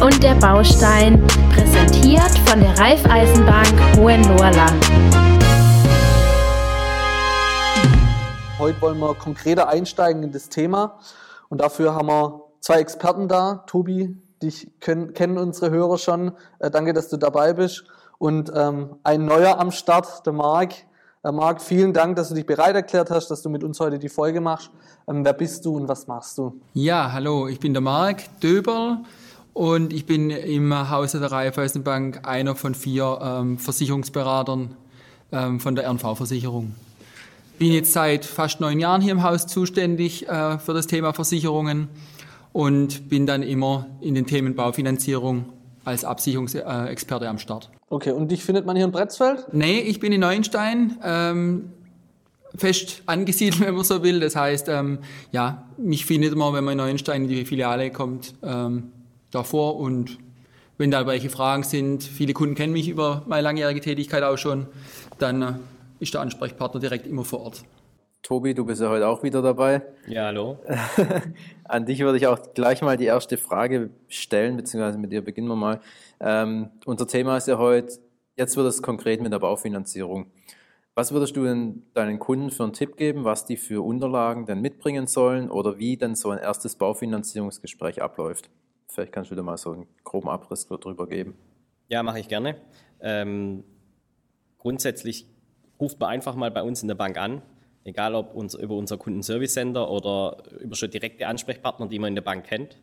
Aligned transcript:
Und 0.00 0.22
der 0.22 0.34
Baustein, 0.36 1.26
präsentiert 1.52 2.30
von 2.48 2.58
der 2.58 2.78
Raiffeisenbank 2.78 3.98
Hohenlohrland. 3.98 4.86
Heute 8.58 8.80
wollen 8.80 8.98
wir 8.98 9.14
konkreter 9.14 9.68
einsteigen 9.68 10.22
in 10.22 10.32
das 10.32 10.48
Thema 10.48 10.98
und 11.50 11.60
dafür 11.60 11.94
haben 11.94 12.08
wir 12.08 12.44
zwei 12.60 12.76
Experten 12.76 13.28
da. 13.28 13.62
Tobi, 13.66 14.16
dich 14.42 14.70
können, 14.80 15.12
kennen 15.12 15.36
unsere 15.36 15.70
Hörer 15.70 15.98
schon. 15.98 16.32
Äh, 16.60 16.70
danke, 16.70 16.94
dass 16.94 17.10
du 17.10 17.18
dabei 17.18 17.52
bist. 17.52 17.84
Und 18.16 18.50
ähm, 18.54 18.96
ein 19.02 19.26
neuer 19.26 19.58
am 19.58 19.70
Start, 19.70 20.24
der 20.24 20.32
Marc. 20.32 20.72
Äh, 21.22 21.32
Marc, 21.32 21.60
vielen 21.60 21.92
Dank, 21.92 22.16
dass 22.16 22.30
du 22.30 22.34
dich 22.34 22.46
bereit 22.46 22.74
erklärt 22.74 23.10
hast, 23.10 23.28
dass 23.28 23.42
du 23.42 23.50
mit 23.50 23.62
uns 23.62 23.78
heute 23.80 23.98
die 23.98 24.08
Folge 24.08 24.40
machst. 24.40 24.70
Ähm, 25.06 25.26
wer 25.26 25.34
bist 25.34 25.66
du 25.66 25.76
und 25.76 25.88
was 25.88 26.06
machst 26.06 26.38
du? 26.38 26.58
Ja, 26.72 27.12
hallo, 27.12 27.48
ich 27.48 27.60
bin 27.60 27.74
der 27.74 27.82
Marc 27.82 28.40
Döberl 28.40 29.02
und 29.52 29.92
ich 29.92 30.06
bin 30.06 30.30
im 30.30 30.90
Hause 30.90 31.20
der 31.20 31.32
Raiffeisenbank 31.32 32.26
einer 32.26 32.54
von 32.54 32.74
vier 32.74 33.18
ähm, 33.22 33.58
Versicherungsberatern 33.58 34.76
ähm, 35.32 35.60
von 35.60 35.74
der 35.74 35.88
RNV-Versicherung. 35.88 36.74
Bin 37.58 37.72
jetzt 37.72 37.92
seit 37.92 38.24
fast 38.24 38.60
neun 38.60 38.80
Jahren 38.80 39.02
hier 39.02 39.12
im 39.12 39.22
Haus 39.22 39.46
zuständig 39.46 40.28
äh, 40.28 40.58
für 40.58 40.72
das 40.72 40.86
Thema 40.86 41.12
Versicherungen 41.12 41.88
und 42.52 43.08
bin 43.08 43.26
dann 43.26 43.42
immer 43.42 43.86
in 44.00 44.14
den 44.14 44.26
Themen 44.26 44.54
Baufinanzierung 44.54 45.46
als 45.84 46.04
Absicherungsexperte 46.04 47.28
am 47.28 47.38
Start. 47.38 47.70
Okay, 47.88 48.12
und 48.12 48.30
dich 48.30 48.44
findet 48.44 48.66
man 48.66 48.76
hier 48.76 48.84
in 48.84 48.92
Bretzfeld? 48.92 49.46
Nee, 49.52 49.80
ich 49.80 50.00
bin 50.00 50.12
in 50.12 50.20
Neuenstein. 50.20 50.98
Ähm, 51.02 51.72
fest 52.54 53.02
angesiedelt, 53.06 53.60
wenn 53.66 53.74
man 53.74 53.84
so 53.84 54.02
will. 54.02 54.20
Das 54.20 54.36
heißt, 54.36 54.68
ähm, 54.68 54.98
ja, 55.32 55.68
mich 55.76 56.06
findet 56.06 56.34
man, 56.36 56.52
wenn 56.54 56.64
man 56.64 56.72
in 56.72 56.78
Neuenstein 56.78 57.22
in 57.22 57.28
die 57.28 57.44
Filiale 57.44 57.90
kommt, 57.90 58.34
ähm, 58.42 58.92
davor 59.30 59.76
und 59.76 60.18
wenn 60.78 60.90
da 60.90 61.06
welche 61.06 61.28
Fragen 61.28 61.62
sind, 61.62 62.02
viele 62.02 62.32
Kunden 62.32 62.54
kennen 62.54 62.72
mich 62.72 62.88
über 62.88 63.22
meine 63.26 63.42
langjährige 63.42 63.80
Tätigkeit 63.80 64.22
auch 64.22 64.38
schon, 64.38 64.66
dann 65.18 65.42
äh, 65.42 65.52
ist 65.98 66.14
der 66.14 66.22
Ansprechpartner 66.22 66.80
direkt 66.80 67.06
immer 67.06 67.24
vor 67.24 67.40
Ort. 67.42 67.64
Tobi, 68.22 68.54
du 68.54 68.64
bist 68.64 68.80
ja 68.80 68.88
heute 68.88 69.08
auch 69.08 69.22
wieder 69.22 69.42
dabei. 69.42 69.82
Ja, 70.06 70.26
hallo. 70.26 70.58
An 71.64 71.84
dich 71.84 72.00
würde 72.00 72.16
ich 72.16 72.26
auch 72.26 72.54
gleich 72.54 72.80
mal 72.80 72.96
die 72.96 73.06
erste 73.06 73.36
Frage 73.36 73.90
stellen, 74.08 74.56
beziehungsweise 74.56 74.98
mit 74.98 75.12
dir 75.12 75.22
beginnen 75.22 75.48
wir 75.48 75.56
mal. 75.56 75.80
Ähm, 76.20 76.70
unser 76.84 77.06
Thema 77.06 77.36
ist 77.36 77.48
ja 77.48 77.58
heute, 77.58 77.98
jetzt 78.36 78.56
wird 78.56 78.66
es 78.66 78.82
konkret 78.82 79.20
mit 79.20 79.32
der 79.32 79.38
Baufinanzierung. 79.38 80.26
Was 80.94 81.12
würdest 81.12 81.36
du 81.36 81.44
denn 81.44 81.82
deinen 81.94 82.18
Kunden 82.18 82.50
für 82.50 82.62
einen 82.62 82.72
Tipp 82.72 82.96
geben, 82.96 83.24
was 83.24 83.46
die 83.46 83.56
für 83.56 83.84
Unterlagen 83.84 84.46
denn 84.46 84.60
mitbringen 84.60 85.06
sollen 85.06 85.50
oder 85.50 85.78
wie 85.78 85.96
denn 85.96 86.14
so 86.14 86.30
ein 86.30 86.38
erstes 86.38 86.76
Baufinanzierungsgespräch 86.76 88.02
abläuft? 88.02 88.50
Vielleicht 88.90 89.12
kannst 89.12 89.30
du 89.30 89.34
da 89.34 89.42
mal 89.42 89.56
so 89.56 89.72
einen 89.72 89.86
groben 90.04 90.28
Abriss 90.28 90.66
darüber 90.66 91.06
geben. 91.06 91.34
Ja, 91.88 92.02
mache 92.02 92.20
ich 92.20 92.28
gerne. 92.28 92.56
Ähm, 93.00 93.64
grundsätzlich 94.58 95.26
ruft 95.80 95.98
man 95.98 96.10
einfach 96.10 96.34
mal 96.34 96.50
bei 96.50 96.62
uns 96.62 96.82
in 96.82 96.88
der 96.88 96.94
Bank 96.94 97.16
an, 97.16 97.42
egal 97.84 98.14
ob 98.14 98.34
uns, 98.34 98.54
über 98.54 98.76
unser 98.76 98.98
Kundenservice 98.98 99.54
Center 99.54 99.90
oder 99.90 100.42
über 100.60 100.76
schon 100.76 100.90
direkte 100.90 101.26
Ansprechpartner, 101.26 101.88
die 101.88 101.98
man 101.98 102.08
in 102.08 102.14
der 102.14 102.22
Bank 102.22 102.44
kennt, 102.44 102.78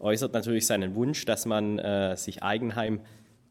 äußert 0.00 0.32
natürlich 0.32 0.66
seinen 0.66 0.94
Wunsch, 0.94 1.24
dass 1.24 1.46
man 1.46 1.78
äh, 1.78 2.16
sich 2.16 2.42
Eigenheim 2.42 3.00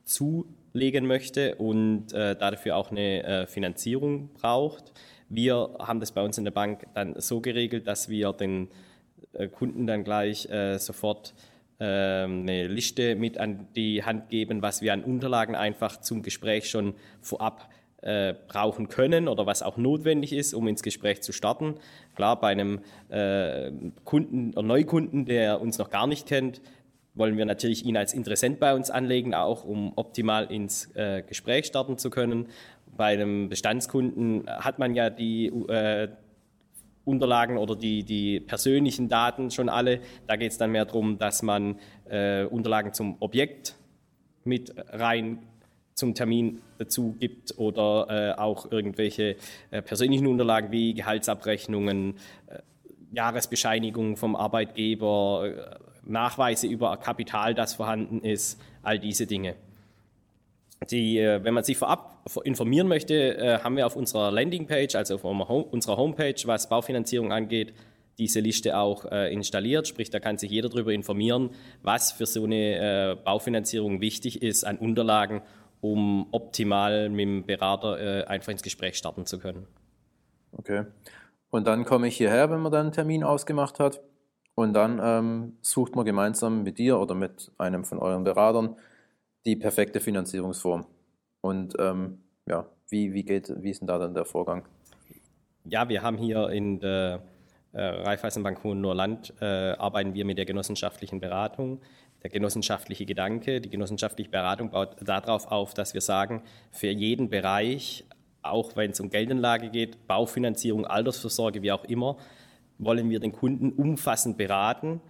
zulegen 0.04 1.06
möchte 1.06 1.56
und 1.56 2.14
äh, 2.14 2.36
dafür 2.36 2.78
auch 2.78 2.92
eine 2.92 3.24
äh, 3.24 3.48
Finanzierung 3.48 4.30
braucht. 4.34 4.94
Wir 5.30 5.76
haben 5.80 6.00
das 6.00 6.14
bei 6.14 6.24
uns 6.24 6.38
in 6.38 6.46
der 6.46 6.52
Bank 6.52 6.88
dann 6.94 7.20
so 7.20 7.42
geregelt, 7.42 7.86
dass 7.88 8.08
wir 8.08 8.32
den 8.32 8.70
äh, 9.34 9.50
Kunden 9.50 9.86
dann 9.86 10.06
gleich 10.06 10.50
äh, 10.50 10.78
sofort 10.78 11.34
eine 11.80 12.68
Liste 12.68 13.16
mit 13.16 13.38
an 13.38 13.68
die 13.76 14.04
Hand 14.04 14.30
geben, 14.30 14.62
was 14.62 14.82
wir 14.82 14.94
an 14.94 15.04
Unterlagen 15.04 15.56
einfach 15.56 16.02
zum 16.02 16.24
Gespräch 16.24 16.70
schon 16.70 16.96
vorab 17.22 17.70
äh, 18.02 18.36
brauchen 18.48 18.90
können 18.90 19.28
oder 19.28 19.46
was 19.46 19.64
auch 19.64 19.78
notwendig 19.78 20.34
ist, 20.34 20.54
um 20.54 20.68
ins 20.68 20.84
Gespräch 20.84 21.22
zu 21.22 21.32
starten. 21.32 21.76
Klar, 22.16 22.40
bei 22.40 22.50
einem 22.50 22.80
äh, 23.10 23.72
Kunden 24.06 24.52
oder 24.52 24.64
Neukunden, 24.64 25.26
der 25.26 25.60
uns 25.62 25.78
noch 25.78 25.90
gar 25.90 26.08
nicht 26.08 26.28
kennt, 26.28 26.62
wollen 27.16 27.38
wir 27.38 27.46
natürlich 27.46 27.86
ihn 27.86 27.98
als 27.98 28.14
Interessent 28.14 28.60
bei 28.60 28.76
uns 28.76 28.92
anlegen, 28.92 29.34
auch 29.34 29.64
um 29.64 29.94
optimal 29.96 30.52
ins 30.52 30.96
äh, 30.96 31.24
Gespräch 31.24 31.66
starten 31.66 31.98
zu 31.98 32.10
können. 32.10 32.48
Bei 32.96 33.14
einem 33.14 33.50
Bestandskunden 33.50 34.48
hat 34.48 34.80
man 34.80 34.94
ja 34.94 35.10
die 35.10 35.48
äh, 35.48 36.10
Unterlagen 37.08 37.58
oder 37.58 37.76
die, 37.76 38.04
die 38.04 38.40
persönlichen 38.40 39.10
Daten 39.10 39.50
schon 39.50 39.70
alle. 39.70 40.02
Da 40.28 40.36
geht 40.36 40.52
es 40.52 40.58
dann 40.58 40.72
mehr 40.72 40.86
darum, 40.86 41.18
dass 41.18 41.42
man 41.42 41.80
äh, 42.10 42.44
Unterlagen 42.46 42.94
zum 42.94 43.16
Objekt 43.20 43.76
mit 44.44 44.74
rein 44.90 45.40
zum 45.94 46.14
Termin 46.14 46.62
dazu 46.78 47.16
gibt 47.20 47.58
oder 47.58 48.08
äh, 48.10 48.40
auch 48.40 48.72
irgendwelche 48.72 49.36
äh, 49.72 49.82
persönlichen 49.82 50.28
Unterlagen 50.28 50.72
wie 50.72 50.94
Gehaltsabrechnungen, 50.94 52.18
äh, 52.48 52.60
Jahresbescheinigungen 53.12 54.16
vom 54.16 54.36
Arbeitgeber, 54.36 55.44
äh, 55.46 55.76
Nachweise 56.04 56.68
über 56.68 56.96
Kapital, 56.98 57.56
das 57.56 57.74
vorhanden 57.74 58.22
ist, 58.22 58.62
all 58.84 59.00
diese 59.00 59.26
Dinge. 59.26 59.56
Die, 60.92 61.20
äh, 61.20 61.44
wenn 61.44 61.54
man 61.54 61.64
sich 61.64 61.78
vorab 61.78 62.30
informieren 62.44 62.88
möchte, 62.88 63.38
äh, 63.38 63.60
haben 63.60 63.78
wir 63.78 63.86
auf 63.86 63.96
unserer 63.96 64.32
Landingpage, 64.32 64.96
also 64.96 65.16
auf 65.16 65.24
unserer 65.24 65.98
Homepage, 65.98 66.36
was 66.46 66.70
Baufinanzierung 66.70 67.32
angeht, 67.32 67.74
diese 68.20 68.40
Liste 68.40 68.76
auch 68.80 69.06
installiert. 69.06 69.88
Sprich, 69.88 70.10
da 70.10 70.20
kann 70.20 70.40
sich 70.40 70.50
jeder 70.50 70.70
darüber 70.70 70.92
informieren, 70.92 71.52
was 71.84 72.12
für 72.12 72.26
so 72.26 72.46
eine 72.46 73.16
Baufinanzierung 73.24 74.02
wichtig 74.02 74.42
ist 74.42 74.64
an 74.64 74.80
Unterlagen 74.80 75.44
um 75.82 76.28
optimal 76.32 77.10
mit 77.10 77.20
dem 77.22 77.46
Berater 77.46 78.00
äh, 78.00 78.24
einfach 78.26 78.52
ins 78.52 78.64
Gespräch 78.64 78.98
starten 78.98 79.26
zu 79.26 79.40
können. 79.40 79.68
Okay. 80.52 80.86
Und 81.50 81.68
dann 81.68 81.86
komme 81.86 82.08
ich 82.08 82.18
hierher, 82.18 82.50
wenn 82.50 82.62
man 82.62 82.72
dann 82.72 82.88
einen 82.88 82.92
Termin 82.92 83.24
ausgemacht 83.24 83.80
hat. 83.80 84.02
Und 84.56 84.74
dann 84.74 85.00
ähm, 85.02 85.58
sucht 85.62 85.96
man 85.96 86.04
gemeinsam 86.04 86.64
mit 86.64 86.80
dir 86.80 87.00
oder 87.00 87.14
mit 87.14 87.52
einem 87.60 87.86
von 87.86 88.00
euren 88.00 88.24
Beratern 88.24 88.76
die 89.48 89.56
perfekte 89.56 90.00
Finanzierungsform. 90.00 90.86
Und 91.42 91.74
ähm, 91.80 92.20
ja, 92.46 92.68
wie, 92.90 93.14
wie, 93.14 93.24
geht, 93.24 93.52
wie 93.64 93.72
ist 93.72 93.82
denn 93.82 93.88
da 93.88 93.98
dann 93.98 94.14
der 94.14 94.26
Vorgang? 94.26 94.68
Ja, 95.64 95.90
wir 95.90 96.04
haben 96.04 96.18
hier 96.18 96.50
in 96.50 96.80
der 96.80 97.24
äh, 97.74 97.82
Raiffeisenbank 97.82 98.64
Hohenlohe-Land 98.64 99.34
äh, 99.42 99.72
arbeiten 99.72 100.14
wir 100.14 100.26
mit 100.26 100.38
der 100.38 100.46
genossenschaftlichen 100.46 101.20
Beratung 101.20 101.82
der 102.24 102.30
genossenschaftliche 102.32 103.06
Gedanke, 103.06 103.62
die 103.62 103.70
genossenschaftliche 103.70 104.30
Beratung 104.30 104.72
baut 104.72 104.98
darauf 105.02 105.52
auf, 105.52 105.74
dass 105.74 105.94
wir 105.94 106.02
sagen, 106.02 106.42
für 106.72 106.88
jeden 106.88 107.30
Bereich, 107.30 108.06
auch 108.42 108.76
wenn 108.76 108.92
es 108.92 109.00
um 109.00 109.10
Geldanlage 109.10 109.70
geht, 109.70 110.08
Baufinanzierung, 110.08 110.86
Altersvorsorge, 110.86 111.62
wie 111.62 111.72
auch 111.72 111.84
immer, 111.86 112.18
wollen 112.80 113.10
wir 113.10 113.20
den 113.20 113.32
Kunden 113.32 113.72
umfassend 113.72 114.38
beraten. 114.38 115.02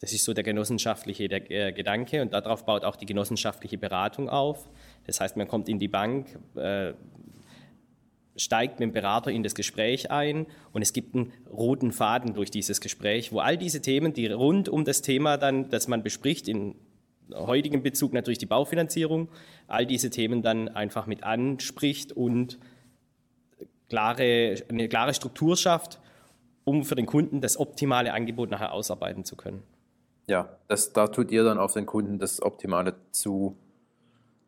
Das 0.00 0.14
ist 0.14 0.24
so 0.24 0.32
der 0.32 0.44
genossenschaftliche 0.44 1.28
der, 1.28 1.50
äh, 1.50 1.72
Gedanke 1.72 2.22
und 2.22 2.32
darauf 2.32 2.64
baut 2.64 2.84
auch 2.84 2.96
die 2.96 3.06
genossenschaftliche 3.06 3.76
Beratung 3.76 4.30
auf. 4.30 4.68
Das 5.06 5.20
heißt, 5.20 5.36
man 5.36 5.46
kommt 5.46 5.68
in 5.68 5.78
die 5.78 5.88
Bank, 5.88 6.38
äh, 6.56 6.94
steigt 8.34 8.80
mit 8.80 8.88
dem 8.88 8.92
Berater 8.92 9.30
in 9.30 9.42
das 9.42 9.54
Gespräch 9.54 10.10
ein 10.10 10.46
und 10.72 10.80
es 10.80 10.94
gibt 10.94 11.14
einen 11.14 11.32
roten 11.50 11.92
Faden 11.92 12.32
durch 12.32 12.50
dieses 12.50 12.80
Gespräch, 12.80 13.30
wo 13.32 13.40
all 13.40 13.58
diese 13.58 13.82
Themen, 13.82 14.14
die 14.14 14.26
rund 14.28 14.70
um 14.70 14.86
das 14.86 15.02
Thema 15.02 15.36
dann, 15.36 15.68
das 15.68 15.86
man 15.86 16.02
bespricht, 16.02 16.48
in 16.48 16.76
heutigem 17.34 17.82
Bezug 17.82 18.14
natürlich 18.14 18.38
die 18.38 18.46
Baufinanzierung, 18.46 19.28
all 19.68 19.84
diese 19.84 20.08
Themen 20.08 20.40
dann 20.40 20.68
einfach 20.68 21.06
mit 21.06 21.24
anspricht 21.24 22.12
und 22.12 22.58
klare, 23.90 24.54
eine 24.68 24.88
klare 24.88 25.12
Struktur 25.12 25.58
schafft, 25.58 26.00
um 26.64 26.84
für 26.84 26.94
den 26.94 27.06
Kunden 27.06 27.42
das 27.42 27.58
optimale 27.58 28.14
Angebot 28.14 28.50
nachher 28.50 28.72
ausarbeiten 28.72 29.24
zu 29.24 29.36
können. 29.36 29.62
Ja, 30.30 30.48
das, 30.68 30.92
da 30.92 31.08
tut 31.08 31.32
ihr 31.32 31.42
dann 31.42 31.58
auf 31.58 31.72
den 31.72 31.86
Kunden 31.86 32.20
das 32.20 32.40
Optimale 32.40 32.94
zu 33.10 33.56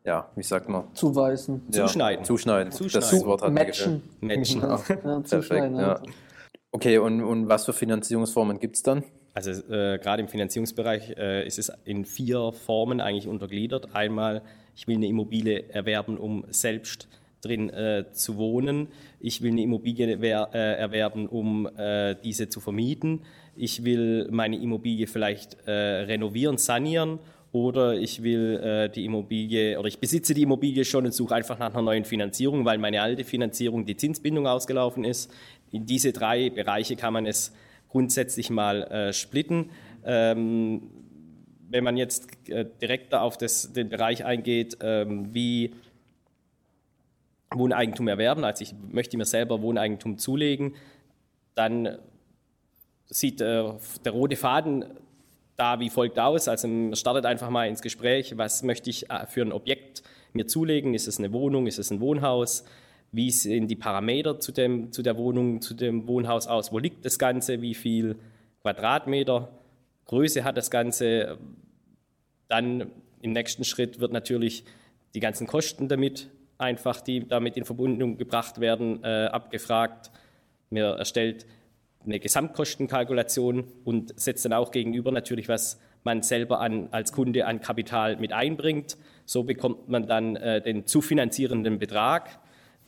ja, 0.05 0.29
wie 0.35 0.43
sagt 0.43 0.67
man? 0.67 0.93
Zuweisen. 0.95 1.61
Ja, 1.71 1.85
zuschneiden. 1.85 2.25
Zuschneiden. 2.25 2.71
Zuschneiden. 2.71 3.09
Das 3.09 3.25
Wort 3.25 3.41
hat 3.41 3.53
Matchen. 3.53 4.01
Matchen. 4.19 4.61
Ja, 4.61 4.77
perfekt, 5.19 5.77
ja. 5.77 6.01
Okay, 6.71 6.97
und, 6.97 7.21
und 7.21 7.47
was 7.47 7.65
für 7.65 7.73
Finanzierungsformen 7.73 8.59
gibt 8.59 8.75
es 8.77 8.83
dann? 8.83 9.03
Also 9.33 9.51
äh, 9.51 9.99
gerade 9.99 10.21
im 10.21 10.27
Finanzierungsbereich 10.27 11.11
äh, 11.17 11.45
ist 11.47 11.57
es 11.59 11.71
in 11.85 12.05
vier 12.05 12.51
Formen 12.51 12.99
eigentlich 12.99 13.27
untergliedert. 13.27 13.95
Einmal, 13.95 14.41
ich 14.75 14.87
will 14.87 14.95
eine 14.95 15.07
Immobilie 15.07 15.69
erwerben, 15.69 16.17
um 16.17 16.45
selbst 16.49 17.07
drin 17.41 17.69
äh, 17.69 18.05
zu 18.11 18.37
wohnen. 18.37 18.87
Ich 19.19 19.41
will 19.41 19.51
eine 19.51 19.61
Immobilie 19.61 20.15
äh, 20.15 20.57
erwerben, 20.57 21.27
um 21.27 21.67
äh, 21.77 22.15
diese 22.23 22.49
zu 22.49 22.59
vermieten. 22.59 23.21
Ich 23.55 23.83
will 23.83 24.27
meine 24.31 24.57
Immobilie 24.57 25.07
vielleicht 25.07 25.57
äh, 25.67 25.71
renovieren, 25.71 26.57
sanieren 26.57 27.19
oder 27.51 27.93
ich 27.93 28.23
will 28.23 28.59
äh, 28.63 28.89
die 28.89 29.05
Immobilie 29.05 29.77
oder 29.77 29.87
ich 29.87 29.99
besitze 29.99 30.33
die 30.33 30.41
Immobilie 30.41 30.83
schon 30.83 31.05
und 31.05 31.13
suche 31.13 31.35
einfach 31.35 31.59
nach 31.59 31.71
einer 31.71 31.83
neuen 31.83 32.03
Finanzierung, 32.03 32.65
weil 32.65 32.79
meine 32.79 33.01
alte 33.01 33.23
Finanzierung 33.23 33.85
die 33.85 33.95
Zinsbindung 33.95 34.47
ausgelaufen 34.47 35.03
ist. 35.03 35.31
In 35.71 35.85
diese 35.85 36.11
drei 36.11 36.49
Bereiche 36.49 36.95
kann 36.95 37.13
man 37.13 37.27
es 37.27 37.53
grundsätzlich 37.89 38.49
mal 38.49 38.83
äh, 38.83 39.13
splitten. 39.13 39.69
Ähm, 40.03 40.89
wenn 41.69 41.83
man 41.83 41.95
jetzt 41.95 42.27
äh, 42.49 42.65
direkt 42.81 43.13
auf 43.13 43.37
das, 43.37 43.71
den 43.71 43.89
Bereich 43.89 44.25
eingeht, 44.25 44.77
ähm, 44.81 45.33
wie 45.33 45.73
Wohneigentum 47.51 48.07
erwerben, 48.07 48.43
also 48.43 48.63
ich 48.63 48.73
möchte 48.91 49.15
mir 49.15 49.25
selber 49.25 49.61
Wohneigentum 49.61 50.17
zulegen, 50.17 50.73
dann 51.53 51.99
sieht 53.05 53.41
äh, 53.41 53.63
der 54.05 54.11
rote 54.11 54.35
Faden 54.35 54.85
da 55.55 55.79
wie 55.79 55.89
folgt 55.89 56.19
aus. 56.19 56.47
Also 56.47 56.67
man 56.67 56.95
startet 56.95 57.25
einfach 57.25 57.49
mal 57.49 57.67
ins 57.67 57.81
Gespräch, 57.81 58.37
was 58.37 58.63
möchte 58.63 58.89
ich 58.89 59.09
äh, 59.09 59.25
für 59.27 59.41
ein 59.41 59.51
Objekt 59.51 60.03
mir 60.33 60.47
zulegen? 60.47 60.93
Ist 60.93 61.07
es 61.07 61.19
eine 61.19 61.31
Wohnung, 61.31 61.67
ist 61.67 61.79
es 61.79 61.91
ein 61.91 61.99
Wohnhaus? 61.99 62.65
Wie 63.11 63.29
sehen 63.29 63.67
die 63.67 63.75
Parameter 63.75 64.39
zu, 64.39 64.51
dem, 64.51 64.91
zu 64.91 65.03
der 65.03 65.17
Wohnung, 65.17 65.61
zu 65.61 65.75
dem 65.75 66.07
Wohnhaus 66.07 66.47
aus? 66.47 66.71
Wo 66.71 66.79
liegt 66.79 67.05
das 67.05 67.19
Ganze? 67.19 67.61
Wie 67.61 67.75
viel 67.75 68.15
Quadratmeter? 68.61 69.49
Größe 70.05 70.43
hat 70.43 70.57
das 70.57 70.71
Ganze? 70.71 71.37
Dann 72.47 72.91
im 73.21 73.31
nächsten 73.31 73.63
Schritt 73.63 73.99
wird 73.99 74.11
natürlich 74.11 74.65
die 75.13 75.19
ganzen 75.19 75.45
Kosten 75.45 75.87
damit 75.87 76.29
einfach, 76.57 77.01
die 77.01 77.27
damit 77.27 77.55
in 77.55 77.65
Verbindung 77.65 78.17
gebracht 78.17 78.59
werden, 78.59 79.03
äh, 79.03 79.25
abgefragt. 79.25 80.11
Mir 80.71 80.95
erstellt 80.97 81.45
eine 82.05 82.19
Gesamtkostenkalkulation 82.19 83.65
und 83.85 84.19
setzt 84.19 84.45
dann 84.45 84.53
auch 84.53 84.71
gegenüber 84.71 85.11
natürlich, 85.11 85.47
was 85.49 85.79
man 86.03 86.21
selber 86.21 86.59
an, 86.59 86.89
als 86.91 87.11
Kunde 87.11 87.45
an 87.45 87.61
Kapital 87.61 88.17
mit 88.17 88.33
einbringt. 88.33 88.97
So 89.25 89.43
bekommt 89.43 89.87
man 89.87 90.07
dann 90.07 90.35
äh, 90.35 90.61
den 90.61 90.85
zu 90.85 91.01
finanzierenden 91.01 91.79
Betrag 91.79 92.39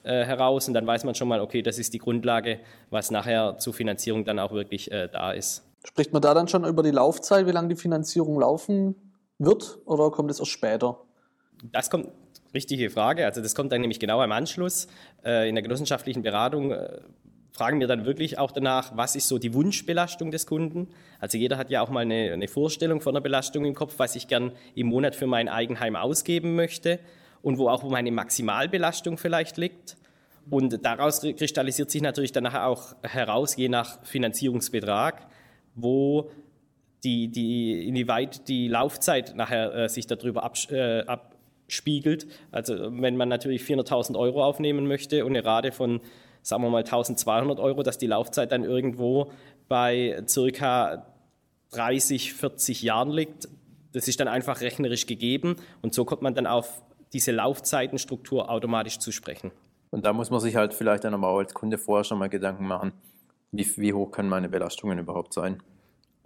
äh, 0.03 0.25
heraus 0.25 0.67
und 0.67 0.73
dann 0.73 0.85
weiß 0.85 1.06
man 1.06 1.15
schon 1.15 1.27
mal, 1.27 1.39
okay, 1.39 1.62
das 1.62 1.79
ist 1.79 1.94
die 1.94 2.00
Grundlage, 2.00 2.59
was 2.89 3.12
nachher 3.12 3.57
zur 3.57 3.73
Finanzierung 3.73 4.25
dann 4.25 4.39
auch 4.39 4.51
wirklich 4.51 4.91
äh, 4.91 5.07
da 5.12 5.31
ist. 5.31 5.63
Spricht 5.85 6.13
man 6.13 6.21
da 6.21 6.33
dann 6.33 6.47
schon 6.47 6.65
über 6.65 6.83
die 6.83 6.91
Laufzeit, 6.91 7.47
wie 7.47 7.51
lange 7.51 7.69
die 7.69 7.75
Finanzierung 7.75 8.39
laufen 8.39 8.95
wird 9.39 9.79
oder 9.85 10.12
kommt 10.12 10.31
es 10.31 10.39
erst 10.39 10.51
später? 10.51 11.00
Das 11.71 11.89
kommt, 11.89 12.09
richtige 12.53 12.89
Frage. 12.89 13.25
Also 13.25 13.41
das 13.41 13.56
kommt 13.56 13.71
dann 13.71 13.81
nämlich 13.81 14.00
genau 14.00 14.21
im 14.23 14.31
Anschluss. 14.31 14.88
Äh, 15.23 15.47
in 15.47 15.56
der 15.56 15.62
genossenschaftlichen 15.62 16.23
Beratung 16.23 16.71
äh, 16.71 17.00
fragen 17.55 17.79
wir 17.79 17.87
dann 17.87 18.05
wirklich 18.05 18.37
auch 18.37 18.51
danach, 18.51 18.97
was 18.97 19.15
ist 19.15 19.29
so 19.29 19.37
die 19.37 19.53
Wunschbelastung 19.53 20.29
des 20.29 20.45
Kunden. 20.45 20.89
Also 21.21 21.37
jeder 21.37 21.57
hat 21.57 21.69
ja 21.69 21.81
auch 21.81 21.89
mal 21.89 22.01
eine, 22.01 22.33
eine 22.33 22.49
Vorstellung 22.49 22.99
von 22.99 23.15
einer 23.15 23.21
Belastung 23.21 23.63
im 23.63 23.73
Kopf, 23.73 23.93
was 23.97 24.17
ich 24.17 24.27
gern 24.27 24.51
im 24.75 24.87
Monat 24.87 25.15
für 25.15 25.25
mein 25.25 25.47
Eigenheim 25.47 25.95
ausgeben 25.95 26.55
möchte 26.55 26.99
und 27.41 27.57
wo 27.57 27.69
auch 27.69 27.83
meine 27.83 28.11
Maximalbelastung 28.11 29.17
vielleicht 29.17 29.55
liegt. 29.55 29.95
Und 30.49 30.83
daraus 30.83 31.21
kristallisiert 31.21 31.89
sich 31.89 32.01
natürlich 32.01 32.33
dann 32.33 32.43
nachher 32.43 32.67
auch 32.67 32.93
heraus, 33.03 33.55
je 33.55 33.69
nach 33.69 34.03
Finanzierungsbetrag, 34.03 35.25
wo 35.75 36.29
die, 37.05 37.29
die, 37.29 37.87
inwieweit 37.87 38.49
die 38.49 38.67
Laufzeit 38.67 39.33
nachher 39.33 39.73
äh, 39.73 39.89
sich 39.89 40.07
darüber 40.07 40.43
absch 40.43 40.69
äh, 40.71 41.05
abspiegelt. 41.05 42.27
Also 42.51 42.75
wenn 43.01 43.15
man 43.15 43.29
natürlich 43.29 43.61
400.000 43.61 44.19
Euro 44.19 44.43
aufnehmen 44.43 44.87
möchte 44.87 45.23
und 45.23 45.31
eine 45.37 45.45
Rate 45.45 45.71
von 45.71 46.01
sagen 46.45 46.62
wir 46.62 46.69
mal 46.69 46.83
1200 46.83 47.59
Euro, 47.59 47.81
dass 47.81 47.97
die 47.97 48.07
Laufzeit 48.07 48.51
dann 48.51 48.63
irgendwo 48.63 49.31
bei 49.68 50.21
circa 50.27 51.07
30, 51.71 52.33
40 52.33 52.83
Jahren 52.83 53.09
liegt. 53.09 53.50
Das 53.94 54.07
ist 54.07 54.19
dann 54.19 54.27
einfach 54.27 54.62
rechnerisch 54.62 55.07
gegeben 55.07 55.56
und 55.81 55.94
so 55.94 56.06
kommt 56.06 56.21
man 56.21 56.36
dann 56.36 56.45
auf 56.45 56.83
diese 57.13 57.31
Laufzeitenstruktur 57.31 58.50
automatisch 58.50 59.00
zu 59.00 59.12
sprechen. 59.12 59.51
Und 59.89 60.06
da 60.06 60.13
muss 60.13 60.30
man 60.30 60.39
sich 60.39 60.56
halt 60.56 60.74
vielleicht 60.74 61.03
dann 61.03 61.13
aber 61.13 61.30
auch 61.30 61.39
als 61.39 61.53
Kunde 61.53 61.77
vorher 61.77 62.03
schon 62.03 62.19
mal 62.19 62.30
Gedanken 62.30 62.68
machen, 62.68 62.91
wie, 63.51 63.65
wie 63.77 63.94
hoch 63.94 64.12
können 64.12 64.30
meine 64.30 64.50
Belastungen 64.50 65.00
überhaupt 65.00 65.33
sein. 65.33 65.63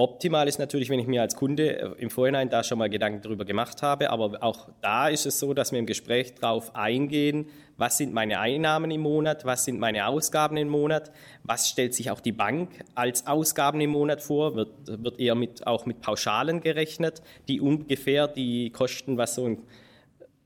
Optimal 0.02 0.48
ist 0.48 0.60
natürlich, 0.60 0.90
wenn 0.90 1.00
ich 1.00 1.08
mir 1.08 1.22
als 1.22 1.36
Kunde 1.36 1.78
äh, 1.78 1.92
im 1.98 2.10
Vorhinein 2.10 2.50
da 2.50 2.64
schon 2.64 2.78
mal 2.78 2.90
Gedanken 2.90 3.22
darüber 3.22 3.44
gemacht 3.44 3.82
habe, 3.82 4.12
aber 4.12 4.42
auch 4.42 4.70
da 4.80 5.10
ist 5.10 5.26
es 5.26 5.40
so, 5.40 5.54
dass 5.54 5.74
wir 5.74 5.80
im 5.80 5.86
Gespräch 5.86 6.36
darauf 6.36 6.74
eingehen, 6.74 7.50
was 7.76 7.98
sind 7.98 8.14
meine 8.14 8.40
Einnahmen 8.40 8.92
im 8.92 9.02
Monat, 9.02 9.44
was 9.44 9.66
sind 9.66 9.78
meine 9.78 10.08
Ausgaben 10.08 10.56
im 10.56 10.70
Monat, 10.70 11.12
was 11.44 11.68
stellt 11.68 11.94
sich 11.94 12.12
auch 12.12 12.22
die 12.22 12.32
Bank 12.32 12.70
als 12.96 13.28
Ausgaben 13.28 13.82
im 13.82 13.90
Monat 13.90 14.22
vor, 14.22 14.56
wird, 14.56 14.72
wird 14.88 15.20
eher 15.20 15.36
mit, 15.36 15.68
auch 15.68 15.86
mit 15.86 16.00
Pauschalen 16.00 16.62
gerechnet, 16.62 17.22
die 17.50 17.60
ungefähr 17.60 18.30
die 18.30 18.70
Kosten, 18.70 19.18
was 19.18 19.36
so 19.36 19.48
ein, 19.48 19.64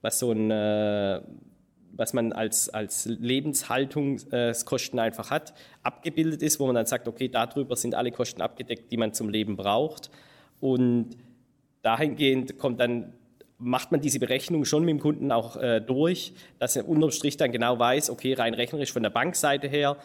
was 0.02 0.18
so 0.18 0.32
ein 0.32 0.50
äh, 0.50 1.22
was 1.96 2.14
man 2.14 2.34
als, 2.34 2.70
als 2.70 3.06
Lebenshaltungskosten 3.06 5.00
einfach 5.00 5.30
hat, 5.30 5.54
abgebildet 5.84 6.42
ist, 6.42 6.60
wo 6.60 6.66
man 6.66 6.76
dann 6.76 6.86
sagt, 6.86 7.08
okay, 7.08 7.30
darüber 7.30 7.76
sind 7.76 7.96
alle 7.96 8.12
Kosten 8.12 8.42
abgedeckt, 8.42 8.92
die 8.92 8.98
man 8.98 9.14
zum 9.14 9.30
Leben 9.30 9.56
braucht. 9.56 10.10
Und 10.60 11.12
dahingehend 11.84 12.58
kommt 12.58 12.80
dann, 12.80 13.14
macht 13.60 13.92
man 13.92 14.02
diese 14.02 14.20
Berechnung 14.20 14.66
schon 14.66 14.84
mit 14.84 14.92
dem 14.92 15.00
Kunden 15.00 15.32
auch 15.32 15.56
äh, 15.56 15.80
durch, 15.80 16.34
dass 16.58 16.76
er 16.76 16.88
unterm 16.90 17.12
Strich 17.12 17.38
dann 17.38 17.52
genau 17.52 17.78
weiß, 17.78 18.10
okay, 18.10 18.34
rein 18.34 18.54
rechnerisch 18.54 18.92
von 18.92 19.04
der 19.04 19.12
Bankseite 19.12 19.68
her 19.68 19.98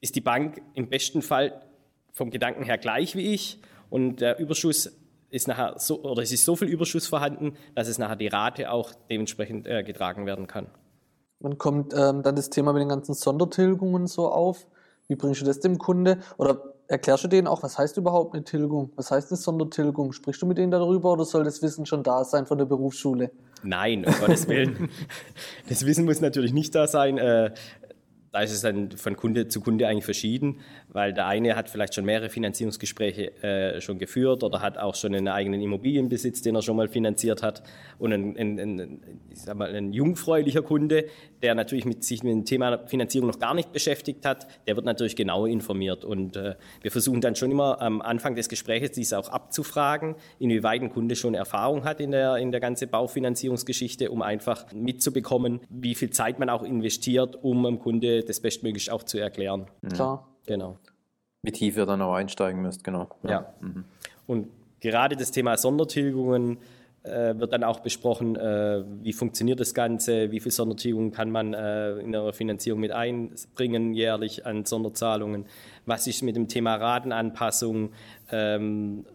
ist 0.00 0.16
die 0.16 0.20
Bank 0.20 0.60
im 0.74 0.88
besten 0.88 1.22
Fall 1.22 1.60
vom 2.12 2.30
Gedanken 2.30 2.64
her 2.64 2.78
gleich 2.78 3.16
wie 3.16 3.34
ich 3.34 3.58
und 3.90 4.20
der 4.20 4.38
Überschuss 4.38 4.96
ist 5.30 5.48
nachher 5.48 5.78
so, 5.78 6.02
oder 6.02 6.22
es 6.22 6.32
ist 6.32 6.44
so 6.44 6.56
viel 6.56 6.68
Überschuss 6.68 7.06
vorhanden, 7.06 7.56
dass 7.74 7.88
es 7.88 7.98
nachher 7.98 8.16
die 8.16 8.28
Rate 8.28 8.70
auch 8.70 8.92
dementsprechend 9.10 9.66
äh, 9.66 9.82
getragen 9.82 10.26
werden 10.26 10.46
kann. 10.46 10.66
Dann 11.40 11.58
kommt 11.58 11.92
ähm, 11.94 12.22
dann 12.22 12.36
das 12.36 12.50
Thema 12.50 12.72
mit 12.72 12.80
den 12.80 12.88
ganzen 12.88 13.14
Sondertilgungen 13.14 14.06
so 14.06 14.28
auf. 14.28 14.66
Wie 15.08 15.16
bringst 15.16 15.40
du 15.40 15.44
das 15.44 15.60
dem 15.60 15.78
Kunde? 15.78 16.18
Oder 16.38 16.62
erklärst 16.88 17.24
du 17.24 17.28
denen 17.28 17.46
auch, 17.46 17.62
was 17.62 17.78
heißt 17.78 17.96
überhaupt 17.96 18.34
eine 18.34 18.44
Tilgung? 18.44 18.90
Was 18.96 19.10
heißt 19.10 19.30
eine 19.30 19.36
Sondertilgung? 19.36 20.12
Sprichst 20.12 20.42
du 20.42 20.46
mit 20.46 20.58
denen 20.58 20.70
darüber 20.70 21.12
oder 21.12 21.24
soll 21.24 21.44
das 21.44 21.62
Wissen 21.62 21.86
schon 21.86 22.02
da 22.02 22.24
sein 22.24 22.46
von 22.46 22.58
der 22.58 22.64
Berufsschule? 22.64 23.30
Nein, 23.62 24.04
um 24.04 24.14
Gottes 24.20 24.48
Willen. 24.48 24.88
Das 25.68 25.84
Wissen 25.84 26.04
muss 26.04 26.20
natürlich 26.20 26.52
nicht 26.52 26.74
da 26.74 26.86
sein. 26.86 27.18
Da 28.36 28.42
ist 28.42 28.52
es 28.52 28.60
dann 28.60 28.90
von 28.90 29.16
Kunde 29.16 29.48
zu 29.48 29.62
Kunde 29.62 29.88
eigentlich 29.88 30.04
verschieden, 30.04 30.60
weil 30.90 31.14
der 31.14 31.26
eine 31.26 31.56
hat 31.56 31.70
vielleicht 31.70 31.94
schon 31.94 32.04
mehrere 32.04 32.28
Finanzierungsgespräche 32.28 33.42
äh, 33.42 33.80
schon 33.80 33.98
geführt 33.98 34.44
oder 34.44 34.60
hat 34.60 34.76
auch 34.76 34.94
schon 34.94 35.14
einen 35.14 35.28
eigenen 35.28 35.62
Immobilienbesitz, 35.62 36.42
den 36.42 36.54
er 36.54 36.60
schon 36.60 36.76
mal 36.76 36.86
finanziert 36.86 37.42
hat. 37.42 37.62
Und 37.98 38.12
ein, 38.12 38.36
ein, 38.36 38.58
ein, 38.58 39.00
ich 39.30 39.40
sag 39.40 39.56
mal, 39.56 39.74
ein 39.74 39.94
jungfräulicher 39.94 40.60
Kunde, 40.60 41.06
der 41.40 41.54
natürlich 41.54 41.86
mit 41.86 42.04
sich 42.04 42.22
mit 42.22 42.32
dem 42.34 42.44
Thema 42.44 42.86
Finanzierung 42.86 43.26
noch 43.26 43.38
gar 43.38 43.54
nicht 43.54 43.72
beschäftigt 43.72 44.26
hat, 44.26 44.46
der 44.66 44.76
wird 44.76 44.84
natürlich 44.84 45.16
genau 45.16 45.46
informiert. 45.46 46.04
Und 46.04 46.36
äh, 46.36 46.56
wir 46.82 46.90
versuchen 46.90 47.22
dann 47.22 47.36
schon 47.36 47.50
immer 47.50 47.80
am 47.80 48.02
Anfang 48.02 48.34
des 48.34 48.50
Gesprächs 48.50 48.90
dies 48.90 49.14
auch 49.14 49.30
abzufragen, 49.30 50.14
inwieweit 50.38 50.82
ein 50.82 50.90
Kunde 50.90 51.16
schon 51.16 51.32
Erfahrung 51.32 51.84
hat 51.84 52.00
in 52.00 52.10
der, 52.10 52.36
in 52.36 52.50
der 52.50 52.60
ganzen 52.60 52.90
Baufinanzierungsgeschichte, 52.90 54.10
um 54.10 54.20
einfach 54.20 54.70
mitzubekommen, 54.74 55.60
wie 55.70 55.94
viel 55.94 56.10
Zeit 56.10 56.38
man 56.38 56.50
auch 56.50 56.64
investiert, 56.64 57.38
um 57.42 57.64
einem 57.64 57.78
Kunde 57.78 58.25
das 58.28 58.40
bestmöglich 58.40 58.90
auch 58.90 59.02
zu 59.02 59.18
erklären. 59.18 59.66
Mhm. 59.82 59.88
Klar. 59.88 60.28
Genau. 60.46 60.78
Wie 61.42 61.52
tief 61.52 61.76
ihr 61.76 61.86
dann 61.86 62.02
auch 62.02 62.14
einsteigen 62.14 62.62
müsst, 62.62 62.84
genau. 62.84 63.08
Ja. 63.22 63.30
ja. 63.30 63.54
Mhm. 63.60 63.84
Und 64.26 64.48
gerade 64.80 65.16
das 65.16 65.30
Thema 65.30 65.56
Sondertilgungen 65.56 66.58
äh, 67.06 67.38
wird 67.38 67.52
dann 67.52 67.62
auch 67.62 67.80
besprochen, 67.80 68.36
äh, 68.36 68.82
wie 69.02 69.12
funktioniert 69.12 69.60
das 69.60 69.74
Ganze, 69.74 70.32
wie 70.32 70.40
viele 70.40 70.50
Sondertilgungen 70.50 71.12
kann 71.12 71.30
man 71.30 71.54
äh, 71.54 71.98
in 71.98 72.12
der 72.12 72.32
Finanzierung 72.32 72.80
mit 72.80 72.90
einbringen 72.90 73.94
jährlich 73.94 74.44
an 74.44 74.64
Sonderzahlungen, 74.64 75.46
was 75.84 76.06
ist 76.06 76.22
mit 76.22 76.34
dem 76.34 76.48
Thema 76.48 76.74
Ratenanpassung. 76.74 77.92
Ähm, 78.30 79.06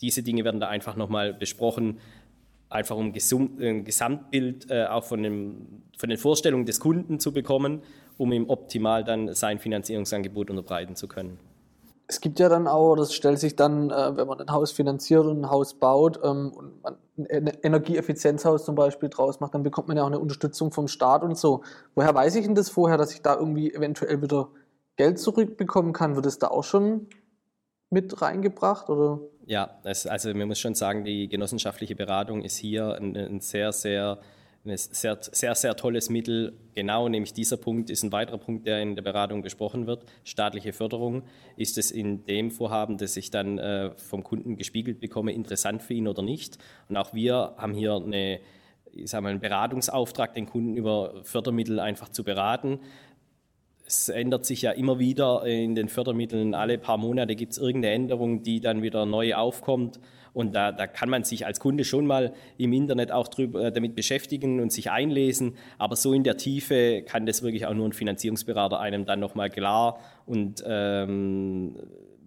diese 0.00 0.22
Dinge 0.22 0.44
werden 0.44 0.60
da 0.60 0.68
einfach 0.68 0.96
nochmal 0.96 1.34
besprochen, 1.34 1.98
einfach 2.68 2.96
um 2.96 3.12
ein 3.12 3.84
Gesamtbild 3.84 4.70
äh, 4.70 4.86
auch 4.86 5.04
von, 5.04 5.22
dem, 5.22 5.82
von 5.98 6.08
den 6.08 6.18
Vorstellungen 6.18 6.66
des 6.66 6.78
Kunden 6.78 7.18
zu 7.18 7.32
bekommen 7.32 7.82
um 8.20 8.32
ihm 8.32 8.50
optimal 8.50 9.02
dann 9.02 9.34
sein 9.34 9.58
Finanzierungsangebot 9.58 10.50
unterbreiten 10.50 10.94
zu 10.94 11.08
können. 11.08 11.38
Es 12.06 12.20
gibt 12.20 12.38
ja 12.38 12.50
dann 12.50 12.68
auch, 12.68 12.94
das 12.96 13.14
stellt 13.14 13.38
sich 13.38 13.56
dann, 13.56 13.90
äh, 13.90 14.16
wenn 14.16 14.26
man 14.26 14.38
ein 14.40 14.50
Haus 14.50 14.72
finanziert 14.72 15.24
und 15.24 15.40
ein 15.40 15.50
Haus 15.50 15.74
baut 15.74 16.20
ähm, 16.22 16.52
und 16.52 16.82
man 16.82 16.96
ein 17.16 17.46
Energieeffizienzhaus 17.62 18.64
zum 18.66 18.74
Beispiel 18.74 19.08
draus 19.08 19.40
macht, 19.40 19.54
dann 19.54 19.62
bekommt 19.62 19.88
man 19.88 19.96
ja 19.96 20.02
auch 20.02 20.08
eine 20.08 20.18
Unterstützung 20.18 20.70
vom 20.70 20.86
Staat 20.86 21.22
und 21.22 21.38
so. 21.38 21.62
Woher 21.94 22.14
weiß 22.14 22.34
ich 22.34 22.44
denn 22.44 22.54
das 22.54 22.68
vorher, 22.68 22.98
dass 22.98 23.12
ich 23.14 23.22
da 23.22 23.36
irgendwie 23.36 23.72
eventuell 23.72 24.20
wieder 24.20 24.48
Geld 24.96 25.18
zurückbekommen 25.18 25.94
kann? 25.94 26.14
Wird 26.14 26.26
es 26.26 26.38
da 26.38 26.48
auch 26.48 26.64
schon 26.64 27.06
mit 27.88 28.20
reingebracht? 28.20 28.90
Oder? 28.90 29.20
Ja, 29.46 29.78
also 29.82 30.34
man 30.34 30.48
muss 30.48 30.58
schon 30.58 30.74
sagen, 30.74 31.04
die 31.04 31.28
genossenschaftliche 31.28 31.96
Beratung 31.96 32.42
ist 32.42 32.56
hier 32.56 32.96
ein, 32.96 33.16
ein 33.16 33.40
sehr, 33.40 33.72
sehr 33.72 34.18
ein 34.64 34.76
sehr, 34.76 35.18
sehr, 35.20 35.54
sehr 35.54 35.74
tolles 35.74 36.10
Mittel. 36.10 36.52
Genau, 36.74 37.08
nämlich 37.08 37.32
dieser 37.32 37.56
Punkt 37.56 37.88
ist 37.88 38.02
ein 38.02 38.12
weiterer 38.12 38.38
Punkt, 38.38 38.66
der 38.66 38.82
in 38.82 38.94
der 38.94 39.02
Beratung 39.02 39.42
besprochen 39.42 39.86
wird. 39.86 40.04
Staatliche 40.24 40.72
Förderung. 40.72 41.22
Ist 41.56 41.78
es 41.78 41.90
in 41.90 42.26
dem 42.26 42.50
Vorhaben, 42.50 42.98
das 42.98 43.16
ich 43.16 43.30
dann 43.30 43.58
äh, 43.58 43.90
vom 43.96 44.22
Kunden 44.22 44.56
gespiegelt 44.56 45.00
bekomme, 45.00 45.32
interessant 45.32 45.82
für 45.82 45.94
ihn 45.94 46.06
oder 46.06 46.22
nicht? 46.22 46.58
Und 46.88 46.96
auch 46.98 47.14
wir 47.14 47.54
haben 47.56 47.72
hier 47.72 47.94
eine, 47.94 48.40
ich 48.92 49.10
sage 49.10 49.22
mal, 49.22 49.30
einen 49.30 49.40
Beratungsauftrag, 49.40 50.34
den 50.34 50.46
Kunden 50.46 50.76
über 50.76 51.22
Fördermittel 51.24 51.80
einfach 51.80 52.10
zu 52.10 52.22
beraten. 52.22 52.80
Es 53.90 54.08
ändert 54.08 54.46
sich 54.46 54.62
ja 54.62 54.70
immer 54.70 54.98
wieder 54.98 55.44
in 55.44 55.74
den 55.74 55.88
Fördermitteln. 55.88 56.54
Alle 56.54 56.78
paar 56.78 56.96
Monate 56.96 57.34
gibt 57.34 57.52
es 57.52 57.58
irgendeine 57.58 57.94
Änderung, 57.94 58.42
die 58.42 58.60
dann 58.60 58.82
wieder 58.82 59.04
neu 59.04 59.34
aufkommt. 59.34 59.98
Und 60.32 60.54
da, 60.54 60.70
da 60.70 60.86
kann 60.86 61.10
man 61.10 61.24
sich 61.24 61.44
als 61.44 61.58
Kunde 61.58 61.84
schon 61.84 62.06
mal 62.06 62.32
im 62.56 62.72
Internet 62.72 63.10
auch 63.10 63.26
drüber, 63.26 63.64
äh, 63.64 63.72
damit 63.72 63.96
beschäftigen 63.96 64.60
und 64.60 64.72
sich 64.72 64.92
einlesen. 64.92 65.56
Aber 65.76 65.96
so 65.96 66.12
in 66.12 66.22
der 66.22 66.36
Tiefe 66.36 67.02
kann 67.02 67.26
das 67.26 67.42
wirklich 67.42 67.66
auch 67.66 67.74
nur 67.74 67.88
ein 67.88 67.92
Finanzierungsberater 67.92 68.78
einem 68.78 69.06
dann 69.06 69.18
nochmal 69.18 69.50
klar 69.50 69.98
und 70.26 70.62
ähm, 70.64 71.74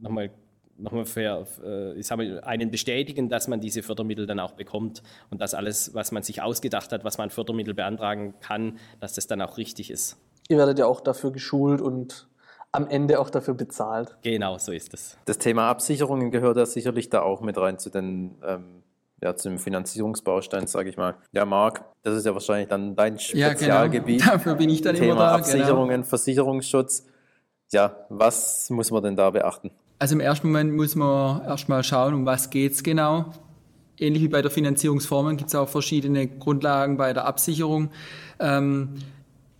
nochmal 0.02 0.32
nochmal 0.76 1.06
für, 1.06 1.48
äh, 1.64 1.98
ich 1.98 2.08
sag 2.08 2.18
mal, 2.18 2.42
einen 2.42 2.72
bestätigen, 2.72 3.30
dass 3.30 3.48
man 3.48 3.62
diese 3.62 3.84
Fördermittel 3.84 4.26
dann 4.26 4.40
auch 4.40 4.52
bekommt 4.52 5.02
und 5.30 5.40
dass 5.40 5.54
alles, 5.54 5.94
was 5.94 6.12
man 6.12 6.24
sich 6.24 6.42
ausgedacht 6.42 6.92
hat, 6.92 7.06
was 7.06 7.18
man 7.18 7.30
Fördermittel 7.30 7.74
beantragen 7.74 8.34
kann, 8.42 8.80
dass 9.00 9.14
das 9.14 9.28
dann 9.28 9.42
auch 9.42 9.58
richtig 9.58 9.92
ist. 9.92 10.18
Ihr 10.50 10.58
werdet 10.58 10.80
ja 10.80 10.86
auch 10.86 11.02
dafür 11.02 11.32
geschult 11.32 11.82
und 11.82 12.28
am 12.72 12.88
Ende 12.88 13.20
auch 13.20 13.30
dafür 13.30 13.54
bezahlt. 13.54 14.18
Genau, 14.24 14.58
so 14.58 14.72
ist 14.72 14.94
es. 14.94 15.18
Das 15.26 15.38
Thema 15.38 15.70
Absicherungen 15.70 16.32
gehört 16.32 16.58
ja 16.58 16.66
sicherlich 16.66 17.10
da 17.10 17.22
auch 17.22 17.42
mit 17.42 17.58
rein 17.58 17.78
zu 17.78 17.90
den 17.90 18.36
ähm, 18.46 18.84
ja, 19.24 19.36
zum 19.36 19.58
Finanzierungsbaustein, 19.58 20.68
sage 20.68 20.90
ich 20.90 20.98
mal. 20.98 21.16
Ja, 21.32 21.46
Marc, 21.46 21.86
das 22.02 22.16
ist 22.16 22.26
ja 22.26 22.34
wahrscheinlich 22.34 22.68
dann 22.68 22.96
dein 22.96 23.18
Spezialgebiet. 23.18 24.20
Ja, 24.20 24.26
genau. 24.26 24.34
Dafür 24.38 24.56
bin 24.56 24.70
ich 24.70 24.82
dann 24.82 24.96
Thema 24.96 25.14
immer 25.14 25.22
da. 25.22 25.36
Absicherungen, 25.36 26.02
genau. 26.02 26.08
Versicherungsschutz. 26.08 27.06
Ja, 27.72 27.96
was 28.10 28.70
muss 28.70 28.92
man 28.92 29.02
denn 29.02 29.16
da 29.16 29.30
beachten? 29.30 29.72
Also 29.98 30.16
im 30.16 30.20
ersten 30.20 30.48
Moment 30.48 30.74
muss 30.74 30.96
man 30.96 31.46
erstmal 31.46 31.84
schauen, 31.84 32.14
um 32.14 32.26
was 32.26 32.50
geht 32.50 32.74
es 32.74 32.84
genau. 32.84 33.26
Ähnlich 33.98 34.24
wie 34.24 34.28
bei 34.28 34.42
der 34.42 34.52
Finanzierungsformen 34.52 35.38
gibt 35.38 35.50
es 35.50 35.56
auch 35.56 35.70
verschiedene 35.70 36.28
Grundlagen 36.28 36.98
bei 36.98 37.14
der 37.14 37.26
Absicherung. 37.26 37.92
Ähm, 38.40 38.96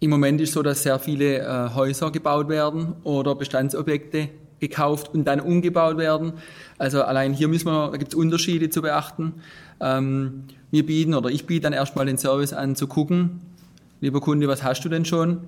im 0.04 0.10
Moment 0.10 0.42
ist 0.42 0.50
es 0.50 0.56
so, 0.56 0.62
dass 0.62 0.84
sehr 0.84 1.00
viele 1.00 1.40
äh, 1.40 1.74
Häuser 1.74 2.12
gebaut 2.12 2.50
werden 2.50 2.96
oder 3.06 3.36
Bestandsobjekte 3.36 4.28
gekauft 4.60 5.14
und 5.14 5.24
dann 5.26 5.40
umgebaut 5.40 5.98
werden. 5.98 6.34
Also 6.78 7.04
allein 7.04 7.34
hier 7.34 7.48
müssen 7.48 7.68
wir, 7.68 7.90
da 7.90 7.96
gibt 7.96 8.12
es 8.12 8.20
Unterschiede 8.20 8.70
zu 8.70 8.82
beachten. 8.82 9.36
Ähm, 9.80 10.44
wir 10.72 10.86
bieten 10.86 11.14
oder 11.14 11.30
ich 11.30 11.46
biete 11.46 11.62
dann 11.62 11.74
erstmal 11.74 12.06
den 12.06 12.18
Service 12.18 12.52
an 12.52 12.76
zu 12.76 12.88
gucken, 12.88 13.40
lieber 14.02 14.20
Kunde, 14.20 14.50
was 14.50 14.62
hast 14.62 14.82
du 14.84 14.90
denn 14.90 15.06
schon? 15.06 15.40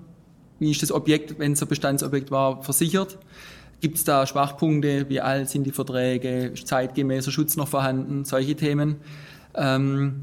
Wie 0.59 0.71
ist 0.71 0.81
das 0.81 0.93
Objekt, 0.93 1.37
wenn 1.37 1.51
es 1.51 1.61
ein 1.61 1.67
Bestandsobjekt 1.67 2.31
war, 2.31 2.63
versichert? 2.63 3.17
Gibt 3.81 3.97
es 3.97 4.05
da 4.05 4.25
Schwachpunkte? 4.25 5.09
Wie 5.09 5.19
alt 5.19 5.49
sind 5.49 5.65
die 5.65 5.71
Verträge? 5.71 6.47
Ist 6.47 6.65
zeitgemäßer 6.69 7.29
Schutz 7.29 7.57
noch 7.57 7.67
vorhanden? 7.67 8.23
Solche 8.23 8.55
Themen. 8.55 8.95
Ähm, 9.53 10.21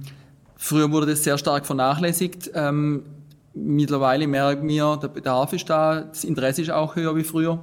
früher 0.56 0.90
wurde 0.90 1.08
das 1.08 1.22
sehr 1.22 1.36
stark 1.36 1.66
vernachlässigt. 1.66 2.50
Ähm, 2.54 3.02
Mittlerweile 3.54 4.26
merken 4.26 4.66
wir, 4.68 4.98
der 5.00 5.08
Bedarf 5.08 5.52
ist 5.52 5.68
da, 5.68 6.02
das 6.02 6.24
Interesse 6.24 6.62
ist 6.62 6.70
auch 6.70 6.96
höher 6.96 7.14
wie 7.16 7.24
früher, 7.24 7.58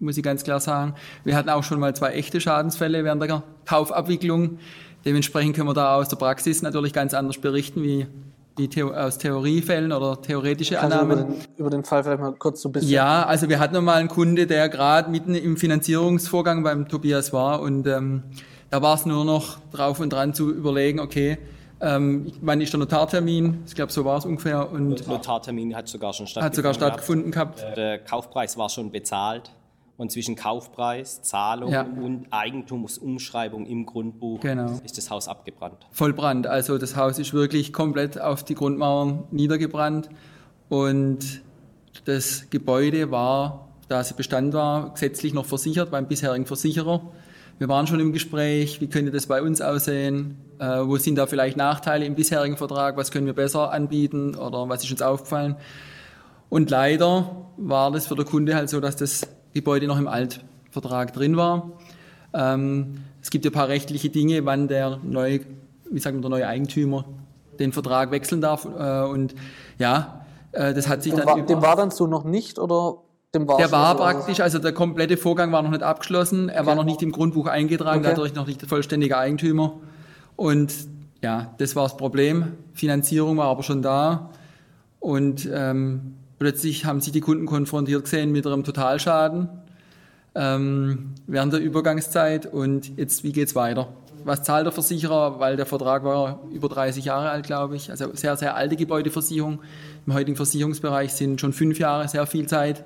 muss 0.00 0.16
ich 0.16 0.24
ganz 0.24 0.42
klar 0.42 0.60
sagen. 0.60 0.94
Wir 1.24 1.36
hatten 1.36 1.50
auch 1.50 1.62
schon 1.62 1.78
mal 1.78 1.94
zwei 1.94 2.12
echte 2.12 2.40
Schadensfälle 2.40 3.04
während 3.04 3.22
der 3.22 3.42
Kaufabwicklung. 3.64 4.58
Dementsprechend 5.04 5.54
können 5.54 5.68
wir 5.68 5.74
da 5.74 5.94
aus 5.94 6.08
der 6.08 6.16
Praxis 6.16 6.62
natürlich 6.62 6.92
ganz 6.92 7.14
anders 7.14 7.38
berichten, 7.38 7.82
wie, 7.82 8.06
Theo 8.68 8.92
aus 8.92 9.16
Theoriefällen 9.16 9.90
oder 9.90 10.20
theoretische 10.20 10.74
Kannst 10.74 10.94
Annahmen. 10.94 11.18
Über, 11.18 11.32
den, 11.32 11.44
über 11.56 11.70
den 11.70 11.84
Fall 11.84 12.04
vielleicht 12.04 12.20
mal 12.20 12.32
kurz 12.32 12.60
so 12.60 12.68
ein 12.68 12.72
bisschen. 12.72 12.90
Ja, 12.90 13.24
also 13.24 13.48
wir 13.48 13.58
hatten 13.58 13.82
mal 13.82 13.94
einen 13.94 14.08
Kunde, 14.08 14.46
der 14.46 14.68
gerade 14.68 15.10
mitten 15.10 15.34
im 15.34 15.56
Finanzierungsvorgang 15.56 16.62
beim 16.62 16.86
Tobias 16.86 17.32
war 17.32 17.62
und 17.62 17.86
ähm, 17.86 18.24
da 18.68 18.82
war 18.82 18.96
es 18.96 19.06
nur 19.06 19.24
noch 19.24 19.58
drauf 19.72 19.98
und 20.00 20.12
dran 20.12 20.34
zu 20.34 20.50
überlegen, 20.50 21.00
okay, 21.00 21.38
ähm, 21.80 22.32
wann 22.42 22.60
ist 22.60 22.72
der 22.72 22.80
Notartermin? 22.80 23.62
Ich 23.66 23.74
glaube, 23.74 23.92
so 23.92 24.04
war 24.04 24.18
es 24.18 24.24
ungefähr. 24.24 24.70
Und 24.70 25.00
der 25.00 25.08
Notartermin 25.08 25.74
hat 25.74 25.88
sogar 25.88 26.12
schon 26.12 26.26
stattgefunden. 26.26 26.46
Hat 26.46 26.54
sogar 26.54 26.74
stattgefunden 26.74 27.30
gehabt. 27.30 27.58
gehabt. 27.58 27.76
Der 27.76 27.98
Kaufpreis 27.98 28.56
war 28.56 28.68
schon 28.68 28.90
bezahlt. 28.90 29.50
Und 29.96 30.10
zwischen 30.10 30.34
Kaufpreis, 30.34 31.20
Zahlung 31.20 31.72
ja. 31.72 31.82
und 31.82 32.26
Eigentumsumschreibung 32.30 33.66
im 33.66 33.84
Grundbuch 33.84 34.40
genau. 34.40 34.80
ist 34.82 34.96
das 34.96 35.10
Haus 35.10 35.28
abgebrannt. 35.28 35.76
Vollbrand. 35.90 36.46
Also 36.46 36.78
das 36.78 36.96
Haus 36.96 37.18
ist 37.18 37.34
wirklich 37.34 37.74
komplett 37.74 38.18
auf 38.18 38.42
die 38.42 38.54
Grundmauern 38.54 39.24
niedergebrannt. 39.30 40.08
Und 40.70 41.42
das 42.06 42.48
Gebäude 42.48 43.10
war, 43.10 43.68
da 43.88 44.00
es 44.00 44.12
Bestand 44.14 44.54
war, 44.54 44.94
gesetzlich 44.94 45.34
noch 45.34 45.44
versichert 45.44 45.90
beim 45.90 46.08
bisherigen 46.08 46.46
Versicherer. 46.46 47.02
Wir 47.60 47.68
waren 47.68 47.86
schon 47.86 48.00
im 48.00 48.14
Gespräch, 48.14 48.80
wie 48.80 48.88
könnte 48.88 49.10
das 49.10 49.26
bei 49.26 49.42
uns 49.42 49.60
aussehen? 49.60 50.38
Äh, 50.58 50.80
wo 50.86 50.96
sind 50.96 51.16
da 51.16 51.26
vielleicht 51.26 51.58
Nachteile 51.58 52.06
im 52.06 52.14
bisherigen 52.14 52.56
Vertrag? 52.56 52.96
Was 52.96 53.10
können 53.10 53.26
wir 53.26 53.34
besser 53.34 53.70
anbieten 53.70 54.34
oder 54.34 54.70
was 54.70 54.82
ist 54.82 54.90
uns 54.90 55.02
aufgefallen? 55.02 55.56
Und 56.48 56.70
leider 56.70 57.48
war 57.58 57.90
das 57.90 58.06
für 58.06 58.14
den 58.14 58.24
Kunde 58.24 58.54
halt 58.54 58.70
so, 58.70 58.80
dass 58.80 58.96
das 58.96 59.28
Gebäude 59.52 59.88
noch 59.88 59.98
im 59.98 60.08
Altvertrag 60.08 61.12
drin 61.12 61.36
war. 61.36 61.72
Ähm, 62.32 63.04
es 63.20 63.28
gibt 63.28 63.44
ja 63.44 63.50
ein 63.50 63.54
paar 63.54 63.68
rechtliche 63.68 64.08
Dinge, 64.08 64.46
wann 64.46 64.66
der 64.66 64.98
neue, 65.02 65.40
wie 65.90 66.00
sagen 66.00 66.16
wir, 66.16 66.22
der 66.22 66.30
neue 66.30 66.46
Eigentümer 66.46 67.04
den 67.58 67.74
Vertrag 67.74 68.10
wechseln 68.10 68.40
darf. 68.40 68.64
Äh, 68.64 69.02
und 69.02 69.34
ja, 69.78 70.24
äh, 70.52 70.72
das 70.72 70.88
hat 70.88 71.02
sich 71.02 71.12
dem 71.12 71.18
dann. 71.18 71.26
War, 71.26 71.42
dem 71.42 71.60
war 71.60 71.76
dann 71.76 71.90
so 71.90 72.06
noch 72.06 72.24
nicht 72.24 72.58
oder 72.58 73.02
dem 73.34 73.46
war 73.46 73.58
der 73.58 73.70
war 73.70 73.96
praktisch, 73.96 74.40
also 74.40 74.58
der 74.58 74.72
komplette 74.72 75.16
Vorgang 75.16 75.52
war 75.52 75.62
noch 75.62 75.70
nicht 75.70 75.82
abgeschlossen. 75.82 76.48
Er 76.48 76.60
okay. 76.60 76.66
war 76.66 76.74
noch 76.74 76.84
nicht 76.84 77.00
im 77.02 77.12
Grundbuch 77.12 77.46
eingetragen, 77.46 78.00
okay. 78.00 78.08
dadurch 78.10 78.34
noch 78.34 78.46
nicht 78.46 78.66
vollständiger 78.66 79.18
Eigentümer. 79.18 79.74
Und 80.34 80.74
ja, 81.22 81.54
das 81.58 81.76
war 81.76 81.84
das 81.84 81.96
Problem. 81.96 82.54
Finanzierung 82.74 83.36
war 83.36 83.46
aber 83.46 83.62
schon 83.62 83.82
da. 83.82 84.30
Und 84.98 85.48
ähm, 85.52 86.16
plötzlich 86.38 86.86
haben 86.86 87.00
sich 87.00 87.12
die 87.12 87.20
Kunden 87.20 87.46
konfrontiert 87.46 88.04
gesehen 88.04 88.32
mit 88.32 88.46
einem 88.46 88.64
Totalschaden 88.64 89.48
ähm, 90.34 91.14
während 91.28 91.52
der 91.52 91.60
Übergangszeit. 91.60 92.46
Und 92.46 92.98
jetzt, 92.98 93.22
wie 93.22 93.32
geht's 93.32 93.54
weiter? 93.54 93.88
Was 94.24 94.42
zahlt 94.42 94.66
der 94.66 94.72
Versicherer? 94.72 95.38
Weil 95.38 95.56
der 95.56 95.66
Vertrag 95.66 96.02
war 96.02 96.40
über 96.52 96.68
30 96.68 97.04
Jahre 97.04 97.30
alt, 97.30 97.46
glaube 97.46 97.76
ich. 97.76 97.90
Also 97.92 98.12
sehr, 98.14 98.36
sehr 98.36 98.56
alte 98.56 98.74
Gebäudeversicherung. 98.74 99.60
Im 100.04 100.14
heutigen 100.14 100.36
Versicherungsbereich 100.36 101.12
sind 101.12 101.40
schon 101.40 101.52
fünf 101.52 101.78
Jahre 101.78 102.08
sehr 102.08 102.26
viel 102.26 102.46
Zeit 102.48 102.84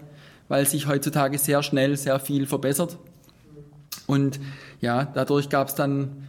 weil 0.48 0.66
sich 0.66 0.86
heutzutage 0.86 1.38
sehr 1.38 1.62
schnell 1.62 1.96
sehr 1.96 2.18
viel 2.20 2.46
verbessert. 2.46 2.98
Und 4.06 4.40
ja, 4.80 5.04
dadurch 5.04 5.48
gab 5.48 5.68
es 5.68 5.74
dann, 5.74 6.26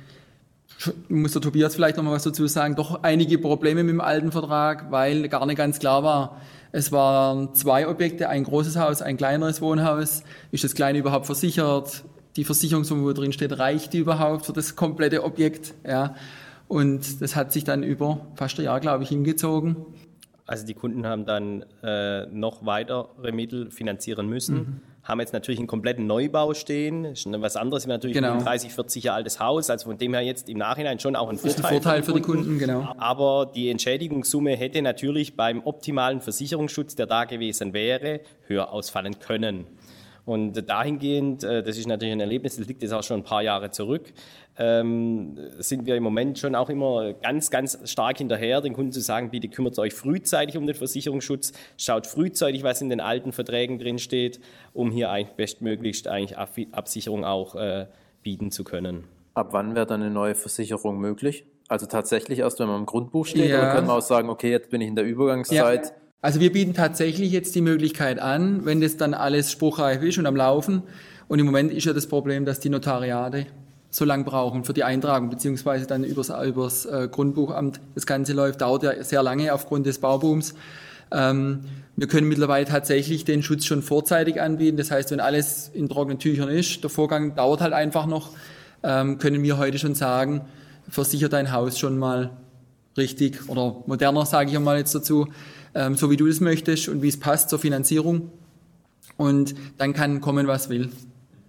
muss 1.09 1.33
der 1.33 1.41
Tobias 1.41 1.75
vielleicht 1.75 1.97
noch 1.97 2.03
mal 2.03 2.11
was 2.11 2.23
dazu 2.23 2.47
sagen, 2.47 2.75
doch 2.75 3.03
einige 3.03 3.37
Probleme 3.37 3.83
mit 3.83 3.93
dem 3.93 4.01
alten 4.01 4.31
Vertrag, 4.31 4.91
weil 4.91 5.27
gar 5.27 5.45
nicht 5.45 5.57
ganz 5.57 5.79
klar 5.79 6.03
war, 6.03 6.41
es 6.71 6.91
waren 6.91 7.53
zwei 7.55 7.87
Objekte, 7.87 8.27
ein 8.27 8.43
großes 8.43 8.75
Haus, 8.75 9.01
ein 9.01 9.15
kleineres 9.15 9.61
Wohnhaus. 9.61 10.23
Ist 10.51 10.65
das 10.65 10.75
kleine 10.75 10.97
überhaupt 10.99 11.25
versichert? 11.25 12.03
Die 12.35 12.43
Versicherungssumme, 12.43 13.03
wo 13.03 13.13
drin 13.13 13.31
steht, 13.31 13.57
reicht 13.57 13.93
die 13.93 13.99
überhaupt 13.99 14.45
für 14.45 14.51
das 14.51 14.75
komplette 14.75 15.23
Objekt? 15.23 15.73
Ja. 15.87 16.15
Und 16.67 17.21
das 17.21 17.37
hat 17.37 17.53
sich 17.53 17.63
dann 17.63 17.81
über 17.81 18.27
fast 18.35 18.59
ein 18.59 18.65
Jahr, 18.65 18.81
glaube 18.81 19.03
ich, 19.03 19.09
hingezogen. 19.09 19.77
Also 20.47 20.65
die 20.65 20.75
Kunden 20.75 21.07
haben 21.07 21.25
dann 21.25 21.65
äh, 21.83 22.27
noch 22.27 22.65
weitere 22.65 23.31
Mittel 23.31 23.71
finanzieren 23.71 24.27
müssen, 24.27 24.55
mhm. 24.55 24.81
haben 25.03 25.19
jetzt 25.19 25.33
natürlich 25.33 25.59
einen 25.59 25.67
kompletten 25.67 26.05
Neubau 26.05 26.53
stehen, 26.53 27.05
ist 27.05 27.25
was 27.25 27.55
anderes, 27.55 27.85
wie 27.85 27.89
natürlich 27.89 28.15
genau. 28.15 28.33
ein 28.33 28.43
30, 28.43 28.71
40 28.71 29.03
Jahre 29.05 29.17
altes 29.17 29.39
Haus, 29.39 29.71
also 29.71 29.89
von 29.89 29.97
dem 29.97 30.13
her 30.13 30.21
jetzt 30.21 30.47
im 30.47 30.59
Nachhinein 30.59 30.99
schon 30.99 31.15
auch 31.15 31.29
ein 31.29 31.37
Vorteil. 31.37 31.59
Ist 31.59 31.65
ein 31.65 31.71
Vorteil 31.71 32.03
für 32.03 32.13
die 32.13 32.21
Kunden, 32.21 32.59
genau. 32.59 32.93
Aber 32.99 33.51
die 33.55 33.71
Entschädigungssumme 33.71 34.51
hätte 34.51 34.83
natürlich 34.83 35.35
beim 35.35 35.63
optimalen 35.65 36.21
Versicherungsschutz, 36.21 36.95
der 36.95 37.07
da 37.07 37.25
gewesen 37.25 37.73
wäre, 37.73 38.19
höher 38.45 38.71
ausfallen 38.71 39.17
können. 39.19 39.65
Und 40.25 40.53
dahingehend, 40.67 41.43
äh, 41.43 41.61
das 41.61 41.77
ist 41.77 41.87
natürlich 41.87 42.13
ein 42.13 42.19
Erlebnis, 42.19 42.57
das 42.57 42.67
liegt 42.67 42.81
jetzt 42.81 42.91
auch 42.93 43.03
schon 43.03 43.19
ein 43.19 43.23
paar 43.23 43.43
Jahre 43.43 43.69
zurück, 43.69 44.11
ähm, 44.57 45.37
sind 45.59 45.85
wir 45.85 45.95
im 45.95 46.03
Moment 46.03 46.39
schon 46.39 46.55
auch 46.55 46.69
immer 46.69 47.13
ganz, 47.13 47.51
ganz 47.51 47.77
stark 47.89 48.17
hinterher, 48.17 48.61
den 48.61 48.73
Kunden 48.73 48.91
zu 48.91 49.01
sagen, 49.01 49.29
bitte 49.29 49.49
kümmert 49.49 49.77
euch 49.77 49.93
frühzeitig 49.93 50.57
um 50.57 50.65
den 50.65 50.75
Versicherungsschutz, 50.75 51.53
schaut 51.77 52.07
frühzeitig, 52.07 52.63
was 52.63 52.81
in 52.81 52.89
den 52.89 53.01
alten 53.01 53.33
Verträgen 53.33 53.77
drin 53.77 53.99
steht, 53.99 54.39
um 54.73 54.91
hier 54.91 55.11
eigentlich 55.11 55.35
bestmöglichst 55.35 56.07
eigentlich 56.07 56.37
Absicherung 56.37 57.23
auch 57.23 57.55
äh, 57.55 57.85
bieten 58.23 58.49
zu 58.49 58.63
können. 58.63 59.03
Ab 59.35 59.49
wann 59.51 59.75
wäre 59.75 59.85
dann 59.85 60.01
eine 60.01 60.11
neue 60.11 60.33
Versicherung 60.33 60.97
möglich? 60.97 61.45
Also 61.67 61.85
tatsächlich 61.85 62.39
erst, 62.39 62.59
wenn 62.59 62.67
man 62.67 62.79
im 62.79 62.85
Grundbuch 62.85 63.25
steht, 63.25 63.49
ja. 63.49 63.57
oder 63.57 63.73
können 63.73 63.87
wir 63.87 63.93
auch 63.93 64.01
sagen, 64.01 64.29
okay, 64.29 64.49
jetzt 64.49 64.69
bin 64.69 64.81
ich 64.81 64.87
in 64.87 64.95
der 64.95 65.05
Übergangszeit? 65.05 65.85
Ja. 65.85 65.91
Also 66.25 66.39
wir 66.39 66.51
bieten 66.51 66.73
tatsächlich 66.73 67.31
jetzt 67.31 67.53
die 67.53 67.61
Möglichkeit 67.61 68.17
an, 68.17 68.65
wenn 68.65 68.81
das 68.81 68.97
dann 68.97 69.13
alles 69.13 69.51
spruchreif 69.51 70.01
ist 70.01 70.17
und 70.17 70.25
am 70.25 70.35
Laufen. 70.35 70.81
Und 71.27 71.37
im 71.37 71.45
Moment 71.45 71.71
ist 71.71 71.85
ja 71.85 71.93
das 71.93 72.07
Problem, 72.07 72.45
dass 72.45 72.59
die 72.59 72.69
Notariate 72.69 73.45
so 73.91 74.05
lang 74.05 74.25
brauchen 74.25 74.63
für 74.63 74.73
die 74.73 74.83
Eintragung, 74.83 75.29
beziehungsweise 75.29 75.85
dann 75.85 76.03
übers, 76.03 76.31
übers 76.43 76.87
äh, 76.87 77.09
Grundbuchamt. 77.11 77.79
Das 77.93 78.07
Ganze 78.07 78.33
läuft, 78.33 78.61
dauert 78.61 78.81
ja 78.81 79.03
sehr 79.03 79.21
lange 79.21 79.53
aufgrund 79.53 79.85
des 79.85 79.99
Baubooms. 79.99 80.55
Ähm, 81.11 81.59
wir 81.95 82.07
können 82.07 82.27
mittlerweile 82.27 82.65
tatsächlich 82.65 83.23
den 83.23 83.43
Schutz 83.43 83.65
schon 83.65 83.83
vorzeitig 83.83 84.41
anbieten. 84.41 84.77
Das 84.77 84.89
heißt, 84.89 85.11
wenn 85.11 85.19
alles 85.19 85.69
in 85.75 85.89
trockenen 85.89 86.17
Tüchern 86.17 86.49
ist, 86.49 86.81
der 86.81 86.89
Vorgang 86.89 87.35
dauert 87.35 87.61
halt 87.61 87.73
einfach 87.73 88.07
noch, 88.07 88.31
ähm, 88.81 89.19
können 89.19 89.43
wir 89.43 89.59
heute 89.59 89.77
schon 89.77 89.93
sagen, 89.93 90.41
versichert 90.89 91.33
dein 91.33 91.51
Haus 91.51 91.77
schon 91.77 91.99
mal 91.99 92.31
richtig 92.97 93.47
oder 93.47 93.83
moderner, 93.85 94.25
sage 94.25 94.49
ich 94.49 94.57
mal 94.57 94.79
jetzt 94.79 94.95
dazu, 94.95 95.27
ähm, 95.75 95.95
so 95.95 96.09
wie 96.09 96.17
du 96.17 96.25
es 96.25 96.39
möchtest 96.39 96.89
und 96.89 97.01
wie 97.01 97.09
es 97.09 97.19
passt 97.19 97.49
zur 97.49 97.59
Finanzierung. 97.59 98.31
Und 99.17 99.55
dann 99.77 99.93
kann 99.93 100.21
kommen, 100.21 100.47
was 100.47 100.69
will, 100.69 100.89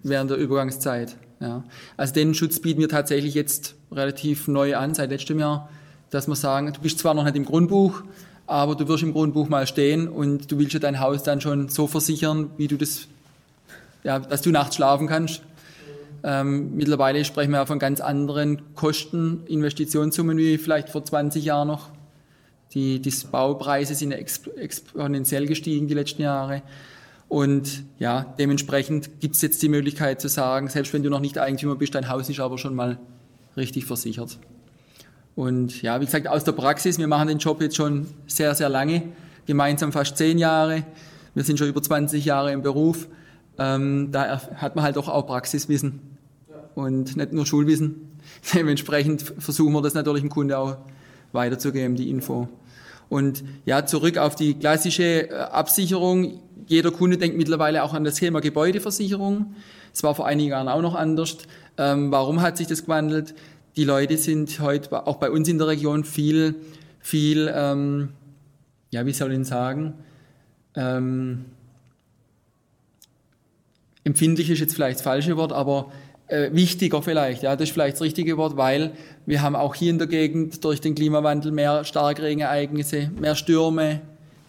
während 0.02 0.30
der 0.30 0.38
Übergangszeit. 0.38 1.16
Ja. 1.40 1.64
Also 1.96 2.14
den 2.14 2.34
Schutz 2.34 2.60
bieten 2.60 2.80
wir 2.80 2.88
tatsächlich 2.88 3.34
jetzt 3.34 3.74
relativ 3.90 4.48
neu 4.48 4.76
an, 4.76 4.94
seit 4.94 5.10
letztem 5.10 5.38
Jahr, 5.38 5.68
dass 6.10 6.28
wir 6.28 6.36
sagen, 6.36 6.72
du 6.72 6.80
bist 6.80 6.98
zwar 6.98 7.14
noch 7.14 7.24
nicht 7.24 7.36
im 7.36 7.44
Grundbuch, 7.44 8.02
aber 8.46 8.74
du 8.74 8.86
wirst 8.88 9.02
im 9.02 9.12
Grundbuch 9.12 9.48
mal 9.48 9.66
stehen 9.66 10.08
und 10.08 10.50
du 10.50 10.58
willst 10.58 10.74
ja 10.74 10.80
dein 10.80 11.00
Haus 11.00 11.22
dann 11.22 11.40
schon 11.40 11.68
so 11.68 11.86
versichern, 11.86 12.50
wie 12.56 12.68
du 12.68 12.76
das, 12.76 13.08
ja, 14.04 14.18
dass 14.18 14.42
du 14.42 14.50
nachts 14.50 14.76
schlafen 14.76 15.08
kannst. 15.08 15.42
Ähm, 16.22 16.74
mittlerweile 16.76 17.24
sprechen 17.24 17.50
wir 17.50 17.58
ja 17.58 17.66
von 17.66 17.78
ganz 17.78 18.00
anderen 18.00 18.74
Kosten, 18.74 19.42
Investitionssummen 19.46 20.38
wie 20.38 20.58
vielleicht 20.58 20.88
vor 20.88 21.04
20 21.04 21.44
Jahren 21.44 21.68
noch. 21.68 21.90
Die, 22.76 23.00
die 23.00 23.12
Baupreise 23.32 23.94
sind 23.94 24.12
exponentiell 24.12 25.46
gestiegen 25.46 25.88
die 25.88 25.94
letzten 25.94 26.20
Jahre. 26.20 26.60
Und 27.26 27.84
ja, 27.98 28.34
dementsprechend 28.38 29.18
gibt 29.18 29.34
es 29.34 29.40
jetzt 29.40 29.62
die 29.62 29.70
Möglichkeit 29.70 30.20
zu 30.20 30.28
sagen, 30.28 30.68
selbst 30.68 30.92
wenn 30.92 31.02
du 31.02 31.08
noch 31.08 31.20
nicht 31.20 31.38
Eigentümer 31.38 31.76
bist, 31.76 31.94
dein 31.94 32.10
Haus 32.10 32.28
ist 32.28 32.38
aber 32.38 32.58
schon 32.58 32.74
mal 32.74 32.98
richtig 33.56 33.86
versichert. 33.86 34.38
Und 35.34 35.80
ja, 35.80 35.98
wie 36.02 36.04
gesagt, 36.04 36.28
aus 36.28 36.44
der 36.44 36.52
Praxis, 36.52 36.98
wir 36.98 37.06
machen 37.06 37.28
den 37.28 37.38
Job 37.38 37.62
jetzt 37.62 37.76
schon 37.76 38.08
sehr, 38.26 38.54
sehr 38.54 38.68
lange, 38.68 39.04
gemeinsam 39.46 39.90
fast 39.90 40.18
zehn 40.18 40.36
Jahre. 40.36 40.84
Wir 41.34 41.44
sind 41.44 41.58
schon 41.58 41.68
über 41.68 41.82
20 41.82 42.26
Jahre 42.26 42.52
im 42.52 42.60
Beruf. 42.60 43.08
Ähm, 43.58 44.10
da 44.12 44.38
hat 44.56 44.76
man 44.76 44.84
halt 44.84 44.98
auch, 44.98 45.08
auch 45.08 45.26
Praxiswissen 45.26 46.00
und 46.74 47.16
nicht 47.16 47.32
nur 47.32 47.46
Schulwissen. 47.46 48.18
Dementsprechend 48.54 49.22
versuchen 49.22 49.72
wir 49.72 49.80
das 49.80 49.94
natürlich 49.94 50.20
dem 50.20 50.28
Kunde 50.28 50.58
auch 50.58 50.76
weiterzugeben, 51.32 51.96
die 51.96 52.10
Info. 52.10 52.48
Und 53.08 53.44
ja, 53.64 53.86
zurück 53.86 54.18
auf 54.18 54.34
die 54.34 54.54
klassische 54.54 55.30
äh, 55.30 55.34
Absicherung 55.34 56.40
jeder 56.66 56.90
Kunde 56.90 57.16
denkt 57.16 57.36
mittlerweile 57.36 57.82
auch 57.82 57.94
an 57.94 58.04
das 58.04 58.16
Thema 58.16 58.40
Gebäudeversicherung. 58.40 59.54
Es 59.92 60.02
war 60.02 60.14
vor 60.14 60.26
einigen 60.26 60.50
Jahren 60.50 60.68
auch 60.68 60.82
noch 60.82 60.94
anders. 60.94 61.38
Ähm, 61.78 62.10
warum 62.10 62.42
hat 62.42 62.56
sich 62.56 62.66
das 62.66 62.82
gewandelt? 62.82 63.34
Die 63.76 63.84
Leute 63.84 64.16
sind 64.16 64.60
heute 64.60 65.06
auch 65.06 65.16
bei 65.16 65.30
uns 65.30 65.48
in 65.48 65.58
der 65.58 65.68
Region 65.68 66.04
viel, 66.04 66.56
viel, 67.00 67.52
ähm, 67.54 68.10
ja, 68.90 69.06
wie 69.06 69.12
soll 69.12 69.32
ich 69.32 69.46
sagen, 69.46 69.94
ähm, 70.74 71.44
empfindlich 74.04 74.50
ist 74.50 74.60
jetzt 74.60 74.74
vielleicht 74.74 74.98
das 74.98 75.04
falsche 75.04 75.36
Wort, 75.36 75.52
aber 75.52 75.92
äh, 76.28 76.50
wichtiger 76.52 77.02
vielleicht, 77.02 77.42
ja, 77.42 77.54
das 77.56 77.68
ist 77.68 77.72
vielleicht 77.72 77.96
das 77.96 78.02
richtige 78.02 78.36
Wort, 78.36 78.56
weil 78.56 78.92
wir 79.26 79.42
haben 79.42 79.56
auch 79.56 79.74
hier 79.74 79.90
in 79.90 79.98
der 79.98 80.08
Gegend 80.08 80.64
durch 80.64 80.80
den 80.80 80.94
Klimawandel 80.94 81.52
mehr 81.52 81.84
Starkregenereignisse, 81.84 83.10
mehr 83.18 83.34
Stürme, 83.34 84.00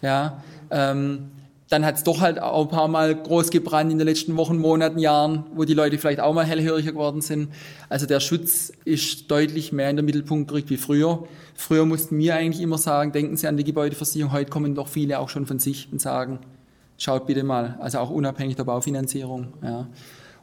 ja, 0.02 0.42
ähm, 0.70 1.30
dann 1.68 1.84
hat 1.84 1.96
es 1.96 2.04
doch 2.04 2.20
halt 2.20 2.40
auch 2.40 2.64
ein 2.64 2.70
paar 2.70 2.88
Mal 2.88 3.14
groß 3.14 3.50
gebrannt 3.50 3.92
in 3.92 3.98
den 3.98 4.06
letzten 4.06 4.36
Wochen, 4.36 4.56
Monaten, 4.56 4.98
Jahren, 4.98 5.44
wo 5.54 5.64
die 5.64 5.74
Leute 5.74 5.98
vielleicht 5.98 6.20
auch 6.20 6.32
mal 6.32 6.44
hellhöriger 6.44 6.92
geworden 6.92 7.20
sind. 7.20 7.50
Also 7.90 8.06
der 8.06 8.20
Schutz 8.20 8.72
ist 8.84 9.30
deutlich 9.30 9.70
mehr 9.70 9.90
in 9.90 9.96
den 9.96 10.06
Mittelpunkt 10.06 10.48
gerückt 10.48 10.70
wie 10.70 10.78
früher. 10.78 11.24
Früher 11.54 11.84
mussten 11.84 12.18
wir 12.18 12.36
eigentlich 12.36 12.62
immer 12.62 12.78
sagen, 12.78 13.12
denken 13.12 13.36
Sie 13.36 13.46
an 13.46 13.58
die 13.58 13.64
Gebäudeversicherung. 13.64 14.32
Heute 14.32 14.50
kommen 14.50 14.74
doch 14.74 14.88
viele 14.88 15.18
auch 15.18 15.28
schon 15.28 15.44
von 15.44 15.58
sich 15.58 15.88
und 15.92 16.00
sagen, 16.00 16.38
schaut 16.96 17.26
bitte 17.26 17.44
mal, 17.44 17.76
also 17.80 17.98
auch 17.98 18.10
unabhängig 18.10 18.56
der 18.56 18.64
Baufinanzierung. 18.64 19.48
Ja. 19.62 19.88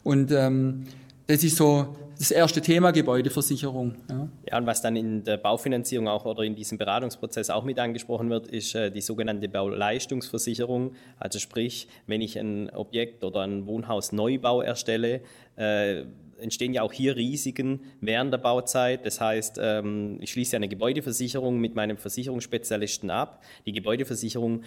Und 0.04 0.32
ähm, 0.32 0.84
das 1.28 1.44
ist 1.44 1.58
so 1.58 1.96
das 2.18 2.32
erste 2.32 2.62
Thema 2.62 2.92
Gebäudeversicherung. 2.92 3.96
Ja. 4.10 4.30
ja, 4.50 4.58
und 4.58 4.66
was 4.66 4.82
dann 4.82 4.96
in 4.96 5.24
der 5.24 5.38
Baufinanzierung 5.38 6.08
auch 6.08 6.26
oder 6.26 6.44
in 6.44 6.56
diesem 6.56 6.78
Beratungsprozess 6.78 7.50
auch 7.50 7.64
mit 7.64 7.78
angesprochen 7.78 8.30
wird, 8.30 8.48
ist 8.48 8.74
äh, 8.76 8.90
die 8.92 9.02
sogenannte 9.02 9.50
Bauleistungsversicherung. 9.50 10.94
Also 11.20 11.40
sprich, 11.40 11.88
wenn 12.08 12.22
ich 12.22 12.40
ein 12.40 12.70
Objekt 12.70 13.24
oder 13.24 13.42
ein 13.42 13.66
Wohnhaus-Neubau 13.66 14.62
erstelle, 14.62 15.22
äh, 15.58 16.04
entstehen 16.38 16.74
ja 16.74 16.84
auch 16.84 16.94
hier 16.94 17.16
Risiken 17.16 17.82
während 18.02 18.32
der 18.32 18.38
Bauzeit. 18.38 19.06
Das 19.06 19.20
heißt, 19.20 19.60
ähm, 19.62 20.20
ich 20.22 20.32
schließe 20.32 20.56
eine 20.56 20.70
Gebäudeversicherung 20.70 21.60
mit 21.60 21.76
meinem 21.76 21.98
Versicherungsspezialisten 21.98 23.10
ab. 23.10 23.44
Die 23.66 23.72
Gebäudeversicherung 23.72 24.64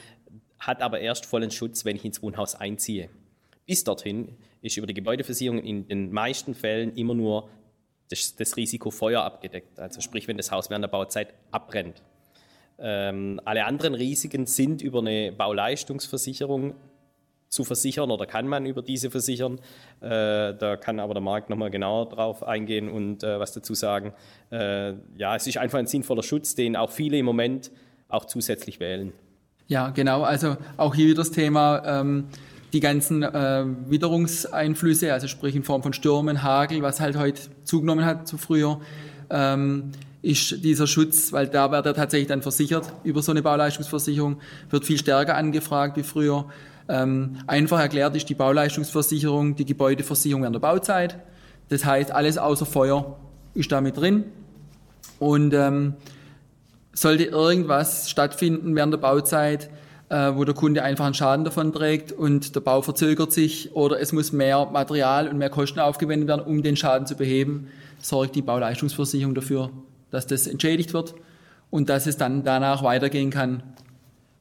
hat 0.59 0.83
aber 0.83 1.01
erst 1.01 1.25
vollen 1.25 1.51
Schutz, 1.51 1.85
wenn 1.85 1.97
ich 1.97 2.05
ins 2.05 2.23
Wohnhaus 2.23 2.55
einziehe. 2.55 3.09
Bis 3.67 3.85
dorthin 3.85 4.37
ist 4.63 4.77
über 4.77 4.87
die 4.87 4.95
Gebäudeversicherung 4.95 5.59
in 5.59 5.87
den 5.89 6.13
meisten 6.13 6.55
Fällen 6.55 6.95
immer 6.95 7.15
nur 7.15 7.49
das, 8.11 8.37
das 8.37 8.57
Risiko 8.57 8.91
Feuer 8.91 9.23
abgedeckt. 9.23 9.79
Also 9.79 10.01
sprich, 10.01 10.29
wenn 10.29 10.37
das 10.37 10.51
Haus 10.51 10.71
während 10.71 10.85
der 10.85 10.89
Bauzeit 10.89 11.35
abbrennt. 11.51 12.03
Ähm, 12.79 13.41
alle 13.45 13.65
anderen 13.65 13.95
Risiken 13.95 14.47
sind 14.47 14.83
über 14.83 15.01
eine 15.01 15.33
Bauleistungsversicherung 15.33 16.75
zu 17.49 17.65
versichern 17.65 18.11
oder 18.11 18.27
kann 18.27 18.47
man 18.47 18.67
über 18.67 18.83
diese 18.83 19.11
versichern. 19.11 19.59
Äh, 20.01 20.55
da 20.55 20.77
kann 20.77 21.01
aber 21.01 21.15
der 21.15 21.23
Markt 21.23 21.51
nochmal 21.51 21.71
genauer 21.71 22.09
drauf 22.09 22.43
eingehen 22.43 22.89
und 22.89 23.23
äh, 23.25 23.41
was 23.41 23.53
dazu 23.53 23.75
sagen. 23.75 24.13
Äh, 24.51 24.93
ja, 25.17 25.35
es 25.35 25.47
ist 25.47 25.57
einfach 25.59 25.79
ein 25.79 25.87
sinnvoller 25.87 26.23
Schutz, 26.23 26.55
den 26.55 26.77
auch 26.77 26.91
viele 26.91 27.19
im 27.19 27.27
Moment 27.27 27.71
auch 28.09 28.27
zusätzlich 28.27 28.81
wählen. 28.81 29.13
Ja, 29.67 29.91
genau. 29.91 30.23
Also 30.23 30.57
auch 30.77 30.95
hier 30.95 31.07
wieder 31.07 31.17
das 31.17 31.31
Thema. 31.31 31.83
Ähm 31.85 32.29
die 32.73 32.81
ganzen 32.81 33.23
äh, 33.23 33.65
Witterungseinflüsse, 33.89 35.13
also 35.13 35.27
sprich 35.29 35.55
in 35.57 35.63
Form 35.63 35.83
von 35.83 35.93
Stürmen, 35.93 36.43
Hagel, 36.43 36.83
was 36.83 37.01
halt 37.01 37.17
heute 37.17 37.41
zugenommen 37.65 38.05
hat 38.05 38.29
zu 38.29 38.37
früher, 38.37 38.81
ähm, 39.31 39.93
ist 40.21 40.65
dieser 40.65 40.87
Schutz, 40.87 41.33
weil 41.33 41.47
da 41.47 41.71
wird 41.71 41.87
er 41.87 41.95
tatsächlich 41.95 42.29
dann 42.29 42.43
versichert 42.43 42.93
über 43.05 43.23
so 43.23 43.33
eine 43.33 43.43
Bauleistungsversicherung, 43.43 44.39
wird 44.71 44.85
viel 44.85 44.99
stärker 44.99 45.37
angefragt 45.37 45.97
wie 45.97 46.03
früher. 46.03 46.47
Ähm, 46.89 47.39
einfach 47.47 47.79
erklärt 47.79 48.17
ist 48.17 48.29
die 48.29 48.35
Bauleistungsversicherung 48.35 49.57
die 49.57 49.65
Gebäudeversicherung 49.65 50.45
an 50.45 50.53
der 50.53 50.61
Bauzeit. 50.61 51.19
Das 51.69 51.85
heißt, 51.85 52.11
alles 52.11 52.39
außer 52.39 52.67
Feuer 52.67 53.19
ist 53.55 53.71
damit 53.71 53.97
drin. 53.97 54.25
Und 55.19 55.53
ähm, 55.55 55.95
sollte 56.93 57.25
irgendwas 57.25 58.11
stattfinden 58.11 58.75
während 58.75 58.93
der 58.93 58.99
Bauzeit, 58.99 59.71
äh, 60.11 60.33
wo 60.35 60.45
der 60.45 60.55
Kunde 60.55 60.83
einfach 60.83 61.05
einen 61.05 61.15
Schaden 61.15 61.45
davon 61.45 61.73
trägt 61.73 62.13
und 62.13 62.55
der 62.55 62.61
Bau 62.61 62.83
verzögert 62.83 63.33
sich 63.33 63.75
oder 63.75 64.01
es 64.01 64.13
muss 64.13 64.33
mehr 64.33 64.67
Material 64.67 65.29
und 65.29 65.39
mehr 65.39 65.51
Kosten 65.51 65.81
aufgewendet 65.81 66.29
werden, 66.29 66.45
um 66.45 66.63
den 66.63 66.77
Schaden 66.77 67.07
zu 67.07 67.17
beheben, 67.17 67.69
sorgt 68.01 68.35
die 68.35 68.43
Bauleistungsversicherung 68.43 69.35
dafür, 69.35 69.71
dass 70.11 70.27
das 70.27 70.47
entschädigt 70.47 70.95
wird 70.95 71.15
und 71.71 71.89
dass 71.89 72.07
es 72.07 72.17
dann 72.17 72.45
danach 72.45 72.83
weitergehen 72.83 73.31
kann 73.31 73.63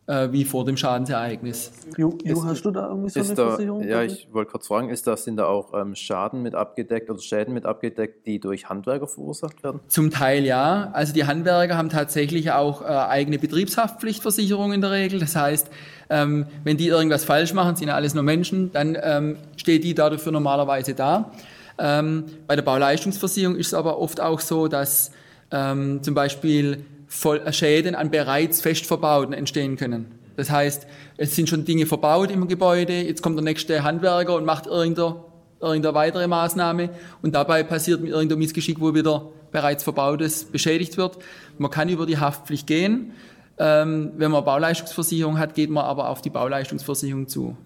äh, 0.07 0.31
wie 0.31 0.45
vor 0.45 0.65
dem 0.65 0.77
Schadensereignis. 0.77 1.71
Ju, 1.97 2.17
Ju 2.23 2.43
hast 2.45 2.63
du 2.63 2.71
da 2.71 2.87
irgendwie 2.87 3.09
so 3.09 3.19
eine 3.19 3.35
da, 3.35 3.47
Versicherung? 3.49 3.87
Ja, 3.87 4.03
ich 4.03 4.27
wollte 4.31 4.51
kurz 4.51 4.67
fragen, 4.67 4.89
ist 4.89 5.05
das, 5.05 5.25
sind 5.25 5.35
da 5.37 5.45
auch 5.45 5.73
ähm, 5.73 5.95
Schaden 5.95 6.41
mit 6.41 6.55
abgedeckt 6.55 7.09
oder 7.09 7.19
Schäden 7.19 7.53
mit 7.53 7.65
abgedeckt, 7.65 8.25
die 8.25 8.39
durch 8.39 8.69
Handwerker 8.69 9.07
verursacht 9.07 9.61
werden? 9.63 9.81
Zum 9.87 10.09
Teil 10.09 10.45
ja. 10.45 10.89
Also 10.93 11.13
die 11.13 11.25
Handwerker 11.25 11.77
haben 11.77 11.89
tatsächlich 11.89 12.51
auch 12.51 12.81
äh, 12.81 12.85
eigene 12.85 13.37
Betriebshaftpflichtversicherung 13.37 14.73
in 14.73 14.81
der 14.81 14.91
Regel. 14.91 15.19
Das 15.19 15.35
heißt, 15.35 15.69
ähm, 16.09 16.47
wenn 16.63 16.77
die 16.77 16.87
irgendwas 16.87 17.25
falsch 17.25 17.53
machen, 17.53 17.75
sind 17.75 17.89
ja 17.89 17.95
alles 17.95 18.13
nur 18.13 18.23
Menschen, 18.23 18.71
dann 18.71 18.97
ähm, 19.01 19.37
steht 19.57 19.83
die 19.83 19.93
dafür 19.93 20.31
normalerweise 20.31 20.93
da. 20.93 21.31
Ähm, 21.77 22.23
bei 22.47 22.55
der 22.55 22.63
Bauleistungsversicherung 22.63 23.55
ist 23.57 23.67
es 23.67 23.73
aber 23.73 23.99
oft 23.99 24.21
auch 24.21 24.39
so, 24.39 24.67
dass 24.67 25.11
ähm, 25.51 26.01
zum 26.01 26.13
Beispiel 26.15 26.85
Schäden 27.07 27.95
an 27.95 28.11
bereits 28.11 28.61
fest 28.61 28.85
verbauten 28.85 29.33
entstehen 29.33 29.77
können. 29.77 30.11
Das 30.35 30.51
heißt, 30.51 30.85
es 31.17 31.35
sind 31.35 31.49
schon 31.49 31.65
Dinge 31.65 31.85
verbaut 31.85 32.29
im 32.31 32.47
Gebäude, 32.47 32.93
jetzt 33.01 33.23
kommt 33.23 33.37
der 33.37 33.43
nächste 33.43 33.83
Handwerker 33.83 34.35
und 34.35 34.45
macht 34.45 34.67
irgendeine, 34.67 35.15
irgendeine 35.59 35.95
weitere 35.95 36.27
Maßnahme 36.27 36.91
und 37.21 37.33
dabei 37.33 37.63
passiert 37.63 38.03
irgendein 38.03 38.37
Missgeschick, 38.37 38.79
wo 38.79 38.93
wieder 38.93 39.29
bereits 39.51 39.83
Verbautes 39.83 40.45
beschädigt 40.45 40.97
wird. 40.97 41.17
Man 41.57 41.71
kann 41.71 41.89
über 41.89 42.05
die 42.05 42.19
Haftpflicht 42.19 42.67
gehen. 42.67 43.13
Ähm, 43.57 44.11
wenn 44.17 44.29
man 44.29 44.45
Bauleistungsversicherung 44.45 45.39
hat, 45.39 45.55
geht 45.55 45.71
man 45.71 45.85
aber 45.85 46.09
auf 46.09 46.21
die 46.21 46.29
Bauleistungsversicherung 46.29 47.27
zu, 47.27 47.57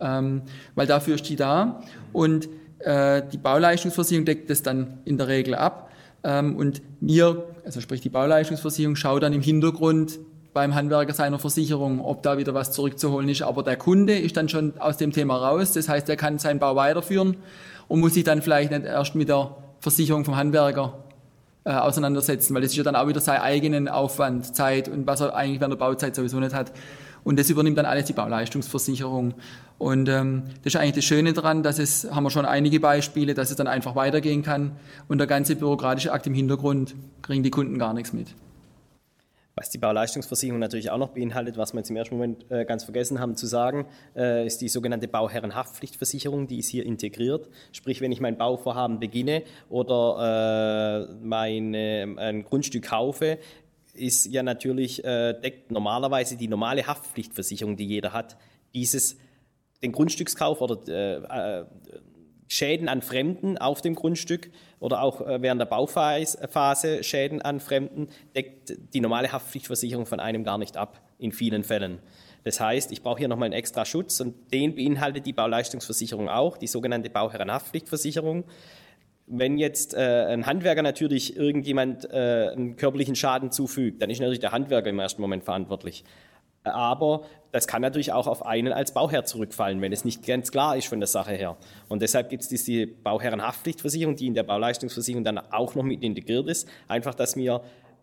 ähm, 0.00 0.42
weil 0.74 0.88
dafür 0.88 1.14
ist 1.14 1.28
die 1.28 1.36
da 1.36 1.82
und 2.12 2.48
äh, 2.80 3.22
die 3.32 3.38
Bauleistungsversicherung 3.38 4.24
deckt 4.24 4.50
das 4.50 4.62
dann 4.62 4.98
in 5.04 5.18
der 5.18 5.28
Regel 5.28 5.54
ab. 5.54 5.92
Ähm, 6.24 6.56
und 6.56 6.82
mir, 7.00 7.44
also 7.66 7.80
sprich 7.80 8.00
die 8.00 8.08
Bauleistungsversicherung, 8.08 8.94
schaut 8.94 9.24
dann 9.24 9.32
im 9.32 9.42
Hintergrund 9.42 10.20
beim 10.54 10.76
Handwerker 10.76 11.12
seiner 11.12 11.40
Versicherung, 11.40 12.00
ob 12.00 12.22
da 12.22 12.38
wieder 12.38 12.54
was 12.54 12.70
zurückzuholen 12.70 13.28
ist. 13.28 13.42
Aber 13.42 13.64
der 13.64 13.76
Kunde 13.76 14.16
ist 14.16 14.36
dann 14.36 14.48
schon 14.48 14.78
aus 14.78 14.98
dem 14.98 15.10
Thema 15.10 15.36
raus. 15.36 15.72
Das 15.72 15.88
heißt, 15.88 16.08
er 16.08 16.16
kann 16.16 16.38
seinen 16.38 16.60
Bau 16.60 16.76
weiterführen 16.76 17.36
und 17.88 18.00
muss 18.00 18.14
sich 18.14 18.22
dann 18.22 18.40
vielleicht 18.40 18.70
nicht 18.70 18.84
erst 18.84 19.16
mit 19.16 19.28
der 19.28 19.56
Versicherung 19.80 20.24
vom 20.24 20.36
Handwerker 20.36 20.94
äh, 21.64 21.72
auseinandersetzen, 21.72 22.54
weil 22.54 22.62
das 22.62 22.70
ist 22.70 22.76
ja 22.76 22.84
dann 22.84 22.94
auch 22.94 23.08
wieder 23.08 23.20
sein 23.20 23.40
eigenen 23.40 23.88
Aufwand, 23.88 24.54
Zeit 24.54 24.88
und 24.88 25.04
was 25.08 25.20
er 25.20 25.34
eigentlich 25.34 25.60
während 25.60 25.72
der 25.72 25.78
Bauzeit 25.78 26.14
sowieso 26.14 26.38
nicht 26.38 26.54
hat. 26.54 26.70
Und 27.26 27.40
das 27.40 27.50
übernimmt 27.50 27.76
dann 27.76 27.86
alles 27.86 28.04
die 28.04 28.12
Bauleistungsversicherung. 28.12 29.34
Und 29.78 30.08
ähm, 30.08 30.44
das 30.62 30.74
ist 30.74 30.76
eigentlich 30.76 30.94
das 30.94 31.04
Schöne 31.06 31.32
daran, 31.32 31.64
dass 31.64 31.80
es, 31.80 32.08
haben 32.08 32.22
wir 32.22 32.30
schon 32.30 32.46
einige 32.46 32.78
Beispiele, 32.78 33.34
dass 33.34 33.50
es 33.50 33.56
dann 33.56 33.66
einfach 33.66 33.96
weitergehen 33.96 34.44
kann 34.44 34.76
und 35.08 35.18
der 35.18 35.26
ganze 35.26 35.56
bürokratische 35.56 36.12
Akt 36.12 36.28
im 36.28 36.34
Hintergrund 36.34 36.94
kriegen 37.22 37.42
die 37.42 37.50
Kunden 37.50 37.80
gar 37.80 37.94
nichts 37.94 38.12
mit. 38.12 38.28
Was 39.56 39.70
die 39.70 39.78
Bauleistungsversicherung 39.78 40.60
natürlich 40.60 40.90
auch 40.90 40.98
noch 40.98 41.08
beinhaltet, 41.08 41.56
was 41.56 41.72
wir 41.72 41.80
jetzt 41.80 41.90
im 41.90 41.96
ersten 41.96 42.14
Moment 42.14 42.48
äh, 42.48 42.64
ganz 42.64 42.84
vergessen 42.84 43.18
haben 43.18 43.34
zu 43.34 43.46
sagen, 43.46 43.86
äh, 44.14 44.46
ist 44.46 44.60
die 44.60 44.68
sogenannte 44.68 45.08
Bauherrenhaftpflichtversicherung, 45.08 46.46
die 46.46 46.58
ist 46.60 46.68
hier 46.68 46.86
integriert. 46.86 47.48
Sprich, 47.72 48.00
wenn 48.00 48.12
ich 48.12 48.20
mein 48.20 48.38
Bauvorhaben 48.38 49.00
beginne 49.00 49.42
oder 49.68 51.08
äh, 51.10 51.14
mein 51.24 51.74
ein 51.74 52.44
Grundstück 52.44 52.84
kaufe, 52.84 53.38
ist 53.98 54.26
ja 54.26 54.42
natürlich, 54.42 55.04
äh, 55.04 55.34
deckt 55.40 55.70
normalerweise 55.70 56.36
die 56.36 56.48
normale 56.48 56.86
Haftpflichtversicherung, 56.86 57.76
die 57.76 57.86
jeder 57.86 58.12
hat, 58.12 58.36
dieses, 58.74 59.16
den 59.82 59.92
Grundstückskauf 59.92 60.60
oder 60.60 60.78
äh, 60.88 61.60
äh, 61.60 61.64
Schäden 62.48 62.88
an 62.88 63.02
Fremden 63.02 63.58
auf 63.58 63.80
dem 63.80 63.94
Grundstück 63.94 64.50
oder 64.78 65.02
auch 65.02 65.20
äh, 65.20 65.42
während 65.42 65.60
der 65.60 65.66
Bauphase 65.66 67.02
Schäden 67.02 67.42
an 67.42 67.60
Fremden, 67.60 68.08
deckt 68.34 68.76
die 68.94 69.00
normale 69.00 69.32
Haftpflichtversicherung 69.32 70.06
von 70.06 70.20
einem 70.20 70.44
gar 70.44 70.58
nicht 70.58 70.76
ab, 70.76 71.00
in 71.18 71.32
vielen 71.32 71.64
Fällen. 71.64 71.98
Das 72.44 72.60
heißt, 72.60 72.92
ich 72.92 73.02
brauche 73.02 73.18
hier 73.18 73.28
nochmal 73.28 73.46
einen 73.46 73.54
extra 73.54 73.84
Schutz 73.84 74.20
und 74.20 74.52
den 74.52 74.76
beinhaltet 74.76 75.26
die 75.26 75.32
Bauleistungsversicherung 75.32 76.28
auch, 76.28 76.56
die 76.56 76.68
sogenannte 76.68 77.10
Bauherrenhaftpflichtversicherung. 77.10 78.44
Wenn 79.26 79.58
jetzt 79.58 79.94
äh, 79.94 80.26
ein 80.28 80.46
Handwerker 80.46 80.82
natürlich 80.82 81.36
irgendjemand 81.36 82.08
äh, 82.10 82.50
einen 82.52 82.76
körperlichen 82.76 83.16
Schaden 83.16 83.50
zufügt, 83.50 84.00
dann 84.00 84.08
ist 84.08 84.20
natürlich 84.20 84.40
der 84.40 84.52
Handwerker 84.52 84.90
im 84.90 84.98
ersten 85.00 85.20
Moment 85.20 85.44
verantwortlich. 85.44 86.04
Aber 86.62 87.24
das 87.52 87.66
kann 87.66 87.82
natürlich 87.82 88.12
auch 88.12 88.26
auf 88.26 88.44
einen 88.44 88.72
als 88.72 88.92
Bauherr 88.92 89.24
zurückfallen, 89.24 89.80
wenn 89.80 89.92
es 89.92 90.04
nicht 90.04 90.26
ganz 90.26 90.50
klar 90.50 90.76
ist 90.76 90.88
von 90.88 91.00
der 91.00 91.06
Sache 91.06 91.32
her. 91.32 91.56
Und 91.88 92.02
deshalb 92.02 92.28
gibt 92.28 92.42
es 92.42 92.48
diese 92.48 92.86
Bauherrenhaftpflichtversicherung, 92.86 94.16
die 94.16 94.26
in 94.26 94.34
der 94.34 94.42
Bauleistungsversicherung 94.42 95.24
dann 95.24 95.38
auch 95.38 95.74
noch 95.74 95.84
mit 95.84 96.02
integriert 96.02 96.48
ist. 96.48 96.68
Einfach, 96.88 97.14
dass 97.14 97.36
mir 97.36 97.62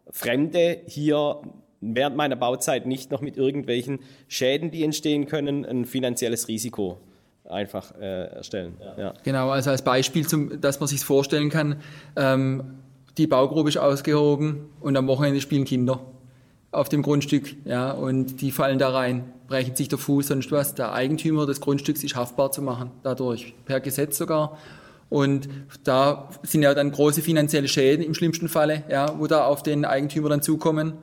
Fremde 0.10 0.82
hier 0.88 1.42
während 1.82 2.16
meiner 2.16 2.36
Bauzeit 2.36 2.86
nicht 2.86 3.12
noch 3.12 3.22
mit 3.22 3.38
irgendwelchen 3.38 4.00
Schäden, 4.28 4.72
die 4.72 4.84
entstehen 4.84 5.26
können, 5.26 5.66
ein 5.66 5.86
finanzielles 5.86 6.48
Risiko 6.48 7.00
einfach 7.50 7.94
äh, 8.00 8.36
erstellen. 8.36 8.78
Ja. 8.98 9.14
Genau, 9.24 9.50
also 9.50 9.70
als 9.70 9.82
Beispiel, 9.82 10.26
zum, 10.28 10.62
dass 10.62 10.80
man 10.80 10.88
sich 10.88 11.04
vorstellen 11.04 11.50
kann, 11.50 11.78
ähm, 12.16 12.80
die 13.18 13.28
Baugrube 13.28 13.70
ist 13.70 13.78
ausgehoben 13.78 14.70
und 14.80 14.98
am 14.98 15.08
Wochenende 15.08 15.40
spielen 15.42 15.66
Kinder 15.66 16.00
auf 16.72 16.90
dem 16.90 17.04
Grundstück, 17.04 17.56
ja, 17.66 17.92
und 17.92 18.42
die 18.42 18.52
fallen 18.52 18.80
da 18.80 18.90
rein, 18.90 19.32
brechen 19.48 19.76
sich 19.76 19.90
der 19.90 20.00
Fuß, 20.00 20.28
sonst 20.28 20.52
was. 20.52 20.74
Der 20.74 20.94
Eigentümer 20.94 21.46
des 21.46 21.62
Grundstücks 21.62 22.04
ist 22.04 22.16
haftbar 22.16 22.52
zu 22.52 22.62
machen, 22.64 22.92
dadurch, 23.04 23.54
per 23.66 23.80
Gesetz 23.80 24.18
sogar. 24.18 24.58
Und 25.10 25.48
da 25.84 26.30
sind 26.42 26.64
ja 26.64 26.74
dann 26.74 26.92
große 26.92 27.22
finanzielle 27.22 27.68
Schäden 27.68 28.04
im 28.04 28.16
schlimmsten 28.16 28.50
Falle, 28.50 28.84
ja, 28.90 29.20
wo 29.20 29.28
da 29.28 29.46
auf 29.46 29.62
den 29.62 29.86
Eigentümer 29.86 30.30
dann 30.30 30.42
zukommen. 30.42 30.94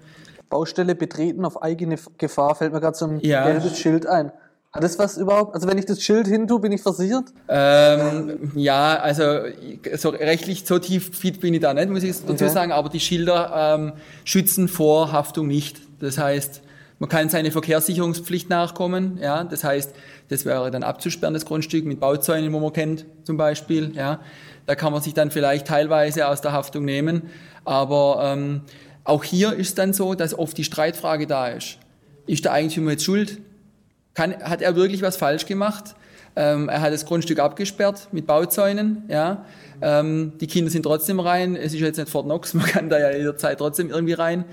Baustelle 0.49 0.97
betreten 0.97 1.45
auf 1.45 1.63
eigene 1.63 1.97
Gefahr 2.19 2.57
fällt 2.57 2.73
mir 2.73 2.81
gerade 2.81 2.97
so 2.97 3.07
ein 3.07 3.21
ja. 3.21 3.45
gelbes 3.45 3.79
Schild 3.79 4.07
ein. 4.07 4.33
Hat 4.73 4.85
das 4.85 5.01
was 5.01 5.17
überhaupt? 5.17 5.55
Also 5.55 5.67
wenn 5.67 5.79
ich 5.79 5.87
das 5.87 6.01
Schild 6.01 6.29
hin 6.29 6.47
tue, 6.47 6.61
bin 6.61 6.71
ich 6.71 6.81
versichert? 6.81 7.25
Ähm, 7.49 8.53
ja, 8.55 9.01
also 9.01 9.41
so 9.97 10.11
rechtlich 10.11 10.65
so 10.65 10.79
tief 10.79 11.17
fit 11.17 11.41
bin 11.41 11.55
ich 11.55 11.61
da 11.61 11.75
nicht, 11.75 11.89
muss 11.89 12.05
ich 12.05 12.13
dazu 12.13 12.45
okay. 12.45 12.49
sagen, 12.49 12.71
aber 12.71 12.89
die 12.89 13.01
Schilder 13.01 13.77
ähm, 13.77 13.93
schützen 14.25 14.69
vor 14.69 15.11
Haftung 15.11 15.49
nicht. 15.49 15.81
Das 15.99 16.19
heißt, 16.19 16.63
man 17.01 17.09
kann 17.09 17.29
seine 17.31 17.51
Verkehrssicherungspflicht 17.51 18.49
nachkommen, 18.49 19.19
ja, 19.21 19.43
das 19.43 19.65
heißt, 19.65 19.93
das 20.29 20.45
wäre 20.45 20.71
dann 20.71 20.85
abzusperren, 20.85 21.35
das 21.35 21.47
Grundstück 21.47 21.85
mit 21.85 21.99
Bauzäunen, 21.99 22.53
wo 22.53 22.61
man 22.61 22.73
kennt, 22.73 23.07
zum 23.25 23.37
Beispiel, 23.37 23.93
ja. 23.97 24.21
Da 24.67 24.77
kann 24.77 24.93
man 24.93 25.03
sich 25.03 25.15
dann 25.15 25.33
vielleicht 25.33 25.67
teilweise 25.67 26.29
aus 26.29 26.43
der 26.43 26.53
Haftung 26.53 26.85
nehmen, 26.85 27.23
aber 27.65 28.21
ähm, 28.23 28.61
auch 29.03 29.25
hier 29.25 29.53
ist 29.55 29.79
dann 29.79 29.95
so, 29.95 30.15
dass 30.15 30.39
oft 30.39 30.57
die 30.57 30.63
Streitfrage 30.63 31.27
da 31.27 31.49
ist. 31.49 31.79
Ist 32.27 32.45
der 32.45 32.53
Eigentümer 32.53 32.93
jetzt 32.93 33.05
schuld? 33.05 33.39
Kann, 34.15 34.35
hat 34.43 34.63
er 34.63 34.77
wirklich 34.77 35.03
was 35.03 35.17
falsch 35.17 35.47
gemacht? 35.47 35.95
Ähm, 36.37 36.69
er 36.69 36.81
hat 36.81 36.93
das 36.93 37.07
Grundstück 37.07 37.39
abgesperrt 37.39 38.09
mit 38.13 38.27
Bauzäunen. 38.27 39.05
Ja. 39.09 39.45
Ähm, 39.83 40.33
die 40.41 40.47
Kinder 40.47 40.71
sind 40.71 40.85
trotzdem 40.85 41.21
rein. 41.21 41.57
Es 41.57 41.75
ist 41.75 41.81
jetzt 41.81 41.97
nicht 41.97 42.09
Fort 42.09 42.27
Knox, 42.27 42.55
man 42.55 42.67
kann 42.67 42.89
da 42.89 42.99
ja 42.99 43.17
jederzeit 43.17 43.59
trotzdem 43.59 43.91
irgendwie 43.91 44.13
rein. 44.13 44.45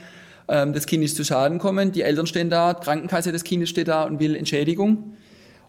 Ähm, 0.48 0.74
das 0.74 0.86
Kind 0.86 1.04
ist 1.04 1.16
zu 1.16 1.24
Schaden 1.24 1.60
gekommen, 1.60 1.92
die 1.92 2.02
Eltern 2.02 2.28
stehen 2.28 2.50
da, 2.50 2.74
die 2.74 2.84
Krankenkasse 2.84 3.32
des 3.32 3.44
Kindes 3.44 3.70
steht 3.70 3.88
da 3.88 4.04
und 4.04 4.20
will 4.20 4.36
Entschädigung. 4.36 5.16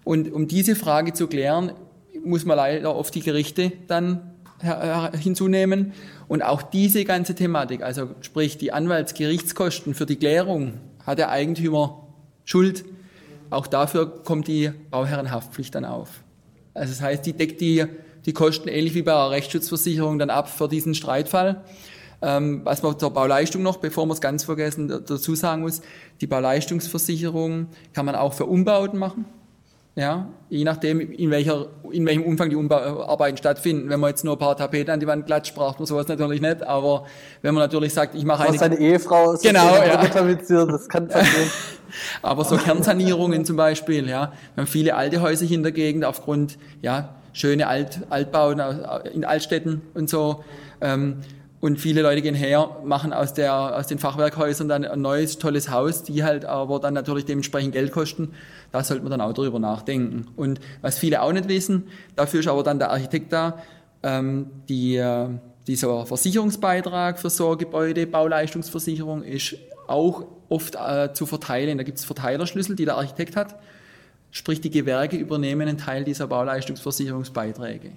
Und 0.04 0.32
um 0.32 0.48
diese 0.48 0.76
Frage 0.76 1.12
zu 1.12 1.26
klären, 1.26 1.72
muss 2.24 2.44
man 2.44 2.56
leider 2.56 2.94
oft 2.94 3.14
die 3.14 3.20
Gerichte 3.20 3.72
dann 3.86 4.34
hinzunehmen. 5.20 5.92
Und 6.26 6.42
auch 6.42 6.62
diese 6.62 7.04
ganze 7.04 7.34
Thematik, 7.34 7.82
also 7.82 8.10
sprich 8.22 8.58
die 8.58 8.72
Anwaltsgerichtskosten 8.72 9.94
für 9.94 10.06
die 10.06 10.16
Klärung, 10.16 10.74
hat 11.06 11.18
der 11.18 11.30
Eigentümer 11.30 12.06
Schuld 12.44 12.84
auch 13.50 13.66
dafür 13.66 14.22
kommt 14.24 14.48
die 14.48 14.70
Bauherrenhaftpflicht 14.90 15.74
dann 15.74 15.84
auf. 15.84 16.08
Also 16.74 16.92
das 16.92 17.02
heißt, 17.02 17.26
die 17.26 17.32
deckt 17.32 17.60
die, 17.60 17.86
die 18.26 18.32
Kosten 18.32 18.68
ähnlich 18.68 18.94
wie 18.94 19.02
bei 19.02 19.12
einer 19.12 19.30
Rechtsschutzversicherung 19.30 20.18
dann 20.18 20.30
ab 20.30 20.48
für 20.48 20.68
diesen 20.68 20.94
Streitfall. 20.94 21.64
Ähm, 22.20 22.62
was 22.64 22.82
man 22.82 22.98
zur 22.98 23.10
Bauleistung 23.10 23.62
noch, 23.62 23.76
bevor 23.76 24.06
wir 24.06 24.12
es 24.12 24.20
ganz 24.20 24.44
vergessen, 24.44 24.88
dazu 24.88 25.34
sagen 25.34 25.62
muss, 25.62 25.82
die 26.20 26.26
Bauleistungsversicherung 26.26 27.68
kann 27.92 28.06
man 28.06 28.16
auch 28.16 28.34
für 28.34 28.46
Umbauten 28.46 28.98
machen. 28.98 29.24
Ja, 29.98 30.28
je 30.48 30.62
nachdem, 30.62 31.00
in, 31.00 31.32
welcher, 31.32 31.66
in 31.90 32.06
welchem 32.06 32.22
Umfang 32.22 32.50
die 32.50 32.54
Umbauarbeiten 32.54 33.36
stattfinden. 33.36 33.88
Wenn 33.88 33.98
man 33.98 34.10
jetzt 34.10 34.24
nur 34.24 34.36
ein 34.36 34.38
paar 34.38 34.56
Tapeten 34.56 34.92
an 34.92 35.00
die 35.00 35.08
Wand 35.08 35.26
klatscht, 35.26 35.56
braucht 35.56 35.80
man 35.80 35.86
sowas 35.86 36.06
natürlich 36.06 36.40
nicht. 36.40 36.62
Aber 36.62 37.06
wenn 37.42 37.52
man 37.52 37.64
natürlich 37.64 37.94
sagt, 37.94 38.14
ich 38.14 38.24
mache 38.24 38.44
eine... 38.44 38.56
seine 38.56 38.78
Ehefrau 38.78 39.32
ist 39.32 39.42
genau, 39.42 39.74
ja. 39.74 39.96
das 39.96 40.88
kann 40.88 41.08
passieren. 41.08 41.50
Aber 42.22 42.44
so 42.44 42.56
Kernsanierungen 42.56 43.44
zum 43.44 43.56
Beispiel, 43.56 44.08
ja. 44.08 44.32
Wir 44.54 44.62
haben 44.62 44.68
viele 44.68 44.94
alte 44.94 45.20
Häuser 45.20 45.44
hier 45.44 45.56
in 45.56 45.64
der 45.64 45.72
Gegend 45.72 46.04
aufgrund, 46.04 46.58
ja, 46.80 47.16
schöne 47.32 47.66
Alt, 47.66 48.02
Altbauten 48.08 48.62
in 49.12 49.24
Altstädten 49.24 49.82
und 49.94 50.08
so. 50.08 50.44
Ähm, 50.80 51.22
und 51.60 51.80
viele 51.80 52.02
Leute 52.02 52.22
gehen 52.22 52.36
her, 52.36 52.76
machen 52.84 53.12
aus, 53.12 53.34
der, 53.34 53.76
aus 53.76 53.88
den 53.88 53.98
Fachwerkhäusern 53.98 54.68
dann 54.68 54.84
ein 54.84 55.00
neues, 55.00 55.38
tolles 55.38 55.70
Haus, 55.70 56.04
die 56.04 56.22
halt 56.22 56.44
aber 56.44 56.78
dann 56.78 56.94
natürlich 56.94 57.24
dementsprechend 57.24 57.72
Geld 57.72 57.90
kosten. 57.90 58.32
Da 58.70 58.84
sollte 58.84 59.02
man 59.02 59.10
dann 59.10 59.20
auch 59.20 59.32
drüber 59.32 59.58
nachdenken. 59.58 60.28
Und 60.36 60.60
was 60.82 60.98
viele 60.98 61.20
auch 61.20 61.32
nicht 61.32 61.48
wissen, 61.48 61.88
dafür 62.14 62.40
ist 62.40 62.48
aber 62.48 62.62
dann 62.62 62.78
der 62.78 62.90
Architekt 62.90 63.32
da, 63.32 63.58
ähm, 64.04 64.50
die, 64.68 64.96
äh, 64.96 65.28
dieser 65.66 66.06
Versicherungsbeitrag 66.06 67.18
für 67.18 67.30
so 67.30 67.56
Gebäude, 67.56 68.06
Bauleistungsversicherung, 68.06 69.24
ist 69.24 69.56
auch 69.88 70.26
oft 70.48 70.76
äh, 70.76 71.12
zu 71.12 71.26
verteilen. 71.26 71.76
Da 71.76 71.82
gibt 71.82 71.98
es 71.98 72.04
Verteilerschlüssel, 72.04 72.76
die 72.76 72.84
der 72.84 72.96
Architekt 72.96 73.34
hat. 73.34 73.56
Sprich, 74.30 74.60
die 74.60 74.70
Gewerke 74.70 75.16
übernehmen 75.16 75.68
einen 75.68 75.78
Teil 75.78 76.04
dieser 76.04 76.28
Bauleistungsversicherungsbeiträge. 76.28 77.92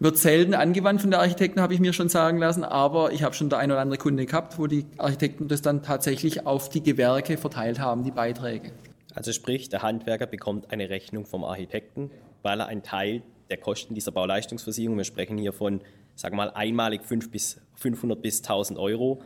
Wird 0.00 0.16
selten 0.16 0.54
angewandt 0.54 1.00
von 1.00 1.10
der 1.10 1.20
Architekten, 1.20 1.60
habe 1.60 1.74
ich 1.74 1.80
mir 1.80 1.92
schon 1.92 2.08
sagen 2.08 2.38
lassen, 2.38 2.62
aber 2.62 3.12
ich 3.12 3.24
habe 3.24 3.34
schon 3.34 3.50
der 3.50 3.58
ein 3.58 3.72
oder 3.72 3.80
andere 3.80 3.98
Kunde 3.98 4.26
gehabt, 4.26 4.58
wo 4.58 4.68
die 4.68 4.86
Architekten 4.96 5.48
das 5.48 5.60
dann 5.60 5.82
tatsächlich 5.82 6.46
auf 6.46 6.68
die 6.68 6.82
Gewerke 6.82 7.36
verteilt 7.36 7.80
haben, 7.80 8.04
die 8.04 8.12
Beiträge. 8.12 8.70
Also 9.14 9.32
sprich, 9.32 9.68
der 9.68 9.82
Handwerker 9.82 10.26
bekommt 10.26 10.70
eine 10.70 10.88
Rechnung 10.88 11.26
vom 11.26 11.42
Architekten, 11.42 12.12
weil 12.42 12.60
er 12.60 12.66
einen 12.66 12.84
Teil 12.84 13.22
der 13.50 13.56
Kosten 13.56 13.94
dieser 13.94 14.12
Bauleistungsversicherung, 14.12 14.96
wir 14.96 15.04
sprechen 15.04 15.38
hier 15.38 15.52
von, 15.52 15.80
sagen 16.14 16.36
wir 16.36 16.44
mal, 16.44 16.50
einmalig 16.50 17.04
5 17.04 17.30
bis 17.30 17.60
500 17.74 18.22
bis 18.22 18.38
1000 18.42 18.78
Euro, 18.78 19.20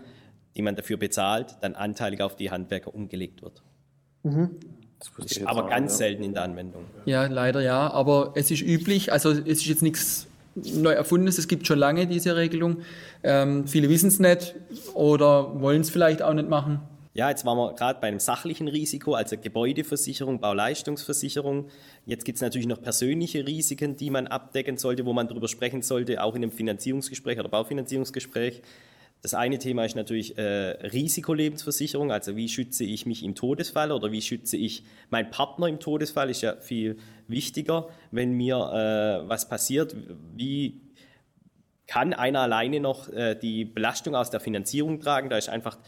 die 0.57 0.63
man 0.63 0.77
dafür 0.77 0.97
bezahlt, 0.97 1.57
dann 1.61 1.75
anteilig 1.75 2.23
auf 2.23 2.37
die 2.37 2.51
Handwerker 2.51 2.95
umgelegt 2.95 3.43
wird. 3.43 3.63
Mhm. 4.23 4.59
aber 5.45 5.69
ganz 5.69 5.93
ja. 5.93 5.99
selten 5.99 6.23
in 6.23 6.33
der 6.33 6.45
Anwendung. 6.45 6.85
Ja, 7.05 7.27
leider 7.27 7.61
ja, 7.61 7.91
aber 7.91 8.33
es 8.37 8.51
ist 8.51 8.63
üblich, 8.63 9.13
also 9.13 9.31
es 9.33 9.39
ist 9.41 9.67
jetzt 9.67 9.83
nichts 9.83 10.29
neu 10.55 10.93
erfundenes. 10.93 11.39
Es 11.39 11.49
gibt 11.49 11.67
schon 11.67 11.79
lange 11.79 12.07
diese 12.07 12.37
Regelung. 12.37 12.79
Ähm, 13.23 13.67
viele 13.67 13.89
wissen 13.89 14.09
es 14.09 14.19
nicht 14.19 14.55
oder 14.95 15.61
wollen 15.61 15.81
es 15.81 15.91
vielleicht 15.91 16.23
auch 16.23 16.35
nicht 16.35 16.49
machen. 16.49 16.81
Ja, 17.15 17.29
jetzt 17.29 17.45
waren 17.45 17.59
wir 17.59 17.75
gerade 17.75 18.01
bei 18.01 18.09
einem 18.09 18.21
sachlichen 18.21 18.69
Risiko, 18.69 19.13
also 19.15 19.37
Gebäudeversicherung, 19.37 20.41
Bauleistungsversicherung. 20.41 21.69
Jetzt 22.07 22.25
gibt 22.25 22.37
es 22.37 22.43
natürlich 22.43 22.67
noch 22.67 22.81
persönliche 22.81 23.47
Risiken, 23.47 23.97
die 23.97 24.09
man 24.09 24.27
abdecken 24.27 24.79
sollte, 24.79 25.05
wo 25.05 25.13
man 25.13 25.29
darüber 25.29 25.47
sprechen 25.47 25.83
sollte, 25.83 26.23
auch 26.23 26.35
in 26.35 26.43
einem 26.43 26.53
Finanzierungsgespräch 26.53 27.39
oder 27.39 27.51
Baufinanzierungsgespräch. 27.51 28.63
Das 29.23 29.35
eine 29.35 29.59
Thema 29.59 29.85
ist 29.85 29.95
natürlich 29.95 30.37
äh, 30.37 30.43
Risikolebensversicherung, 30.43 32.11
also 32.11 32.35
wie 32.35 32.49
schütze 32.49 32.83
ich 32.83 33.07
mich 33.07 33.23
im 33.23 33.37
Todesfall 33.37 33.93
oder 33.93 34.11
wie 34.11 34.21
schütze 34.21 34.57
ich 34.57 34.83
meinen 35.11 35.31
Partner 35.31 35.69
im 35.69 35.79
Todesfall, 35.79 36.29
ist 36.29 36.43
ja 36.43 36.57
viel 36.57 36.99
wichtiger, 37.29 37.89
wenn 38.11 38.33
mir 38.33 38.57
äh, 38.57 39.29
was 39.29 39.49
passiert, 39.49 39.95
wie 40.35 40.81
kann 41.87 42.15
einer 42.15 42.41
alleine 42.41 42.81
noch 42.81 43.09
äh, 43.11 43.37
die 43.37 43.65
Belastung 43.65 44.17
aus 44.17 44.31
der 44.31 44.41
Finanzierung 44.41 44.99
tragen, 44.99 45.31
da 45.31 45.39
ist 45.39 45.49
einfach 45.49 45.79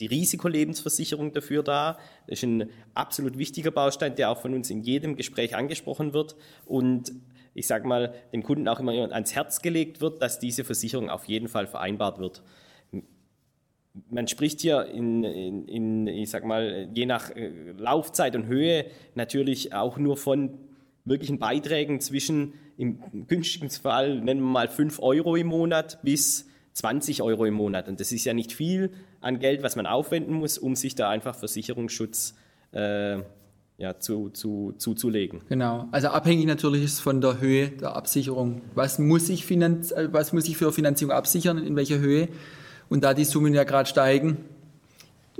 die 0.00 0.06
Risikolebensversicherung 0.06 1.32
dafür 1.32 1.62
da. 1.62 1.98
Das 2.26 2.38
ist 2.38 2.42
ein 2.44 2.70
absolut 2.94 3.38
wichtiger 3.38 3.70
Baustein, 3.70 4.14
der 4.14 4.30
auch 4.30 4.40
von 4.40 4.54
uns 4.54 4.70
in 4.70 4.82
jedem 4.82 5.16
Gespräch 5.16 5.56
angesprochen 5.56 6.12
wird. 6.12 6.36
Und 6.66 7.12
ich 7.54 7.66
sage 7.66 7.88
mal, 7.88 8.14
dem 8.32 8.42
Kunden 8.42 8.68
auch 8.68 8.80
immer 8.80 8.92
ans 8.92 9.34
Herz 9.34 9.62
gelegt 9.62 10.00
wird, 10.00 10.20
dass 10.20 10.38
diese 10.38 10.64
Versicherung 10.64 11.08
auf 11.08 11.24
jeden 11.24 11.48
Fall 11.48 11.66
vereinbart 11.66 12.18
wird. 12.18 12.42
Man 14.10 14.28
spricht 14.28 14.60
hier 14.60 14.86
in, 14.86 15.24
in, 15.24 15.68
in, 15.68 16.06
ich 16.06 16.30
sag 16.30 16.44
mal, 16.44 16.88
je 16.92 17.06
nach 17.06 17.30
äh, 17.30 17.50
Laufzeit 17.78 18.36
und 18.36 18.46
Höhe 18.46 18.86
natürlich 19.14 19.72
auch 19.74 19.98
nur 19.98 20.16
von 20.16 20.58
wirklichen 21.04 21.38
Beiträgen 21.38 22.00
zwischen, 22.00 22.54
im 22.76 23.26
günstigen 23.26 23.70
Fall 23.70 24.20
nennen 24.20 24.40
wir 24.40 24.50
mal 24.50 24.68
5 24.68 25.00
Euro 25.00 25.36
im 25.36 25.46
Monat 25.46 25.98
bis 26.02 26.46
20 26.72 27.22
Euro 27.22 27.46
im 27.46 27.54
Monat. 27.54 27.88
Und 27.88 28.00
das 28.00 28.12
ist 28.12 28.24
ja 28.24 28.34
nicht 28.34 28.52
viel 28.52 28.90
an 29.20 29.38
Geld, 29.38 29.62
was 29.62 29.76
man 29.76 29.86
aufwenden 29.86 30.34
muss, 30.34 30.58
um 30.58 30.76
sich 30.76 30.94
da 30.94 31.08
einfach 31.08 31.34
Versicherungsschutz 31.34 32.34
äh, 32.72 33.18
ja, 33.78 33.98
zu, 33.98 34.30
zu, 34.30 34.74
zuzulegen. 34.76 35.42
Genau, 35.48 35.88
also 35.90 36.08
abhängig 36.08 36.46
natürlich 36.46 36.84
ist 36.84 37.00
von 37.00 37.20
der 37.20 37.40
Höhe 37.40 37.68
der 37.68 37.94
Absicherung. 37.94 38.62
Was 38.74 38.98
muss 38.98 39.28
ich, 39.28 39.46
finanz 39.46 39.90
äh, 39.92 40.08
was 40.12 40.32
muss 40.32 40.48
ich 40.48 40.56
für 40.56 40.72
Finanzierung 40.72 41.14
absichern, 41.14 41.58
in 41.58 41.76
welcher 41.76 41.98
Höhe? 41.98 42.28
Und 42.88 43.04
da 43.04 43.14
die 43.14 43.24
Summen 43.24 43.54
ja 43.54 43.64
gerade 43.64 43.88
steigen, 43.88 44.38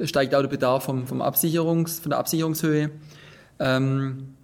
steigt 0.03 0.35
auch 0.35 0.41
der 0.41 0.49
Bedarf 0.49 0.85
vom, 0.85 1.07
vom 1.07 1.23
Absicherungs, 1.23 2.01
von 2.01 2.11
der 2.11 2.19
Absicherungshöhe. 2.19 2.91
Ähm, 3.59 4.35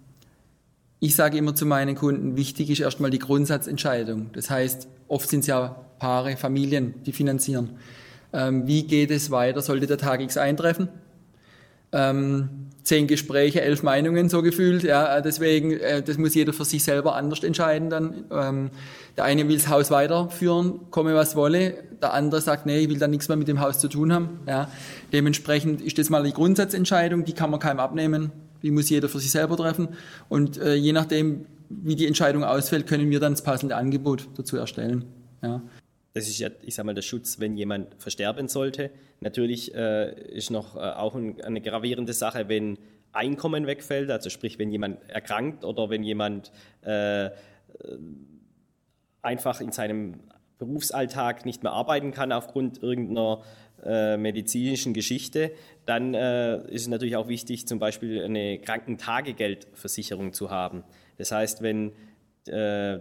ich 0.99 1.15
sage 1.15 1.37
immer 1.37 1.53
zu 1.53 1.65
meinen 1.65 1.95
Kunden, 1.95 2.37
wichtig 2.37 2.69
ist 2.69 2.79
erstmal 2.79 3.11
die 3.11 3.19
Grundsatzentscheidung. 3.19 4.29
Das 4.33 4.49
heißt, 4.49 4.87
oft 5.07 5.29
sind 5.29 5.41
es 5.41 5.47
ja 5.47 5.75
Paare, 5.99 6.37
Familien, 6.37 6.93
die 7.03 7.11
finanzieren. 7.11 7.71
Ähm, 8.31 8.67
wie 8.67 8.83
geht 8.83 9.11
es 9.11 9.29
weiter? 9.29 9.61
Sollte 9.61 9.85
der 9.85 9.97
Tag 9.97 10.21
X 10.21 10.37
eintreffen? 10.37 10.87
Ähm, 11.91 12.69
zehn 12.83 13.07
Gespräche, 13.07 13.61
elf 13.61 13.81
Meinungen 13.81 14.29
so 14.29 14.41
gefühlt. 14.41 14.83
Ja, 14.83 15.21
deswegen, 15.21 15.71
äh, 15.71 16.01
das 16.01 16.17
muss 16.17 16.35
jeder 16.35 16.53
für 16.53 16.65
sich 16.65 16.83
selber 16.83 17.15
anders 17.15 17.43
entscheiden 17.43 17.89
dann. 17.89 18.25
Ähm, 18.31 18.69
der 19.17 19.25
eine 19.25 19.47
will 19.47 19.55
das 19.55 19.69
Haus 19.69 19.91
weiterführen, 19.91 20.81
komme 20.91 21.15
was 21.15 21.35
wolle. 21.35 21.75
Der 22.01 22.13
andere 22.13 22.41
sagt, 22.41 22.65
nee, 22.65 22.79
ich 22.79 22.89
will 22.89 22.99
da 22.99 23.07
nichts 23.07 23.27
mehr 23.27 23.37
mit 23.37 23.47
dem 23.47 23.61
Haus 23.61 23.79
zu 23.79 23.87
tun 23.87 24.11
haben. 24.11 24.39
Ja, 24.47 24.69
dementsprechend 25.11 25.81
ist 25.81 25.97
das 25.97 26.09
mal 26.09 26.23
die 26.23 26.33
Grundsatzentscheidung, 26.33 27.23
die 27.25 27.33
kann 27.33 27.49
man 27.49 27.59
keinem 27.59 27.79
abnehmen. 27.79 28.31
Die 28.61 28.71
muss 28.71 28.89
jeder 28.89 29.09
für 29.09 29.19
sich 29.19 29.31
selber 29.31 29.57
treffen. 29.57 29.89
Und 30.29 30.57
äh, 30.57 30.75
je 30.75 30.93
nachdem, 30.93 31.45
wie 31.69 31.95
die 31.95 32.07
Entscheidung 32.07 32.43
ausfällt, 32.43 32.87
können 32.87 33.09
wir 33.09 33.19
dann 33.19 33.33
das 33.33 33.43
passende 33.43 33.75
Angebot 33.75 34.27
dazu 34.37 34.57
erstellen. 34.57 35.05
Ja. 35.41 35.61
Das 36.13 36.27
ist 36.27 36.37
ja, 36.37 36.49
ich 36.61 36.75
sage 36.75 36.85
mal, 36.85 36.93
der 36.93 37.01
Schutz, 37.01 37.39
wenn 37.39 37.57
jemand 37.57 37.95
versterben 37.97 38.47
sollte. 38.47 38.91
Natürlich 39.19 39.73
äh, 39.73 40.13
ist 40.29 40.51
noch 40.51 40.75
äh, 40.75 40.79
auch 40.79 41.15
ein, 41.15 41.41
eine 41.41 41.59
gravierende 41.59 42.13
Sache, 42.13 42.47
wenn 42.49 42.77
Einkommen 43.11 43.67
wegfällt, 43.67 44.09
also 44.09 44.31
sprich, 44.31 44.57
wenn 44.57 44.71
jemand 44.71 45.07
erkrankt 45.07 45.63
oder 45.63 45.89
wenn 45.91 46.03
jemand 46.03 46.51
äh, 46.81 47.29
einfach 49.21 49.61
in 49.61 49.71
seinem 49.71 50.19
Berufsalltag 50.57 51.45
nicht 51.45 51.61
mehr 51.61 51.73
arbeiten 51.73 52.11
kann 52.11 52.31
aufgrund 52.31 52.81
irgendeiner 52.81 53.43
äh, 53.85 54.17
medizinischen 54.17 54.93
Geschichte, 54.93 55.51
dann 55.85 56.13
äh, 56.13 56.57
ist 56.71 56.83
es 56.83 56.87
natürlich 56.87 57.15
auch 57.15 57.27
wichtig, 57.27 57.67
zum 57.67 57.79
Beispiel 57.79 58.23
eine 58.23 58.59
Krankentagegeldversicherung 58.59 60.33
zu 60.33 60.49
haben. 60.49 60.83
Das 61.17 61.31
heißt, 61.31 61.61
wenn 61.61 61.91
äh, 62.47 62.99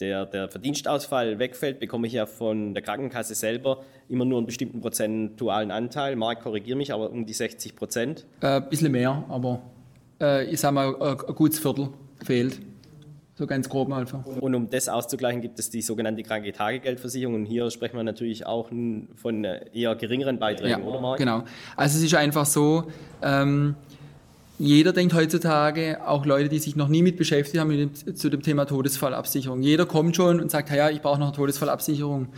der, 0.00 0.26
der 0.26 0.48
Verdienstausfall 0.48 1.38
wegfällt, 1.38 1.80
bekomme 1.80 2.06
ich 2.06 2.12
ja 2.12 2.26
von 2.26 2.74
der 2.74 2.82
Krankenkasse 2.82 3.34
selber 3.34 3.82
immer 4.08 4.24
nur 4.24 4.38
einen 4.38 4.46
bestimmten 4.46 4.80
prozentualen 4.80 5.70
Anteil. 5.70 6.16
Marc, 6.16 6.42
korrigiere 6.42 6.76
mich, 6.76 6.92
aber 6.92 7.10
um 7.10 7.24
die 7.26 7.32
60 7.32 7.74
Prozent. 7.76 8.26
Ein 8.40 8.62
äh, 8.62 8.66
bisschen 8.68 8.92
mehr, 8.92 9.24
aber 9.28 9.62
äh, 10.20 10.44
ich 10.44 10.60
sage 10.60 10.74
mal, 10.74 10.94
ein 11.00 11.34
gutes 11.34 11.58
Viertel 11.58 11.88
fehlt. 12.24 12.60
So 13.38 13.46
ganz 13.46 13.68
grob 13.68 13.92
einfach. 13.92 14.24
Und 14.24 14.54
um 14.54 14.70
das 14.70 14.88
auszugleichen, 14.88 15.42
gibt 15.42 15.58
es 15.58 15.68
die 15.68 15.82
sogenannte 15.82 16.22
Krankentagegeldversicherung. 16.22 17.34
Und 17.34 17.44
hier 17.44 17.70
sprechen 17.70 17.96
wir 17.96 18.02
natürlich 18.02 18.46
auch 18.46 18.70
von 19.14 19.44
eher 19.44 19.94
geringeren 19.94 20.38
Beiträgen, 20.38 20.80
ja, 20.80 20.86
oder 20.86 21.02
Marc? 21.02 21.18
Genau. 21.18 21.42
Also 21.76 21.98
es 21.98 22.04
ist 22.04 22.14
einfach 22.14 22.46
so, 22.46 22.84
ähm, 23.22 23.74
jeder 24.58 24.92
denkt 24.92 25.14
heutzutage, 25.14 25.98
auch 26.06 26.24
Leute, 26.24 26.48
die 26.48 26.58
sich 26.58 26.76
noch 26.76 26.88
nie 26.88 27.02
mit 27.02 27.16
beschäftigt 27.16 27.60
haben, 27.60 27.68
mit 27.68 28.06
dem, 28.06 28.16
zu 28.16 28.30
dem 28.30 28.42
Thema 28.42 28.64
Todesfallabsicherung. 28.64 29.60
Jeder 29.62 29.86
kommt 29.86 30.16
schon 30.16 30.40
und 30.40 30.50
sagt, 30.50 30.70
ja, 30.70 30.88
ich 30.90 31.02
brauche 31.02 31.18
noch 31.18 31.28
eine 31.28 31.36
Todesfallabsicherung. 31.36 32.28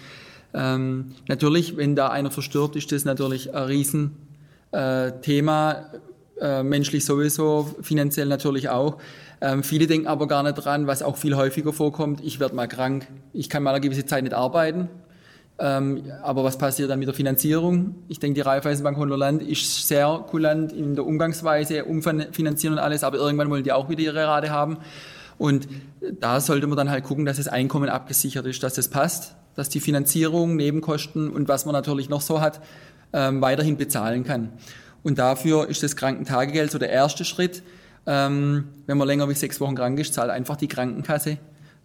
Ähm, 0.55 1.13
natürlich, 1.29 1.77
wenn 1.77 1.95
da 1.95 2.09
einer 2.09 2.31
verstirbt, 2.31 2.75
ist 2.77 2.91
das 2.91 3.05
natürlich 3.05 3.55
ein 3.55 3.63
Riesenthema, 4.73 5.73
äh, 5.73 5.85
äh, 6.41 6.63
menschlich 6.63 7.05
sowieso, 7.05 7.75
finanziell 7.83 8.27
natürlich 8.27 8.69
auch. 8.69 8.99
Ähm, 9.41 9.63
viele 9.63 9.87
denken 9.87 10.07
aber 10.07 10.27
gar 10.27 10.43
nicht 10.43 10.55
dran, 10.55 10.87
was 10.87 11.03
auch 11.03 11.17
viel 11.17 11.37
häufiger 11.37 11.73
vorkommt, 11.73 12.21
ich 12.25 12.41
werde 12.41 12.57
mal 12.57 12.67
krank, 12.67 13.07
ich 13.33 13.49
kann 13.49 13.63
mal 13.63 13.71
eine 13.71 13.81
gewisse 13.81 14.05
Zeit 14.07 14.25
nicht 14.25 14.35
arbeiten, 14.35 14.89
ähm, 15.61 16.05
aber 16.23 16.45
was 16.45 16.57
passiert 16.57 16.91
dann 16.91 16.99
mit 16.99 17.09
der 17.09 17.15
Finanzierung? 17.15 17.97
Ich 18.09 18.21
denke, 18.21 18.35
die 18.37 18.41
Raiffeisenbank 18.43 18.97
Holland 18.97 19.43
ist 19.43 19.89
sehr 19.89 20.25
kulant 20.29 20.73
in 20.73 20.95
der 20.95 21.05
Umgangsweise, 21.05 21.85
umfinanzieren 21.85 22.75
und 22.75 22.79
alles, 22.79 23.03
aber 23.03 23.19
irgendwann 23.19 23.51
wollen 23.51 23.65
die 23.65 23.73
auch 23.73 23.89
wieder 23.89 24.03
ihre 24.03 24.27
Rate 24.27 24.51
haben. 24.51 24.79
Und 25.37 25.69
da 26.21 26.41
sollte 26.41 26.67
man 26.67 26.77
dann 26.77 26.91
halt 26.91 27.05
gucken, 27.05 27.25
dass 27.25 27.39
das 27.39 27.49
Einkommen 27.49 27.89
abgesichert 27.89 28.47
ist, 28.47 28.63
dass 28.63 28.75
das 28.75 28.89
passt, 28.89 29.35
dass 29.55 29.69
die 29.69 29.81
Finanzierung, 29.81 30.57
Nebenkosten 30.57 31.31
und 31.31 31.49
was 31.49 31.65
man 31.65 31.73
natürlich 31.73 32.09
noch 32.09 32.21
so 32.21 32.41
hat, 32.41 32.61
ähm, 33.13 33.41
weiterhin 33.41 33.77
bezahlen 33.77 34.25
kann. 34.25 34.51
Und 35.03 35.19
dafür 35.19 35.69
ist 35.69 35.83
das 35.83 35.97
Krankentagegeld 35.97 36.71
so 36.71 36.79
der 36.79 36.91
erste 36.91 37.25
Schritt. 37.25 37.63
Ähm, 38.07 38.69
wenn 38.87 38.99
man 38.99 39.09
länger 39.09 39.29
wie 39.29 39.35
sechs 39.35 39.61
Wochen 39.61 39.75
krank 39.75 39.99
ist, 39.99 40.15
zahlt 40.15 40.31
einfach 40.31 40.57
die 40.57 40.69
Krankenkasse 40.69 41.39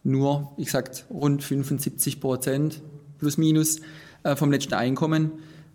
nur, 0.03 0.51
ich 0.57 0.65
gesagt, 0.65 1.05
rund 1.09 1.43
75 1.43 2.19
Prozent 2.19 2.81
plus 3.23 3.37
minus 3.37 3.79
äh, 4.23 4.35
vom 4.35 4.51
letzten 4.51 4.75
Einkommen. 4.75 5.31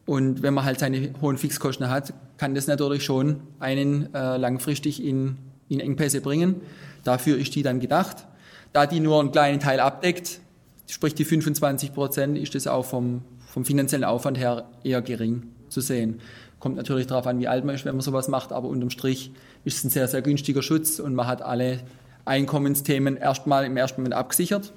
Und 0.06 0.42
wenn 0.42 0.54
man 0.54 0.64
halt 0.64 0.78
seine 0.78 1.12
hohen 1.20 1.36
Fixkosten 1.36 1.90
hat, 1.90 2.14
kann 2.38 2.54
das 2.54 2.66
natürlich 2.66 3.04
schon 3.04 3.40
einen 3.58 4.14
äh, 4.14 4.36
langfristig 4.36 5.04
in, 5.04 5.36
in 5.68 5.80
Engpässe 5.80 6.20
bringen. 6.20 6.62
Dafür 7.04 7.36
ist 7.36 7.54
die 7.54 7.62
dann 7.62 7.80
gedacht. 7.80 8.26
Da 8.72 8.86
die 8.86 9.00
nur 9.00 9.20
einen 9.20 9.32
kleinen 9.32 9.60
Teil 9.60 9.80
abdeckt, 9.80 10.40
sprich 10.86 11.14
die 11.14 11.24
25 11.24 11.92
Prozent, 11.92 12.38
ist 12.38 12.54
das 12.54 12.66
auch 12.66 12.84
vom, 12.84 13.22
vom 13.46 13.64
finanziellen 13.64 14.04
Aufwand 14.04 14.38
her 14.38 14.68
eher 14.84 15.02
gering 15.02 15.42
zu 15.68 15.80
sehen. 15.80 16.20
Kommt 16.58 16.76
natürlich 16.76 17.06
darauf 17.06 17.26
an, 17.26 17.38
wie 17.38 17.48
alt 17.48 17.64
man 17.64 17.74
ist, 17.74 17.84
wenn 17.84 17.94
man 17.94 18.00
sowas 18.00 18.28
macht, 18.28 18.52
aber 18.52 18.68
unterm 18.68 18.90
Strich 18.90 19.32
ist 19.64 19.78
es 19.78 19.84
ein 19.84 19.90
sehr, 19.90 20.08
sehr 20.08 20.22
günstiger 20.22 20.62
Schutz 20.62 20.98
und 20.98 21.14
man 21.14 21.26
hat 21.26 21.42
alle 21.42 21.80
Einkommensthemen 22.24 23.16
erstmal 23.16 23.64
im 23.64 23.76
ersten 23.76 24.00
Moment 24.00 24.14
abgesichert. 24.14 24.72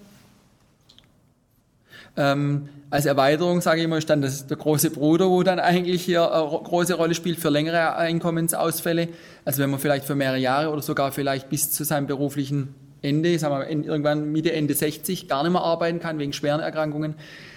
Ähm, 2.18 2.70
als 2.90 3.06
Erweiterung, 3.06 3.62
sage 3.62 3.82
ich 3.82 3.88
mal, 3.88 3.98
ist 3.98 4.10
dann 4.10 4.22
das, 4.22 4.48
der 4.48 4.58
große 4.58 4.92
Bruder, 4.92 5.30
wo 5.30 5.44
dann 5.44 5.60
eigentlich 5.60 6.04
hier 6.04 6.30
eine 6.32 6.46
große 6.46 6.96
Rolle 6.96 7.16
spielt 7.16 7.40
für 7.40 7.50
längere 7.50 7.96
Einkommensausfälle. 7.96 9.08
Also 9.46 9.64
wenn 9.64 9.70
man 9.70 9.80
vielleicht 9.80 10.06
für 10.06 10.16
mehrere 10.16 10.38
Jahre 10.38 10.72
oder 10.72 10.82
sogar 10.82 11.12
vielleicht 11.14 11.50
bis 11.50 11.72
zu 11.72 11.86
seinem 11.86 12.08
beruflichen 12.08 12.76
Ende, 13.02 13.40
sagen 13.40 13.58
wir 13.58 13.70
irgendwann 13.70 14.32
Mitte, 14.32 14.52
Ende 14.52 14.74
60 14.74 15.28
gar 15.28 15.44
nicht 15.44 15.54
mehr 15.54 15.62
arbeiten 15.62 16.00
kann 16.00 16.20
wegen 16.20 16.34
schweren 16.34 16.60
Erkrankungen, 16.60 17.16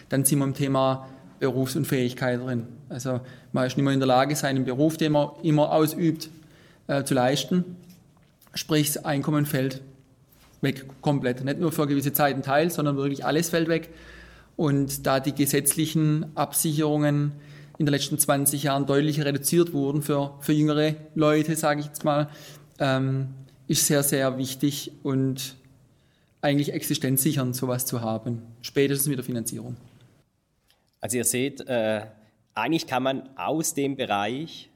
dann 0.08 0.24
sind 0.24 0.38
wir 0.38 0.44
im 0.44 0.54
Thema 0.54 1.08
Berufsunfähigkeit 1.40 2.40
drin. 2.40 2.68
Also 2.88 3.20
man 3.52 3.66
ist 3.66 3.76
nicht 3.76 3.84
mehr 3.84 3.92
in 3.92 4.00
der 4.00 4.06
Lage, 4.06 4.36
seinen 4.36 4.64
Beruf, 4.64 4.96
den 4.96 5.12
man 5.12 5.30
immer 5.42 5.72
ausübt, 5.72 6.30
äh, 6.86 7.02
zu 7.02 7.14
leisten. 7.14 7.76
Sprich, 8.54 8.92
das 8.92 9.04
Einkommen 9.04 9.46
fällt 9.46 9.82
weg 10.60 10.86
komplett. 11.02 11.44
Nicht 11.44 11.58
nur 11.58 11.72
für 11.72 11.86
gewisse 11.86 12.12
Zeiten 12.12 12.42
teil, 12.42 12.70
sondern 12.70 12.96
wirklich 12.96 13.24
alles 13.24 13.50
fällt 13.50 13.68
weg. 13.68 13.90
Und 14.56 15.06
da 15.06 15.20
die 15.20 15.34
gesetzlichen 15.34 16.36
Absicherungen 16.36 17.32
in 17.78 17.86
den 17.86 17.92
letzten 17.92 18.18
20 18.18 18.62
Jahren 18.62 18.86
deutlich 18.86 19.20
reduziert 19.24 19.72
wurden 19.72 20.02
für, 20.02 20.34
für 20.40 20.52
jüngere 20.52 20.94
Leute, 21.14 21.56
sage 21.56 21.80
ich 21.80 21.86
jetzt 21.86 22.04
mal, 22.04 22.28
ähm, 22.78 23.34
ist 23.66 23.86
sehr, 23.86 24.02
sehr 24.02 24.38
wichtig 24.38 24.92
und 25.02 25.56
eigentlich 26.40 26.72
existenzsichernd, 26.72 27.56
sowas 27.56 27.86
zu 27.86 28.02
haben, 28.02 28.42
spätestens 28.60 29.08
mit 29.08 29.18
der 29.18 29.24
Finanzierung. 29.24 29.76
Also 31.00 31.16
ihr 31.16 31.24
seht, 31.24 31.66
äh, 31.66 32.02
eigentlich 32.54 32.86
kann 32.86 33.02
man 33.02 33.30
aus 33.36 33.74
dem 33.74 33.96
Bereich 33.96 34.70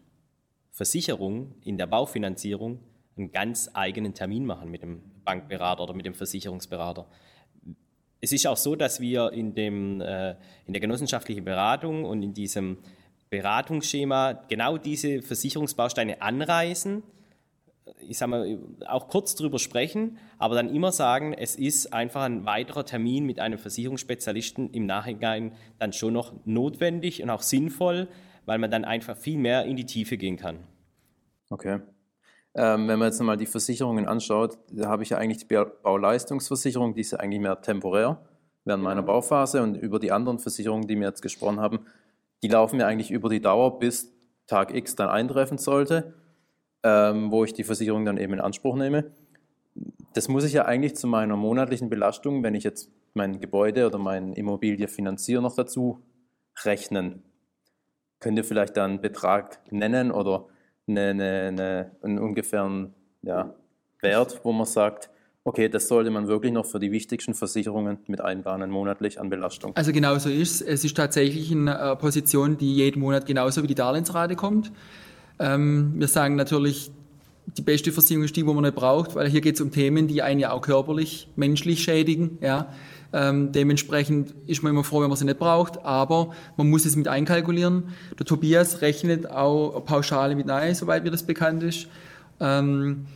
Versicherung 0.73 1.55
in 1.65 1.77
der 1.77 1.87
Baufinanzierung 1.87 2.81
einen 3.17 3.33
ganz 3.33 3.71
eigenen 3.75 4.15
Termin 4.15 4.47
machen 4.47 4.71
mit 4.71 4.83
dem 4.83 5.03
Bankberater 5.25 5.83
oder 5.83 5.95
mit 5.95 6.07
dem 6.07 6.15
Versicherungsberater 6.15 7.07
es 8.21 8.33
ist 8.33 8.47
auch 8.47 8.57
so, 8.57 8.75
dass 8.77 9.01
wir 9.01 9.33
in, 9.33 9.55
dem, 9.55 10.01
äh, 10.01 10.31
in 10.67 10.73
der 10.73 10.81
genossenschaftlichen 10.81 11.45
Beratung 11.45 12.05
und 12.05 12.23
in 12.23 12.35
diesem 12.35 12.79
Beratungsschema 13.31 14.33
genau 14.49 14.79
diese 14.79 15.23
Versicherungsbausteine 15.23 16.23
anreißen, 16.23 17.03
ich 18.01 18.19
sage 18.19 18.31
mal, 18.31 18.59
auch 18.87 19.09
kurz 19.09 19.35
drüber 19.35 19.59
sprechen, 19.59 20.19
aber 20.39 20.55
dann 20.55 20.75
immer 20.75 20.93
sagen, 20.93 21.33
es 21.33 21.57
ist 21.57 21.93
einfach 21.93 22.23
ein 22.23 22.45
weiterer 22.45 22.85
Termin 22.85 23.25
mit 23.25 23.39
einem 23.39 23.59
Versicherungsspezialisten 23.59 24.71
im 24.71 24.87
Nachhinein 24.87 25.53
dann 25.79 25.93
schon 25.93 26.13
noch 26.13 26.33
notwendig 26.45 27.23
und 27.23 27.31
auch 27.31 27.43
sinnvoll, 27.43 28.09
weil 28.47 28.59
man 28.59 28.71
dann 28.71 28.85
einfach 28.85 29.17
viel 29.17 29.39
mehr 29.39 29.65
in 29.65 29.77
die 29.77 29.87
Tiefe 29.87 30.17
gehen 30.17 30.37
kann. 30.37 30.59
Okay. 31.51 31.81
Ähm, 32.55 32.89
wenn 32.89 32.99
man 32.99 33.09
jetzt 33.09 33.21
mal 33.21 33.37
die 33.37 33.47
Versicherungen 33.47 34.07
anschaut, 34.07 34.59
da 34.71 34.89
habe 34.89 35.03
ich 35.03 35.11
ja 35.11 35.19
eigentlich 35.19 35.47
die 35.47 35.55
Bauleistungsversicherung, 35.83 36.95
die 36.95 37.03
ist 37.03 37.13
ja 37.13 37.19
eigentlich 37.21 37.41
mehr 37.41 37.61
temporär 37.61 38.21
während 38.65 38.85
meiner 38.85 39.03
Bauphase 39.03 39.63
und 39.63 39.77
über 39.77 39.99
die 39.99 40.13
anderen 40.13 40.39
Versicherungen, 40.39 40.87
die 40.87 40.97
wir 40.97 41.07
jetzt 41.07 41.23
gesprochen 41.23 41.61
haben, 41.61 41.81
die 42.43 42.49
laufen 42.49 42.77
mir 42.77 42.87
eigentlich 42.87 43.11
über 43.11 43.29
die 43.29 43.41
Dauer, 43.41 43.79
bis 43.79 44.13
Tag 44.47 44.75
X 44.75 44.95
dann 44.95 45.09
eintreffen 45.09 45.59
sollte, 45.59 46.15
ähm, 46.83 47.31
wo 47.31 47.45
ich 47.45 47.53
die 47.53 47.65
Versicherung 47.65 48.05
dann 48.05 48.19
eben 48.19 48.35
in 48.35 48.41
Anspruch 48.41 48.77
nehme. 48.77 49.11
Das 50.15 50.29
muss 50.29 50.45
ich 50.45 50.53
ja 50.53 50.65
eigentlich 50.65 50.97
zu 50.97 51.07
meiner 51.07 51.37
monatlichen 51.37 51.89
Belastung, 51.89 52.43
wenn 52.43 52.55
ich 52.55 52.65
jetzt 52.65 52.91
mein 53.15 53.41
Gebäude 53.41 53.87
oder 53.87 53.99
meine 53.99 54.35
Immobilie 54.37 54.89
finanziere, 54.89 55.43
noch 55.43 55.55
dazu 55.55 56.03
rechnen. 56.65 57.23
Könnt 58.21 58.39
ihr 58.39 58.45
vielleicht 58.45 58.77
dann 58.77 58.93
einen 58.93 59.01
Betrag 59.01 59.61
nennen 59.71 60.11
oder 60.11 60.47
eine, 60.89 61.11
eine, 61.11 61.43
eine, 61.49 61.91
einen 62.03 62.19
ungefähren 62.19 62.95
ja, 63.23 63.55
Wert, 64.01 64.41
wo 64.43 64.53
man 64.53 64.67
sagt, 64.67 65.11
okay, 65.45 65.69
das 65.69 65.89
sollte 65.89 66.11
man 66.11 66.29
wirklich 66.29 66.53
noch 66.53 66.67
für 66.67 66.79
die 66.79 66.93
wichtigsten 66.93 67.35
Versicherungen 67.35 67.99
mit 68.07 68.21
einplanen, 68.21 68.71
monatlich 68.71 69.21
an 69.21 69.31
Belastung. 69.31 69.75
Also 69.77 69.93
genau 69.93 70.19
so 70.19 70.29
ist 70.29 70.61
es. 70.61 70.63
Es 70.63 70.85
ist 70.85 70.97
tatsächlich 70.97 71.51
eine 71.51 71.97
Position, 71.99 72.59
die 72.59 72.75
jeden 72.75 73.01
Monat 73.01 73.27
genauso 73.27 73.63
wie 73.63 73.67
die 73.67 73.75
Darlehensrate 73.75 74.37
kommt. 74.37 74.73
Ähm, 75.39 75.95
wir 75.97 76.09
sagen 76.09 76.37
natürlich, 76.37 76.91
die 77.57 77.63
beste 77.63 77.93
Versicherung 77.93 78.25
ist 78.25 78.37
die, 78.37 78.47
wo 78.47 78.53
man 78.53 78.65
nicht 78.65 78.75
braucht, 78.75 79.15
weil 79.15 79.29
hier 79.29 79.41
geht 79.41 79.55
es 79.55 79.61
um 79.61 79.71
Themen, 79.71 80.07
die 80.07 80.23
einen 80.23 80.41
ja 80.41 80.53
auch 80.53 80.61
körperlich, 80.61 81.29
menschlich 81.37 81.83
schädigen. 81.83 82.39
Ja. 82.43 82.69
Ähm, 83.13 83.53
dementsprechend 83.53 84.35
ist 84.47 84.63
man 84.63 84.73
immer 84.73 84.85
froh, 84.85 85.01
wenn 85.01 85.09
man 85.09 85.17
sie 85.17 85.25
nicht 85.25 85.39
braucht, 85.39 85.85
aber 85.85 86.35
man 86.57 86.69
muss 86.69 86.85
es 86.85 86.95
mit 86.95 87.09
einkalkulieren. 87.09 87.85
Der 88.19 88.27
Tobias 88.27 88.83
rechnet 88.83 89.31
auch 89.31 89.83
Pauschale 89.85 90.35
mit 90.35 90.51
ein, 90.51 90.75
soweit 90.75 91.05
mir 91.05 91.11
das 91.11 91.23
bekannt 91.23 91.63
ist. 91.63 91.89
Ähm, 92.41 93.07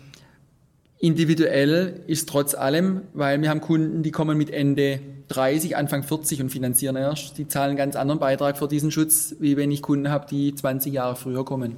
individuell 0.99 2.01
ist 2.07 2.29
trotz 2.29 2.55
allem, 2.55 3.03
weil 3.13 3.43
wir 3.43 3.51
haben 3.51 3.61
Kunden, 3.61 4.03
die 4.03 4.13
kommen 4.13 4.39
mit 4.39 4.51
Ende 4.51 5.01
30, 5.29 5.77
Anfang 5.77 6.03
40 6.03 6.41
und 6.43 6.51
finanzieren 6.51 6.97
erst. 6.97 7.39
Die 7.39 7.49
zahlen 7.49 7.71
einen 7.71 7.77
ganz 7.77 7.97
anderen 7.97 8.21
Beitrag 8.21 8.57
für 8.57 8.69
diesen 8.69 8.91
Schutz, 8.91 9.35
wie 9.41 9.57
wenn 9.57 9.71
ich 9.71 9.83
Kunden 9.83 10.11
habe, 10.11 10.27
die 10.31 10.55
20 10.55 10.93
Jahre 10.93 11.17
früher 11.17 11.45
kommen. 11.45 11.77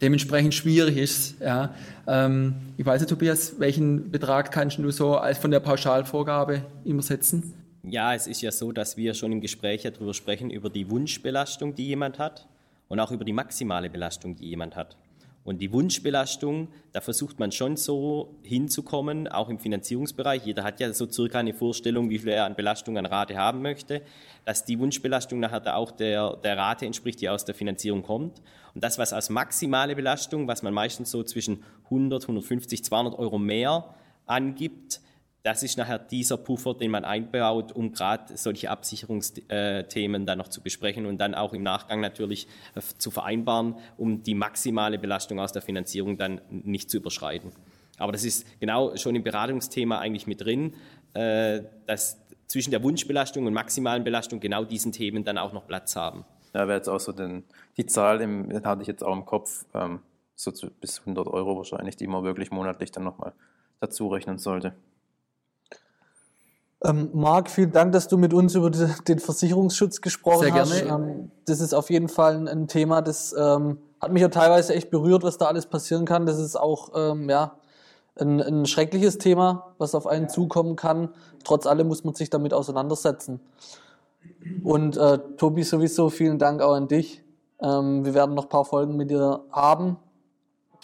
Dementsprechend 0.00 0.54
schwierig 0.54 0.96
ist. 0.96 1.40
Ja. 1.40 1.74
Ähm, 2.06 2.54
ich 2.76 2.86
weiß 2.86 3.00
nicht, 3.00 3.10
Tobias, 3.10 3.58
welchen 3.58 4.10
Betrag 4.10 4.50
kannst 4.50 4.78
du 4.78 4.90
so 4.90 5.16
als 5.16 5.38
von 5.38 5.50
der 5.50 5.60
Pauschalvorgabe 5.60 6.64
immer 6.84 7.02
setzen? 7.02 7.54
Ja, 7.82 8.14
es 8.14 8.26
ist 8.26 8.42
ja 8.42 8.52
so, 8.52 8.72
dass 8.72 8.96
wir 8.96 9.14
schon 9.14 9.32
im 9.32 9.40
Gespräch 9.40 9.82
darüber 9.82 10.14
sprechen, 10.14 10.50
über 10.50 10.70
die 10.70 10.90
Wunschbelastung, 10.90 11.74
die 11.74 11.86
jemand 11.86 12.18
hat 12.18 12.46
und 12.88 13.00
auch 13.00 13.10
über 13.10 13.24
die 13.24 13.32
maximale 13.32 13.88
Belastung, 13.88 14.36
die 14.36 14.48
jemand 14.48 14.76
hat. 14.76 14.96
Und 15.50 15.58
die 15.58 15.72
Wunschbelastung, 15.72 16.68
da 16.92 17.00
versucht 17.00 17.40
man 17.40 17.50
schon 17.50 17.76
so 17.76 18.36
hinzukommen, 18.42 19.26
auch 19.26 19.48
im 19.48 19.58
Finanzierungsbereich. 19.58 20.46
Jeder 20.46 20.62
hat 20.62 20.78
ja 20.78 20.92
so 20.92 21.10
circa 21.10 21.40
eine 21.40 21.54
Vorstellung, 21.54 22.08
wie 22.08 22.20
viel 22.20 22.28
er 22.28 22.44
an 22.44 22.54
Belastung 22.54 22.96
an 22.96 23.04
Rate 23.04 23.36
haben 23.36 23.60
möchte, 23.60 24.02
dass 24.44 24.64
die 24.64 24.78
Wunschbelastung 24.78 25.40
nachher 25.40 25.58
da 25.58 25.74
auch 25.74 25.90
der, 25.90 26.36
der 26.36 26.56
Rate 26.56 26.86
entspricht, 26.86 27.20
die 27.20 27.28
aus 27.28 27.44
der 27.44 27.56
Finanzierung 27.56 28.04
kommt. 28.04 28.40
Und 28.76 28.84
das, 28.84 28.96
was 28.96 29.12
als 29.12 29.28
maximale 29.28 29.96
Belastung, 29.96 30.46
was 30.46 30.62
man 30.62 30.72
meistens 30.72 31.10
so 31.10 31.24
zwischen 31.24 31.64
100, 31.86 32.22
150, 32.22 32.84
200 32.84 33.18
Euro 33.18 33.36
mehr 33.36 33.92
angibt, 34.26 35.00
das 35.42 35.62
ist 35.62 35.78
nachher 35.78 35.98
dieser 35.98 36.36
Puffer, 36.36 36.74
den 36.74 36.90
man 36.90 37.04
einbaut, 37.04 37.72
um 37.72 37.92
gerade 37.92 38.36
solche 38.36 38.70
Absicherungsthemen 38.70 40.26
dann 40.26 40.38
noch 40.38 40.48
zu 40.48 40.60
besprechen 40.60 41.06
und 41.06 41.18
dann 41.18 41.34
auch 41.34 41.54
im 41.54 41.62
Nachgang 41.62 42.00
natürlich 42.00 42.46
äh, 42.74 42.80
zu 42.80 43.10
vereinbaren, 43.10 43.76
um 43.96 44.22
die 44.22 44.34
maximale 44.34 44.98
Belastung 44.98 45.40
aus 45.40 45.52
der 45.52 45.62
Finanzierung 45.62 46.18
dann 46.18 46.40
nicht 46.50 46.90
zu 46.90 46.98
überschreiten. 46.98 47.52
Aber 47.98 48.12
das 48.12 48.24
ist 48.24 48.46
genau 48.60 48.96
schon 48.96 49.14
im 49.14 49.22
Beratungsthema 49.22 49.98
eigentlich 49.98 50.26
mit 50.26 50.42
drin, 50.42 50.74
äh, 51.14 51.62
dass 51.86 52.18
zwischen 52.46 52.70
der 52.70 52.82
Wunschbelastung 52.82 53.46
und 53.46 53.52
maximalen 53.52 54.04
Belastung 54.04 54.40
genau 54.40 54.64
diesen 54.64 54.92
Themen 54.92 55.24
dann 55.24 55.38
auch 55.38 55.52
noch 55.52 55.66
Platz 55.66 55.96
haben. 55.96 56.24
Ja, 56.52 56.66
wäre 56.66 56.78
jetzt 56.78 56.88
auch 56.88 56.98
so 56.98 57.12
den, 57.12 57.44
die 57.76 57.86
Zahl, 57.86 58.20
im, 58.20 58.52
hatte 58.64 58.82
ich 58.82 58.88
jetzt 58.88 59.04
auch 59.04 59.12
im 59.12 59.24
Kopf, 59.24 59.64
ähm, 59.72 60.00
so 60.34 60.50
zu, 60.50 60.70
bis 60.70 61.00
100 61.00 61.26
Euro 61.28 61.56
wahrscheinlich, 61.56 61.96
die 61.96 62.06
man 62.06 62.24
wirklich 62.24 62.50
monatlich 62.50 62.90
dann 62.90 63.04
nochmal 63.04 63.32
dazu 63.78 64.08
rechnen 64.08 64.38
sollte. 64.38 64.74
Ähm, 66.82 67.10
Marc, 67.12 67.50
vielen 67.50 67.72
Dank, 67.72 67.92
dass 67.92 68.08
du 68.08 68.16
mit 68.16 68.32
uns 68.32 68.54
über 68.54 68.70
den 68.70 69.18
Versicherungsschutz 69.18 70.00
gesprochen 70.00 70.44
Sehr 70.44 70.54
hast. 70.54 70.84
gerne. 70.84 71.04
Ähm, 71.04 71.30
das 71.44 71.60
ist 71.60 71.74
auf 71.74 71.90
jeden 71.90 72.08
Fall 72.08 72.48
ein, 72.48 72.68
Thema, 72.68 73.02
das 73.02 73.34
ähm, 73.38 73.78
hat 74.00 74.12
mich 74.12 74.22
ja 74.22 74.28
teilweise 74.28 74.74
echt 74.74 74.90
berührt, 74.90 75.22
was 75.22 75.36
da 75.36 75.46
alles 75.46 75.66
passieren 75.66 76.06
kann. 76.06 76.24
Das 76.24 76.38
ist 76.38 76.56
auch 76.56 76.92
ähm, 76.94 77.28
ja, 77.28 77.56
ein, 78.18 78.40
ein 78.40 78.66
schreckliches 78.66 79.18
Thema, 79.18 79.74
was 79.76 79.94
auf 79.94 80.06
einen 80.06 80.30
zukommen 80.30 80.76
kann. 80.76 81.10
Trotz 81.44 81.66
allem 81.66 81.88
muss 81.88 82.04
man 82.04 82.14
sich 82.14 82.30
damit 82.30 82.54
auseinandersetzen. 82.54 83.40
Und 84.64 84.96
äh, 84.96 85.18
Tobi, 85.36 85.64
sowieso 85.64 86.08
vielen 86.08 86.38
Dank 86.38 86.62
auch 86.62 86.74
an 86.74 86.88
dich. 86.88 87.22
Ähm, 87.60 88.06
wir 88.06 88.14
werden 88.14 88.34
noch 88.34 88.44
ein 88.44 88.48
paar 88.48 88.64
Folgen 88.64 88.96
mit 88.96 89.10
dir 89.10 89.44
haben. 89.52 89.98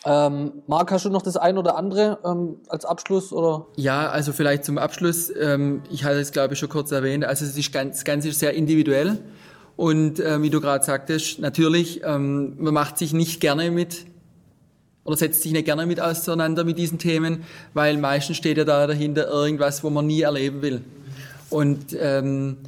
Ähm, 0.09 0.53
Marc, 0.69 0.93
hast 0.93 1.05
du 1.05 1.11
noch 1.11 1.23
das 1.23 1.37
ein 1.37 1.59
oder 1.59 1.77
andere 1.77 2.19
ähm, 2.25 2.59
als 2.69 2.85
Abschluss? 2.85 3.33
Oder? 3.33 3.67
Ja, 3.75 4.09
also 4.09 4.33
vielleicht 4.33 4.65
zum 4.65 4.79
Abschluss. 4.79 5.33
Ähm, 5.37 5.83
ich 5.91 6.05
hatte 6.05 6.21
es, 6.21 6.31
glaube 6.31 6.55
ich, 6.55 6.61
schon 6.61 6.69
kurz 6.69 6.93
erwähnt. 6.93 7.25
Also 7.25 7.45
es 7.45 7.59
ist 7.59 7.73
ganz, 7.73 8.25
ist 8.25 8.39
sehr 8.39 8.55
individuell. 8.55 9.19
Und 9.75 10.21
äh, 10.21 10.41
wie 10.41 10.51
du 10.51 10.61
gerade 10.61 10.85
sagtest, 10.85 11.41
natürlich, 11.41 12.03
ähm, 12.05 12.55
man 12.57 12.73
macht 12.73 12.99
sich 12.99 13.13
nicht 13.13 13.41
gerne 13.41 13.73
mit 13.73 14.07
oder 15.03 15.17
setzt 15.17 15.43
sich 15.43 15.53
nicht 15.53 15.65
gerne 15.65 15.87
mit 15.87 16.01
auseinander 16.01 16.63
mit 16.63 16.79
diesen 16.79 16.99
Themen, 16.99 17.45
weil 17.75 17.97
meistens 17.97 18.37
steht 18.37 18.59
ja 18.59 18.65
da 18.65 18.87
dahinter 18.87 19.29
irgendwas, 19.29 19.83
wo 19.83 19.91
man 19.91 20.07
nie 20.07 20.21
erleben 20.21 20.63
will. 20.63 20.85
Und 21.51 21.97
ähm, 21.99 22.59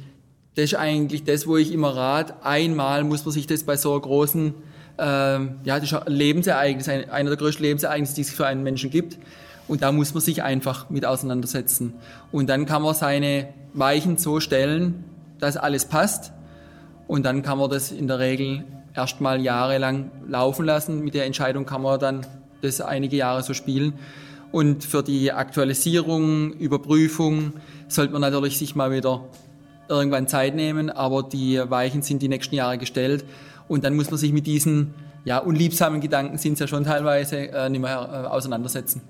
das 0.55 0.65
ist 0.65 0.75
eigentlich 0.75 1.23
das, 1.23 1.47
wo 1.47 1.55
ich 1.55 1.71
immer 1.71 1.95
rate. 1.95 2.33
Einmal 2.43 3.05
muss 3.05 3.23
man 3.23 3.33
sich 3.33 3.47
das 3.47 3.63
bei 3.63 3.77
so 3.77 3.93
einer 3.93 4.01
großen 4.01 4.53
ähm, 4.99 5.59
ja, 5.63 5.79
das 5.79 5.91
ist 5.91 5.93
ein 5.93 6.11
Lebensereignis, 6.11 6.89
ein, 6.89 7.09
einer 7.09 7.29
der 7.29 7.37
größten 7.37 7.63
Lebensereignisse, 7.63 8.15
die 8.15 8.21
es 8.21 8.31
für 8.31 8.45
einen 8.45 8.63
Menschen 8.63 8.89
gibt. 8.89 9.17
Und 9.67 9.81
da 9.81 9.91
muss 9.91 10.13
man 10.13 10.21
sich 10.21 10.43
einfach 10.43 10.89
mit 10.89 11.05
auseinandersetzen. 11.05 11.93
Und 12.31 12.49
dann 12.49 12.65
kann 12.65 12.81
man 12.81 12.93
seine 12.95 13.49
Weichen 13.73 14.17
so 14.17 14.39
stellen, 14.39 15.03
dass 15.39 15.57
alles 15.57 15.85
passt. 15.85 16.33
Und 17.07 17.23
dann 17.23 17.43
kann 17.43 17.57
man 17.57 17.69
das 17.69 17.91
in 17.91 18.07
der 18.07 18.19
Regel 18.19 18.63
erstmal 18.95 19.41
jahrelang 19.41 20.11
laufen 20.27 20.65
lassen. 20.65 21.03
Mit 21.03 21.13
der 21.13 21.25
Entscheidung 21.25 21.65
kann 21.65 21.81
man 21.81 21.99
dann 21.99 22.25
das 22.61 22.81
einige 22.81 23.15
Jahre 23.15 23.43
so 23.43 23.53
spielen. 23.53 23.93
Und 24.51 24.83
für 24.83 25.03
die 25.03 25.31
Aktualisierung, 25.31 26.53
Überprüfung 26.53 27.53
sollte 27.87 28.13
man 28.13 28.21
natürlich 28.21 28.57
sich 28.57 28.75
mal 28.75 28.91
wieder 28.91 29.25
irgendwann 29.87 30.27
Zeit 30.27 30.55
nehmen, 30.55 30.89
aber 30.89 31.23
die 31.23 31.61
Weichen 31.69 32.01
sind 32.01 32.21
die 32.21 32.27
nächsten 32.27 32.55
Jahre 32.55 32.77
gestellt. 32.77 33.25
Und 33.69 33.85
dann 33.85 33.95
muss 33.95 34.11
man 34.11 34.17
sich 34.17 34.33
mit 34.33 34.45
diesen 34.45 34.93
ja, 35.23 35.37
unliebsamen 35.37 36.01
Gedanken 36.01 36.37
sind 36.37 36.53
es 36.53 36.59
ja 36.59 36.67
schon 36.67 36.83
teilweise 36.83 37.49
äh, 37.49 37.69
nicht 37.69 37.81
mehr 37.81 38.09
äh, 38.11 38.27
auseinandersetzen. 38.27 39.01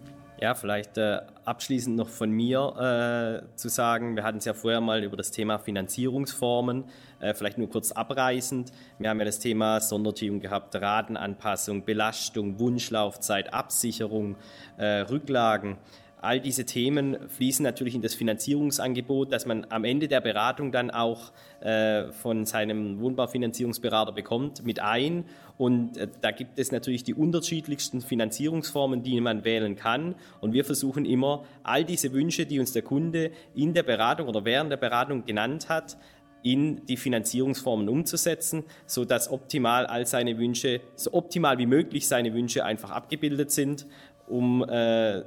Ja, 0.41 0.54
vielleicht 0.54 0.98
äh, 0.98 1.19
abschließend 1.43 1.98
noch 1.98 2.08
von 2.08 2.32
mir 2.32 3.41
äh, 3.43 3.58
zu 3.58 3.67
sagen, 3.67 4.15
wir 4.15 4.24
hatten 4.24 4.38
es 4.38 4.45
ja 4.45 4.54
vorher 4.54 4.80
mal 4.80 5.04
über 5.04 5.17
das 5.17 5.32
Thema 5.32 5.60
Finanzierungsformen, 5.60 6.86
äh, 7.19 7.34
vielleicht 7.34 7.58
nur 7.58 7.69
kurz 7.69 7.91
abreißend. 7.91 8.72
Wir 9.00 9.10
haben 9.10 9.19
ja 9.19 9.26
das 9.26 9.39
Thema 9.39 9.82
Sondertilgung 9.82 10.39
gehabt, 10.39 10.76
Ratenanpassung, 10.76 11.84
Belastung, 11.84 12.58
Wunschlaufzeit, 12.58 13.54
Absicherung, 13.54 14.38
äh, 14.78 15.02
Rücklagen. 15.02 15.78
All 16.21 16.41
diese 16.41 16.65
Themen 16.65 17.29
fließen 17.29 17.63
natürlich 17.63 17.95
in 17.95 18.01
das 18.01 18.13
Finanzierungsangebot, 18.13 19.32
das 19.32 19.45
man 19.45 19.65
am 19.69 19.86
Ende 19.86 20.10
der 20.10 20.19
Beratung 20.19 20.73
dann 20.73 20.91
auch 20.91 21.32
äh, 21.62 22.12
von 22.12 22.45
seinem 22.45 22.99
Wohnbaufinanzierungsberater 22.99 24.12
bekommt, 24.12 24.65
mit 24.65 24.82
ein. 24.82 25.23
Und 25.58 25.97
äh, 25.97 26.10
da 26.19 26.32
gibt 26.32 26.60
es 26.60 26.73
natürlich 26.73 27.05
die 27.05 27.13
unterschiedlichsten 27.13 28.01
Finanzierungsformen, 28.01 29.01
die 29.01 29.21
man 29.21 29.45
wählen 29.45 29.77
kann. 29.77 30.15
Und 30.41 30.51
wir 30.51 30.65
versuchen 30.65 31.05
immer, 31.05 31.45
all 31.63 31.86
diese 31.86 32.12
Wünsche, 32.12 32.45
die 32.45 32.60
uns 32.60 32.73
der 32.73 32.82
Kunde 32.82 33.32
in 33.55 33.73
der 33.73 33.84
Beratung 33.84 34.27
oder 34.27 34.43
während 34.43 34.71
der 34.71 34.77
Beratung 34.77 35.23
genannt 35.25 35.69
hat, 35.69 35.95
in 36.43 36.86
die 36.86 36.97
Finanzierungsformen 36.97 37.88
umzusetzen, 37.88 38.63
so 38.86 39.05
dass 39.05 39.32
optimal 39.32 39.86
all 39.86 40.05
seine 40.05 40.38
Wünsche, 40.38 40.82
so 40.95 41.13
optimal 41.13 41.58
wie 41.58 41.65
möglich 41.65 42.08
seine 42.08 42.34
Wünsche 42.34 42.65
einfach 42.65 42.91
abgebildet 42.91 43.52
sind, 43.52 43.85
um 44.27 44.63
äh, 44.63 45.23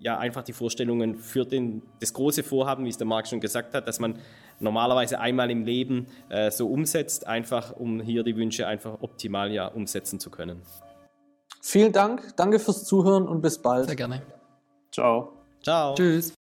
ja 0.00 0.18
einfach 0.18 0.42
die 0.42 0.52
Vorstellungen 0.52 1.14
für 1.16 1.44
den, 1.44 1.82
das 2.00 2.12
große 2.12 2.42
Vorhaben, 2.42 2.84
wie 2.84 2.88
es 2.88 2.96
der 2.96 3.06
Marc 3.06 3.28
schon 3.28 3.40
gesagt 3.40 3.74
hat, 3.74 3.86
dass 3.86 4.00
man 4.00 4.18
normalerweise 4.58 5.20
einmal 5.20 5.50
im 5.50 5.64
Leben 5.64 6.06
äh, 6.30 6.50
so 6.50 6.68
umsetzt, 6.68 7.26
einfach 7.26 7.76
um 7.76 8.00
hier 8.00 8.24
die 8.24 8.34
Wünsche 8.36 8.66
einfach 8.66 9.02
optimal 9.02 9.52
ja 9.52 9.66
umsetzen 9.66 10.18
zu 10.18 10.30
können. 10.30 10.62
Vielen 11.62 11.92
Dank, 11.92 12.34
danke 12.36 12.58
fürs 12.58 12.84
Zuhören 12.84 13.28
und 13.28 13.42
bis 13.42 13.58
bald. 13.58 13.86
Sehr 13.86 13.96
gerne. 13.96 14.22
Ciao. 14.90 15.32
Ciao. 15.62 15.94
Tschüss. 15.94 16.39